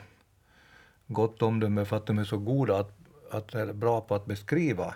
gott 1.06 1.42
omdöme 1.42 1.84
för 1.84 1.96
att 1.96 2.06
de 2.06 2.18
är 2.18 2.24
så 2.24 2.38
goda 2.38 2.78
att, 2.78 2.98
att 3.30 3.54
är 3.54 3.72
bra 3.72 4.00
på 4.00 4.14
att 4.14 4.26
beskriva 4.26 4.94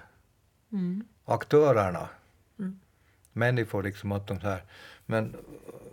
aktörerna. 1.25 2.09
Människor 3.33 3.83
liksom 3.83 4.13
att 4.13 4.27
de 4.27 4.41
så 4.41 4.47
här. 4.47 4.63
Men 5.07 5.37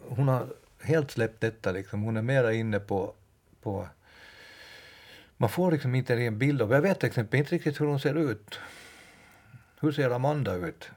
hon 0.08 0.28
har 0.28 0.47
helt 0.82 1.12
släppt 1.12 1.41
detta 1.41 1.72
liksom. 1.72 2.02
Hon 2.02 2.18
är 2.18 2.22
mera 2.22 2.54
inne 2.54 2.80
på, 2.80 3.14
på 3.62 3.88
man 5.42 5.50
får 5.50 5.72
liksom 5.72 5.96
inte 5.96 6.14
en 6.16 6.38
bild 6.38 6.62
av, 6.62 6.72
jag 6.72 6.82
vet 6.82 7.00
till 7.00 7.08
exempel 7.08 7.40
inte 7.40 7.56
riktigt 7.56 7.82
hur 7.82 7.86
hon 7.86 8.00
ser 8.00 8.16
ut. 8.32 8.60
Hur 9.80 9.92
ser 9.92 10.10
Amanda 10.10 10.56
ut? 10.56 10.90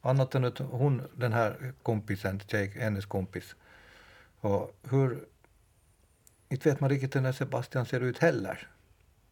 Annat 0.00 0.34
än 0.34 0.44
att 0.44 0.58
hon, 0.58 1.02
den 1.16 1.32
här 1.32 1.72
kompisen, 1.82 2.40
tjej, 2.40 2.68
hennes 2.78 3.06
kompis. 3.06 3.54
Och 4.40 4.76
hur... 4.90 5.24
Inte 6.48 6.68
vet 6.70 6.80
man 6.80 6.90
riktigt 6.90 7.16
hur 7.16 7.20
den 7.20 7.34
Sebastian 7.34 7.86
ser 7.86 8.00
ut 8.00 8.18
heller. 8.18 8.68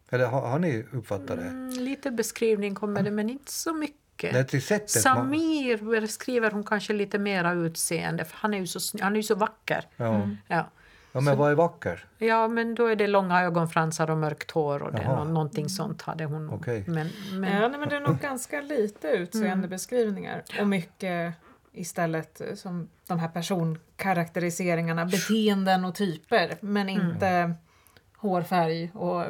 Eller 0.09 0.25
har, 0.25 0.41
har 0.49 0.59
ni 0.59 0.85
uppfattat 0.91 1.27
det? 1.37 1.47
Mm, 1.47 1.69
lite 1.69 2.11
beskrivning 2.11 2.75
kommer 2.75 3.03
det 3.03 3.11
men 3.11 3.29
inte 3.29 3.51
så 3.51 3.73
mycket. 3.73 4.33
Det 4.33 4.43
till 4.43 4.61
sättet 4.61 5.05
man- 5.05 5.15
Samir 5.15 6.01
beskriver 6.01 6.51
hon 6.51 6.63
kanske 6.63 6.93
lite 6.93 7.19
mera 7.19 7.51
utseende 7.53 8.25
för 8.25 8.37
han 8.37 8.53
är 8.53 8.57
ju 8.59 8.67
så, 8.67 8.97
han 9.01 9.13
är 9.13 9.17
ju 9.17 9.23
så 9.23 9.35
vacker. 9.35 9.87
Ja. 9.97 10.29
Ja. 10.47 10.69
Ja, 11.11 11.21
men 11.21 11.37
vad 11.37 11.51
är 11.51 11.55
vacker? 11.55 12.05
Ja, 12.17 12.47
men 12.47 12.75
då 12.75 12.85
är 12.85 12.95
det 12.95 13.07
långa 13.07 13.41
ögonfransar 13.43 14.09
och 14.09 14.17
mörkt 14.17 14.51
hår 14.51 14.83
och 14.83 14.91
det, 14.91 15.01
Jaha. 15.01 15.23
någonting 15.23 15.69
sånt 15.69 16.01
hade 16.01 16.25
hon. 16.25 16.49
Okej. 16.49 16.83
Men, 16.87 17.09
men, 17.31 17.53
Ja, 17.61 17.67
nej, 17.67 17.79
men 17.79 17.89
det 17.89 17.95
är 17.95 17.99
nog 18.01 18.19
ganska 18.19 18.61
lite 18.61 19.07
utseende 19.07 19.67
beskrivningar 19.67 20.43
och 20.59 20.67
mycket 20.67 21.33
istället 21.73 22.41
eh, 22.41 22.53
som 22.55 22.89
de 23.07 23.19
här 23.19 23.27
personkaraktäriseringarna, 23.29 25.05
beteenden 25.05 25.85
och 25.85 25.95
typer 25.95 26.57
men 26.61 26.89
inte 26.89 27.53
hårfärg 28.17 28.91
och 28.93 29.25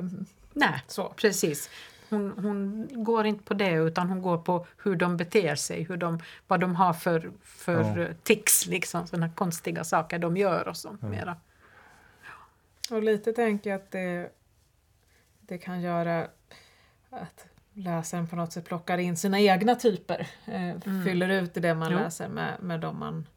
nej, 0.53 0.83
så. 0.87 1.13
precis. 1.15 1.69
Hon, 2.09 2.31
hon 2.37 2.87
går 3.03 3.25
inte 3.25 3.43
på 3.43 3.53
det 3.53 3.71
utan 3.73 4.09
hon 4.09 4.21
går 4.21 4.37
på 4.37 4.65
hur 4.83 4.95
de 4.95 5.17
beter 5.17 5.55
sig, 5.55 5.83
hur 5.83 5.97
de, 5.97 6.19
vad 6.47 6.59
de 6.59 6.75
har 6.75 6.93
för, 6.93 7.31
för 7.43 7.97
Ja. 7.99 8.07
tics, 8.23 8.67
liksom, 8.67 9.07
sådana 9.07 9.29
konstiga 9.29 9.83
saker 9.83 10.19
de 10.19 10.37
gör 10.37 10.67
och 10.67 10.77
sånt 10.77 11.01
mera. 11.01 11.35
Och 12.91 13.03
lite 13.03 13.33
tänker 13.33 13.69
jag 13.69 13.77
att 13.77 13.91
det, 13.91 14.29
det 15.41 15.57
kan 15.57 15.81
göra 15.81 16.27
att 17.09 17.45
läsaren 17.73 18.27
på 18.27 18.35
något 18.35 18.53
sätt 18.53 18.65
plockar 18.65 18.97
in 18.97 19.17
sina 19.17 19.39
egna 19.39 19.75
typer. 19.75 20.27
Eh, 20.45 21.03
Fyller 21.05 21.29
ut 21.29 21.57
i 21.57 21.59
det 21.59 21.73
man 21.73 21.91
Jo. 21.91 21.97
läser 21.99 22.27
med, 22.29 22.53
med 22.61 22.79
de 22.79 22.99
man 22.99 23.27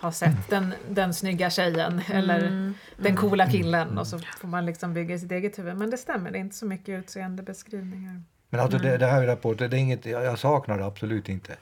har 0.00 0.10
sett. 0.10 0.48
Den, 0.50 0.74
den 0.88 1.14
snygga 1.14 1.50
tjejen 1.50 2.00
eller 2.12 2.72
den 2.96 3.16
coola 3.16 3.46
killen 3.46 3.98
och 3.98 4.06
så 4.06 4.18
får 4.18 4.48
man 4.48 4.66
liksom 4.66 4.94
bygga 4.94 5.18
sitt 5.18 5.32
eget 5.32 5.58
huvud. 5.58 5.76
Men 5.76 5.90
det 5.90 5.98
stämmer, 5.98 6.30
det 6.30 6.38
är 6.38 6.40
inte 6.40 6.56
så 6.56 6.66
mycket 6.66 6.88
utseendebeskrivningar. 6.98 8.22
Men 8.50 8.60
alltså 8.60 8.78
det, 8.78 8.96
det 8.96 9.06
här 9.06 9.26
rapporten, 9.26 9.70
det 9.70 9.76
är 9.76 9.80
inget, 9.80 10.06
jag, 10.06 10.24
jag 10.24 10.38
saknar 10.38 10.78
det 10.78 10.84
absolut 10.86 11.28
inte. 11.28 11.56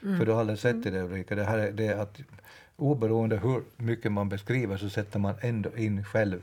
För 0.00 0.26
du 0.26 0.32
har 0.32 0.40
aldrig 0.40 0.58
sett 0.58 0.86
i 0.86 0.90
det 0.90 1.02
Ulrika, 1.02 1.34
det 1.34 1.44
här 1.44 1.58
är, 1.58 1.72
det 1.72 1.86
är 1.86 1.96
att 1.98 2.20
oberoende 2.80 3.36
hur 3.36 3.62
mycket 3.76 4.12
man 4.12 4.28
beskriver 4.28 4.76
så 4.76 4.90
sätter 4.90 5.18
man 5.18 5.34
ändå 5.40 5.76
in 5.76 6.04
själv 6.04 6.42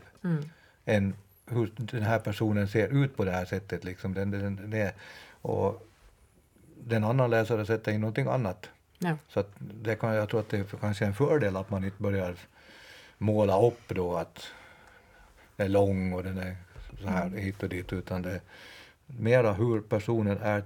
en, 0.85 1.13
hur 1.45 1.71
den 1.77 2.03
här 2.03 2.19
personen 2.19 2.67
ser 2.67 2.87
ut 2.87 3.17
på 3.17 3.25
det 3.25 3.31
här 3.31 3.45
sättet. 3.45 3.83
Liksom. 3.83 4.13
Den, 4.13 4.31
den, 4.31 4.69
det, 4.69 4.93
och 5.41 5.87
den 6.83 7.03
annan 7.03 7.29
läsare 7.29 7.65
sätter 7.65 7.91
in 7.91 8.01
någonting 8.01 8.27
annat. 8.27 8.69
Ja. 8.97 9.17
Så 9.29 9.43
det 9.59 9.95
kan, 9.95 10.13
jag 10.13 10.29
tror 10.29 10.39
att 10.39 10.49
det 10.49 10.57
är 10.57 10.63
kanske 10.63 11.05
en 11.05 11.13
fördel 11.13 11.57
att 11.57 11.69
man 11.69 11.83
inte 11.83 12.03
börjar 12.03 12.35
måla 13.17 13.67
upp 13.67 13.87
då 13.87 14.15
att 14.15 14.45
den 15.55 15.65
är 15.65 15.69
lång 15.69 16.13
och 16.13 16.23
den 16.23 16.37
är 16.37 16.55
så 17.01 17.07
här 17.07 17.29
hit 17.29 17.63
och 17.63 17.69
dit 17.69 17.93
utan 17.93 18.21
det 18.21 18.31
är 18.31 18.41
mera 19.05 19.53
hur 19.53 19.81
personen 19.81 20.37
är, 20.37 20.57
är 20.57 20.63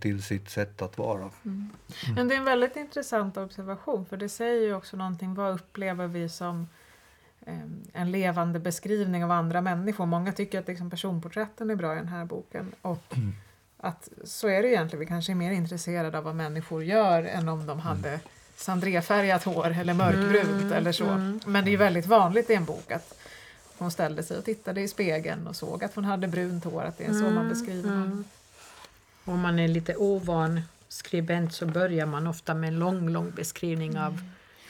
till 0.00 0.22
sitt 0.22 0.50
sätt 0.50 0.82
att 0.82 0.98
vara. 0.98 1.30
Men 2.16 2.28
det 2.28 2.34
är 2.34 2.38
en 2.38 2.44
väldigt 2.44 2.76
intressant 2.76 3.36
observation 3.36 4.06
för 4.06 4.16
det 4.16 4.28
säger 4.28 4.62
ju 4.62 4.74
också 4.74 4.96
någonting, 4.96 5.34
vad 5.34 5.54
upplever 5.54 6.06
vi 6.06 6.28
som 6.28 6.68
eh, 7.46 7.58
en 7.92 8.10
levande 8.10 8.58
beskrivning 8.58 9.24
av 9.24 9.30
andra 9.30 9.60
människor. 9.60 10.06
Många 10.06 10.32
tycker 10.32 10.58
att 10.58 10.68
liksom 10.68 10.90
personporträtten 10.90 11.70
är 11.70 11.74
bra 11.74 11.92
i 11.92 11.96
den 11.96 12.08
här 12.08 12.24
boken 12.24 12.72
och 12.82 13.14
att 13.78 14.08
så 14.24 14.48
är 14.48 14.62
det 14.62 14.68
egentligen, 14.68 15.00
vi 15.00 15.06
kanske 15.06 15.32
är 15.32 15.36
mer 15.36 15.52
intresserade 15.52 16.18
av 16.18 16.24
vad 16.24 16.34
människor 16.34 16.84
gör 16.84 17.22
än 17.22 17.48
om 17.48 17.66
de 17.66 17.78
hade 17.78 18.20
sandréfärgat 18.56 19.44
hår 19.44 19.66
eller 19.80 19.94
mörkbrunt 19.94 20.72
eller 20.72 20.92
så. 20.92 21.04
Men 21.46 21.64
det 21.64 21.68
är 21.68 21.72
ju 21.72 21.76
väldigt 21.76 22.06
vanligt 22.06 22.50
i 22.50 22.54
en 22.54 22.64
bok 22.64 22.90
att 22.92 23.18
hon 23.78 23.90
ställde 23.90 24.22
sig 24.22 24.38
och 24.38 24.44
tittade 24.44 24.80
i 24.80 24.88
spegeln 24.88 25.46
och 25.46 25.56
såg 25.56 25.84
att 25.84 25.94
hon 25.94 26.04
hade 26.04 26.28
brunt 26.28 26.64
hår, 26.64 26.82
att 26.82 26.98
det 26.98 27.04
är 27.04 27.12
så 27.12 27.22
man 27.22 27.32
Mm, 27.36 27.48
beskriver 27.48 27.90
mm. 27.90 28.24
Om 29.28 29.40
man 29.40 29.58
är 29.58 29.68
lite 29.68 29.96
ovan 29.96 30.60
skribent 30.88 31.52
så 31.54 31.66
börjar 31.66 32.06
man 32.06 32.26
ofta 32.26 32.54
med 32.54 32.68
en 32.68 32.78
lång, 32.78 33.08
lång 33.08 33.30
beskrivning 33.30 33.98
av 33.98 34.20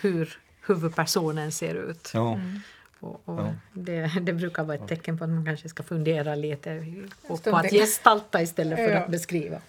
hur 0.00 0.38
huvudpersonen 0.66 1.52
ser 1.52 1.74
ut. 1.74 2.10
Ja. 2.14 2.40
Och, 3.00 3.22
och 3.28 3.40
Ja. 3.40 3.54
det, 3.72 4.10
det 4.20 4.32
brukar 4.32 4.64
vara 4.64 4.74
ett 4.76 4.88
tecken 4.88 5.18
på 5.18 5.24
att 5.24 5.30
man 5.30 5.44
kanske 5.44 5.68
ska 5.68 5.82
fundera 5.82 6.34
lite 6.34 6.94
och 7.28 7.44
på 7.44 7.56
att 7.56 7.70
gestalta 7.70 8.42
istället 8.42 8.76
för 8.78 8.88
Ja. 8.90 8.98
att 8.98 9.10
beskriva. 9.10 9.60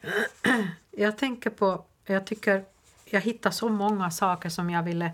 Jag 0.90 1.18
tänker 1.18 1.50
på, 1.50 1.84
jag 2.06 2.26
tycker 2.26 2.64
jag 3.04 3.20
hittar 3.20 3.50
så 3.50 3.68
många 3.68 4.10
saker 4.10 4.48
som 4.48 4.70
jag 4.70 4.82
ville 4.82 5.10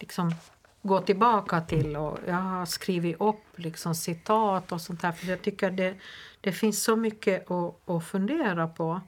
liksom 0.00 0.34
gå 0.82 1.00
tillbaka 1.00 1.60
till 1.60 1.96
och 1.96 2.18
jag 2.26 2.34
har 2.34 2.66
skrivit 2.66 3.20
upp 3.20 3.44
liksom 3.56 3.94
citat 3.94 4.72
och 4.72 4.80
sånt 4.80 5.02
där 5.02 5.12
för 5.12 5.26
jag 5.26 5.42
tycker 5.42 5.70
det, 5.70 5.94
det 6.40 6.52
finns 6.52 6.82
så 6.82 6.96
mycket 6.96 7.50
att, 7.50 7.88
att 7.90 8.04
fundera 8.04 8.68
på. 8.68 9.00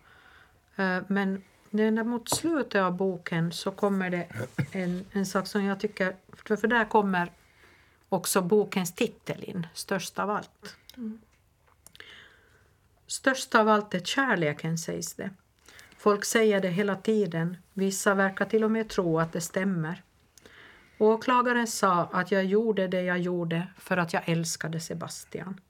Eh, 0.76 0.98
Men 1.06 1.42
när 1.70 2.04
mot 2.04 2.28
slutet 2.30 2.82
av 2.82 2.96
boken 2.96 3.52
så 3.52 3.70
kommer 3.70 4.10
det 4.10 4.26
en, 4.72 5.04
en 5.12 5.26
sak 5.26 5.46
som 5.46 5.64
jag 5.64 5.80
tycker, 5.80 6.16
för, 6.32 6.56
för 6.56 6.68
där 6.68 6.84
kommer 6.84 7.32
också 8.08 8.42
bokens 8.42 8.94
titel 8.94 9.44
in, 9.44 9.66
Störst 9.74 10.18
av 10.18 10.30
allt. 10.30 10.76
Störst 13.06 13.54
av 13.54 13.68
allt 13.68 13.94
är 13.94 14.00
kärleken, 14.00 14.78
sägs 14.78 15.14
det. 15.14 15.30
Folk 15.96 16.24
säger 16.24 16.60
det 16.60 16.68
hela 16.68 16.96
tiden. 16.96 17.56
Vissa 17.72 18.14
verkar 18.14 18.44
till 18.44 18.64
och 18.64 18.70
med 18.70 18.88
tro 18.88 19.20
att 19.20 19.32
det 19.32 19.40
stämmer. 19.40 20.02
Åklagaren 21.00 21.66
sa 21.66 22.04
att 22.12 22.30
jag 22.30 22.44
gjorde 22.44 22.88
det 22.88 23.02
jag 23.02 23.18
gjorde 23.18 23.66
för 23.78 23.96
att 23.96 24.12
jag 24.12 24.28
älskade 24.28 24.80
Sebastian. 24.80 25.60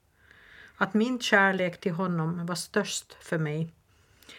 Att 0.75 0.93
min 0.93 1.19
kärlek 1.19 1.79
till 1.79 1.91
honom 1.91 2.45
var 2.45 2.55
störst 2.55 3.13
för 3.13 3.37
mig. 3.37 3.73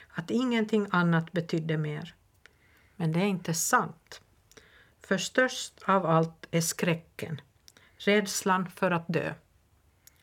Att 0.09 0.31
ingenting 0.31 0.87
annat 0.91 1.33
betydde 1.33 1.77
mer. 1.77 2.15
Men 2.97 3.13
det 3.13 3.21
är 3.21 3.25
inte 3.25 3.55
sant. 3.55 4.21
För 5.01 5.19
störst 5.19 5.83
av 5.85 6.07
allt 6.07 6.47
är 6.51 6.61
skräcken. 6.61 7.41
Rädslan 7.97 8.71
för 8.71 8.91
att 8.91 9.09
dö. 9.09 9.35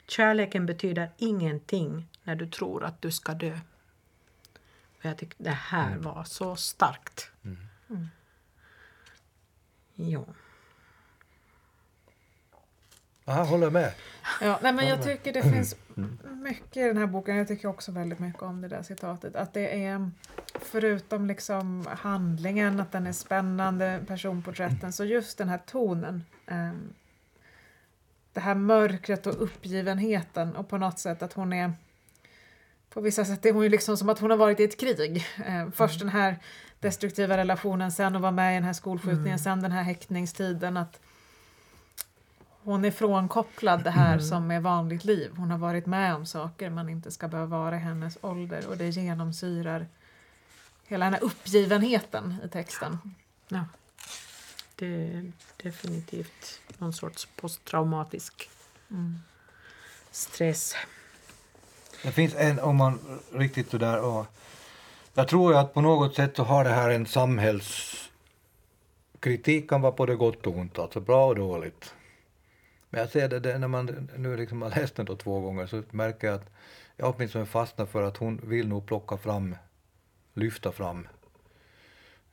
Kärleken 0.07 0.65
betyder 0.65 1.11
ingenting 1.17 2.07
när 2.23 2.35
du 2.35 2.47
tror 2.47 2.83
att 2.83 3.01
du 3.01 3.11
ska 3.11 3.33
dö. 3.33 3.59
Och 4.97 5.05
jag 5.05 5.17
tyckte 5.17 5.43
det 5.43 5.49
här 5.49 5.97
var 5.97 6.23
så 6.23 6.55
starkt. 6.55 7.31
Mm. 7.43 8.07
Ja. 9.95 10.25
Jag 13.35 13.45
håller 13.45 13.69
med. 13.69 13.91
Ja, 14.41 14.59
nej, 14.61 14.73
men 14.73 14.87
jag 14.87 15.03
tycker 15.03 15.33
det 15.33 15.41
finns 15.41 15.75
mycket 16.23 16.77
i 16.77 16.81
den 16.87 16.97
här 16.97 17.07
boken. 17.07 17.35
Jag 17.35 17.47
tycker 17.47 17.67
också 17.67 17.91
väldigt 17.91 18.19
mycket 18.19 18.41
om 18.41 18.61
det 18.61 18.67
där 18.67 18.81
citatet. 18.81 19.35
Att 19.35 19.53
det 19.53 19.85
är, 19.85 20.11
förutom 20.53 21.25
liksom 21.25 21.87
handlingen, 21.89 22.79
att 22.79 22.91
den 22.91 23.07
är 23.07 23.11
spännande, 23.11 23.99
personporträtten, 24.07 24.93
så 24.93 25.05
just 25.05 25.37
den 25.37 25.49
här 25.49 25.57
tonen. 25.57 26.25
Eh, 26.47 26.71
det 28.33 28.39
här 28.39 28.55
mörkret 28.55 29.27
och 29.27 29.43
uppgivenheten 29.43 30.55
och 30.55 30.69
på 30.69 30.77
något 30.77 30.99
sätt 30.99 31.23
att 31.23 31.33
hon 31.33 31.53
är 31.53 31.73
på 32.89 33.01
vissa 33.01 33.25
sätt 33.25 33.45
är 33.45 33.53
hon 33.53 33.63
ju 33.63 33.69
liksom 33.69 33.97
som 33.97 34.09
att 34.09 34.19
hon 34.19 34.29
har 34.29 34.37
varit 34.37 34.59
i 34.59 34.63
ett 34.63 34.79
krig. 34.79 35.25
Eh, 35.45 35.69
först 35.71 35.99
den 35.99 36.09
här 36.09 36.39
destruktiva 36.79 37.37
relationen, 37.37 37.91
sen 37.91 38.15
att 38.15 38.21
vara 38.21 38.31
med 38.31 38.51
i 38.51 38.55
den 38.55 38.63
här 38.63 38.73
skolskjutningen, 38.73 39.39
sen 39.39 39.61
den 39.61 39.71
här 39.71 39.83
häktningstiden. 39.83 40.77
Att 40.77 40.99
hon 42.63 42.85
är 42.85 42.91
frånkopplad 42.91 43.83
det 43.83 43.91
här 43.91 44.19
som 44.19 44.51
är 44.51 44.59
vanligt 44.59 45.05
liv. 45.05 45.31
Hon 45.37 45.51
har 45.51 45.57
varit 45.57 45.85
med 45.85 46.15
om 46.15 46.25
saker 46.25 46.69
man 46.69 46.89
inte 46.89 47.11
ska 47.11 47.27
behöva 47.27 47.57
vara 47.57 47.75
i 47.75 47.79
hennes 47.79 48.17
ålder 48.21 48.67
och 48.67 48.77
det 48.77 48.89
genomsyrar 48.89 49.87
hela 50.87 51.05
den 51.05 51.13
här 51.13 51.23
uppgivenheten 51.23 52.35
i 52.43 52.49
texten. 52.49 52.97
ja. 53.47 53.65
Det 54.75 54.87
är 54.87 55.31
definitivt 55.57 56.61
någon 56.77 56.93
sorts 56.93 57.27
posttraumatisk 57.35 58.49
stress. 60.11 60.75
Det 62.03 62.11
finns 62.11 62.35
en, 62.35 62.59
om 62.59 62.75
man 62.75 63.19
riktigt 63.33 63.69
sådär, 63.69 64.01
och 64.01 64.25
jag 65.13 65.27
tror 65.27 65.55
att 65.55 65.73
på 65.73 65.81
något 65.81 66.15
sätt 66.15 66.35
så 66.35 66.43
har 66.43 66.63
det 66.63 66.69
här 66.69 66.89
en 66.89 67.05
samhällskritik 67.05 69.69
kan 69.69 69.81
vara 69.81 69.91
både 69.91 70.15
gott 70.15 70.47
och 70.47 70.57
ont, 70.57 70.79
alltså 70.79 70.99
bra 70.99 71.27
och 71.27 71.35
dåligt. 71.35 71.93
Men 72.89 73.01
jag 73.01 73.09
ser 73.09 73.29
det, 73.29 73.39
det 73.39 73.57
när 73.57 73.67
man 73.67 74.09
nu 74.17 74.37
liksom 74.37 74.61
har 74.61 74.69
läst 74.69 74.95
den 74.95 75.05
då 75.05 75.15
två 75.15 75.39
gånger 75.39 75.67
så 75.67 75.83
märker 75.91 76.27
jag 76.27 76.35
att 76.35 76.49
jag 76.95 77.15
åtminstone 77.15 77.45
fastnar 77.45 77.85
för 77.85 78.03
att 78.03 78.17
hon 78.17 78.41
vill 78.43 78.67
nog 78.67 78.85
plocka 78.85 79.17
fram, 79.17 79.55
lyfta 80.33 80.71
fram 80.71 81.07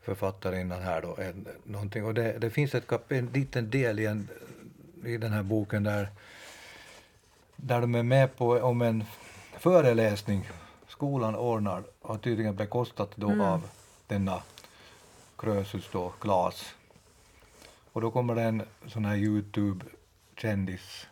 författarinnan 0.00 0.82
här 0.82 1.02
då, 1.02 1.16
en, 1.16 1.48
någonting. 1.64 2.04
Och 2.04 2.14
det, 2.14 2.38
det 2.38 2.50
finns 2.50 2.74
ett 2.74 2.86
kap, 2.86 3.12
en 3.12 3.26
liten 3.26 3.70
del 3.70 3.98
i, 4.00 4.06
en, 4.06 4.28
i 5.04 5.16
den 5.16 5.32
här 5.32 5.42
boken 5.42 5.82
där, 5.82 6.08
där 7.56 7.80
de 7.80 7.94
är 7.94 8.02
med 8.02 8.36
på 8.36 8.50
om 8.50 8.82
en 8.82 9.04
föreläsning 9.58 10.48
skolan 10.88 11.36
ordnar 11.36 11.82
har 12.02 12.18
tydligen 12.18 12.56
bekostat 12.56 13.10
då 13.14 13.42
av 13.42 13.68
denna 14.06 14.42
Krösus 15.36 15.88
då, 15.92 16.12
Klas. 16.20 16.74
Och 17.92 18.00
då 18.00 18.10
kommer 18.10 18.34
det 18.34 18.42
en 18.42 18.62
sån 18.86 19.04
här 19.04 19.16
kändis, 20.36 21.06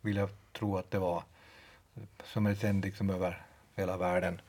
vill 0.00 0.16
jag 0.16 0.28
tro 0.52 0.76
att 0.76 0.90
det 0.90 0.98
var, 0.98 1.22
som 2.24 2.46
är 2.46 2.54
känd 2.54 2.84
liksom 2.84 3.10
över 3.10 3.46
hela 3.74 3.96
världen, 3.96 4.40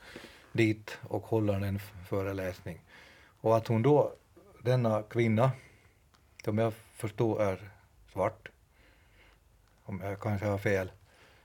dit 0.52 0.98
och 1.02 1.22
håller 1.22 1.60
en 1.60 1.78
föreläsning. 2.08 2.80
Och 3.40 3.56
att 3.56 3.66
hon 3.66 3.82
då, 3.82 4.14
denna 4.62 5.02
kvinna, 5.02 5.50
som 6.44 6.58
jag 6.58 6.72
förstår 6.74 7.42
är 7.42 7.70
svart, 8.12 8.48
om 9.84 10.00
jag 10.00 10.20
kanske 10.20 10.46
har 10.46 10.58
fel, 10.58 10.90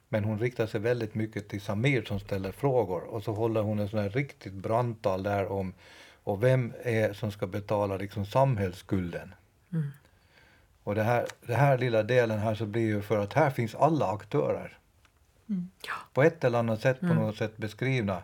men 0.09 0.23
hon 0.23 0.39
riktar 0.39 0.67
sig 0.67 0.79
väldigt 0.79 1.15
mycket 1.15 1.49
till 1.49 1.61
Samir 1.61 2.03
som 2.03 2.19
ställer 2.19 2.51
frågor 2.51 3.03
och 3.03 3.23
så 3.23 3.33
håller 3.33 3.61
hon 3.61 3.79
en 3.79 3.89
sån 3.89 3.99
här 3.99 4.09
riktigt 4.09 4.53
brandtal 4.53 5.23
där 5.23 5.51
om 5.51 5.73
och 6.23 6.43
vem 6.43 6.73
är 6.83 7.13
som 7.13 7.31
ska 7.31 7.47
betala 7.47 7.97
liksom 7.97 8.25
samhällsskulden. 8.25 9.33
Mm. 9.71 9.91
Och 10.83 10.95
det 10.95 11.03
här, 11.03 11.27
det 11.41 11.55
här 11.55 11.77
lilla 11.77 12.03
delen 12.03 12.39
här 12.39 12.55
så 12.55 12.65
blir 12.65 12.81
ju 12.81 13.01
för 13.01 13.17
att 13.17 13.33
här 13.33 13.49
finns 13.49 13.75
alla 13.75 14.11
aktörer. 14.11 14.77
På 16.13 16.23
ett 16.23 16.43
eller 16.43 16.59
annat 16.59 16.81
sätt 16.81 16.99
på 16.99 17.05
något 17.05 17.37
sätt 17.37 17.57
beskrivna. 17.57 18.23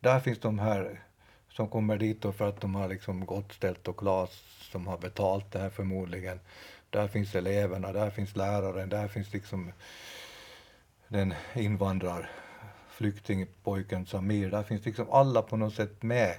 Där 0.00 0.20
finns 0.20 0.38
de 0.38 0.58
här 0.58 1.00
som 1.48 1.68
kommer 1.68 1.98
dit 1.98 2.22
för 2.36 2.48
att 2.48 2.60
de 2.60 2.74
har 2.74 2.88
liksom 2.88 3.26
gott 3.26 3.52
ställt 3.52 3.88
och 3.88 3.96
Klas 3.96 4.30
som 4.60 4.86
har 4.86 4.98
betalt 4.98 5.52
det 5.52 5.58
här 5.58 5.70
förmodligen. 5.70 6.40
Där 6.90 7.08
finns 7.08 7.34
eleverna, 7.34 7.92
där 7.92 8.10
finns 8.10 8.36
läraren, 8.36 8.88
där 8.88 9.08
finns 9.08 9.32
liksom 9.32 9.72
den 11.08 11.34
invandrar 11.54 12.30
flyktingpojken 12.90 14.06
Samir. 14.06 14.50
Där 14.50 14.62
finns 14.62 14.84
liksom 14.84 15.10
alla 15.10 15.42
på 15.42 15.56
något 15.56 15.74
sätt 15.74 16.02
med. 16.02 16.36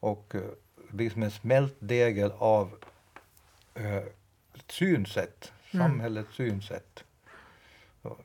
Och 0.00 0.34
eh, 0.34 0.40
det 0.90 0.96
blir 0.96 1.10
som 1.10 1.22
en 1.22 1.30
smält 1.30 1.76
degel 1.78 2.32
av 2.38 2.70
eh, 3.74 4.02
synsätt, 4.68 5.52
samhällets 5.72 6.34
synsätt. 6.34 7.04
Så, 8.02 8.16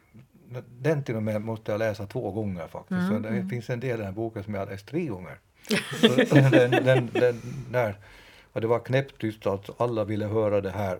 Den 0.79 1.03
till 1.03 1.15
och 1.15 1.23
med 1.23 1.41
måste 1.41 1.71
jag 1.71 1.79
läsa 1.79 2.07
två 2.07 2.31
gånger 2.31 2.67
faktiskt. 2.67 3.07
Så 3.07 3.19
det 3.19 3.47
finns 3.49 3.69
en 3.69 3.79
del 3.79 3.89
i 3.89 3.97
den 3.97 4.05
här 4.05 4.11
boken 4.11 4.43
som 4.43 4.53
jag 4.53 4.61
har 4.61 4.67
läst 4.67 4.87
tre 4.87 5.07
gånger. 5.07 5.39
Den, 6.51 6.71
den, 6.71 7.09
den, 7.13 7.41
där, 7.71 7.95
och 8.53 8.61
det 8.61 8.67
var 8.67 8.79
knäpptyst 8.79 9.47
alltså, 9.47 9.75
alla 9.77 10.03
ville 10.03 10.25
höra 10.25 10.61
det 10.61 10.71
här. 10.71 10.99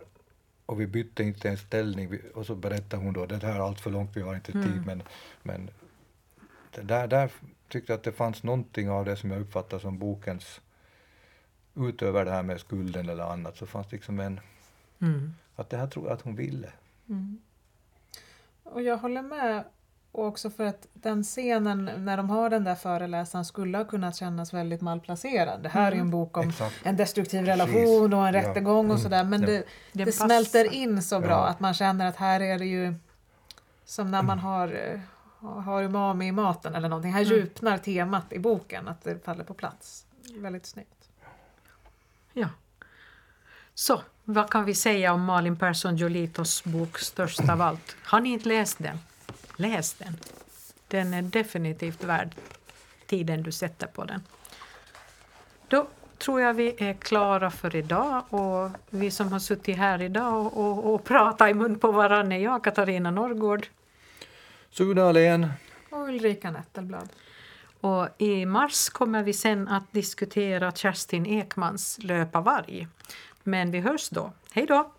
Och 0.65 0.81
vi 0.81 0.87
bytte 0.87 1.23
inte 1.23 1.49
en 1.49 1.57
ställning. 1.57 2.19
Och 2.33 2.45
så 2.45 2.55
berättade 2.55 3.03
hon 3.03 3.13
då, 3.13 3.25
det 3.25 3.43
här 3.43 3.55
är 3.55 3.59
allt 3.59 3.79
för 3.79 3.91
långt, 3.91 4.17
vi 4.17 4.21
har 4.21 4.35
inte 4.35 4.51
tid. 4.51 4.83
Men, 4.85 5.03
men 5.43 5.69
det 6.75 6.81
där, 6.81 7.07
där 7.07 7.31
tyckte 7.69 7.91
jag 7.91 7.97
att 7.97 8.03
det 8.03 8.11
fanns 8.11 8.43
någonting 8.43 8.89
av 8.89 9.05
det 9.05 9.15
som 9.15 9.31
jag 9.31 9.41
uppfattar 9.41 9.79
som 9.79 9.99
bokens 9.99 10.61
utöver 11.75 12.25
det 12.25 12.31
här 12.31 12.43
med 12.43 12.59
skulden 12.59 13.09
eller 13.09 13.23
annat 13.23 13.57
så 13.57 13.65
fanns 13.65 13.87
det 13.87 13.95
liksom 13.95 14.19
en 14.19 14.39
Mm. 15.01 15.33
att 15.55 15.69
det 15.69 15.77
här 15.77 15.87
tror 15.87 16.05
jag 16.05 16.13
att 16.13 16.21
hon 16.21 16.35
ville. 16.35 16.69
Och 18.63 18.81
jag 18.81 18.97
håller 18.97 19.21
med 19.21 19.63
och 20.11 20.25
också 20.25 20.49
för 20.49 20.65
att 20.65 20.87
den 20.93 21.23
scenen 21.23 21.91
när 21.97 22.17
de 22.17 22.29
har 22.29 22.49
den 22.49 22.63
där 22.63 22.75
föreläsaren 22.75 23.45
skulle 23.45 23.77
ha 23.77 23.85
kunnat 23.85 24.15
kännas 24.15 24.53
väldigt 24.53 24.81
malplacerad. 24.81 25.63
Det 25.63 25.69
här 25.69 25.91
är 25.91 25.95
ju 25.95 26.01
en 26.01 26.09
bok 26.11 26.37
om 26.37 26.49
Exakt. 26.49 26.75
en 26.83 26.97
destruktiv 26.97 27.45
relation 27.45 28.13
och 28.13 28.27
en 28.27 28.33
Ja. 28.33 28.41
rättegång 28.41 28.77
och 28.85 28.91
Mm. 28.91 28.97
sådär 28.97 29.23
men 29.23 29.41
Ja. 29.41 29.47
det, 29.47 29.63
Det 29.93 30.05
det, 30.05 30.11
smälter 30.11 30.73
in 30.73 31.01
så 31.01 31.19
bra 31.19 31.29
Ja. 31.29 31.47
att 31.47 31.59
man 31.59 31.73
känner 31.73 32.05
att 32.05 32.15
här 32.15 32.39
är 32.39 32.59
det 32.59 32.65
ju 32.65 32.93
som 33.85 34.11
när 34.11 34.23
man 34.23 34.39
har, 34.39 34.67
eh, 34.67 34.99
har 35.63 35.83
umami 35.83 36.27
i 36.27 36.31
maten 36.31 36.75
eller 36.75 36.89
någonting. 36.89 37.13
Här 37.13 37.21
djupnar 37.21 37.77
temat 37.77 38.33
i 38.33 38.39
boken, 38.39 38.87
att 38.87 39.01
det 39.03 39.25
faller 39.25 39.43
på 39.43 39.53
plats. 39.53 40.05
Väldigt 40.37 40.65
snyggt. 40.65 41.09
Ja. 42.33 42.47
Så, 43.79 44.01
vad 44.23 44.49
kan 44.49 44.65
vi 44.65 44.75
säga 44.75 45.13
om 45.13 45.21
Malin 45.21 45.55
Persson 45.55 45.95
Jolitos 45.97 46.63
bok 46.63 46.99
Störst 46.99 47.49
av 47.49 47.61
allt? 47.61 47.95
Har 48.03 48.19
ni 48.19 48.29
inte 48.29 48.49
läst 48.49 48.77
den? 48.79 48.97
Läs 49.55 49.93
den. 49.93 50.17
Den 50.87 51.13
är 51.13 51.21
definitivt 51.21 52.03
värd 52.03 52.35
tiden 53.05 53.43
du 53.43 53.51
sätter 53.51 53.87
på 53.87 54.03
den. 54.05 54.23
Då 55.67 55.87
tror 56.17 56.41
jag 56.41 56.53
vi 56.53 56.75
är 56.77 56.93
klara 56.93 57.51
för 57.51 57.75
idag 57.75 58.23
och 58.29 58.69
vi 58.89 59.11
som 59.11 59.31
har 59.31 59.39
suttit 59.39 59.77
här 59.77 60.01
idag 60.01 60.33
och, 60.33 60.57
och, 60.57 60.93
och 60.93 61.03
pratat 61.03 61.49
i 61.49 61.53
mun 61.53 61.79
på 61.79 61.91
varandra 61.91 62.35
är 62.35 62.39
jag, 62.39 62.63
Katarina 62.63 63.11
Norrgård. 63.11 63.67
Sune 64.69 65.01
Ahlén. 65.01 65.49
Och 65.89 66.07
Ulrika 66.07 66.51
Nettelblad. 66.51 67.09
Och 67.81 68.07
i 68.17 68.45
mars 68.45 68.89
kommer 68.89 69.23
vi 69.23 69.33
sen 69.33 69.67
att 69.67 69.91
diskutera 69.91 70.71
Kerstin 70.71 71.25
Ekmans 71.25 71.99
Löpa 72.01 72.41
varg. 72.41 72.87
Men 73.47 73.71
vi 73.71 73.79
hörs 73.79 74.09
då. 74.09 74.31
Hej 74.51 74.65
då! 74.65 74.91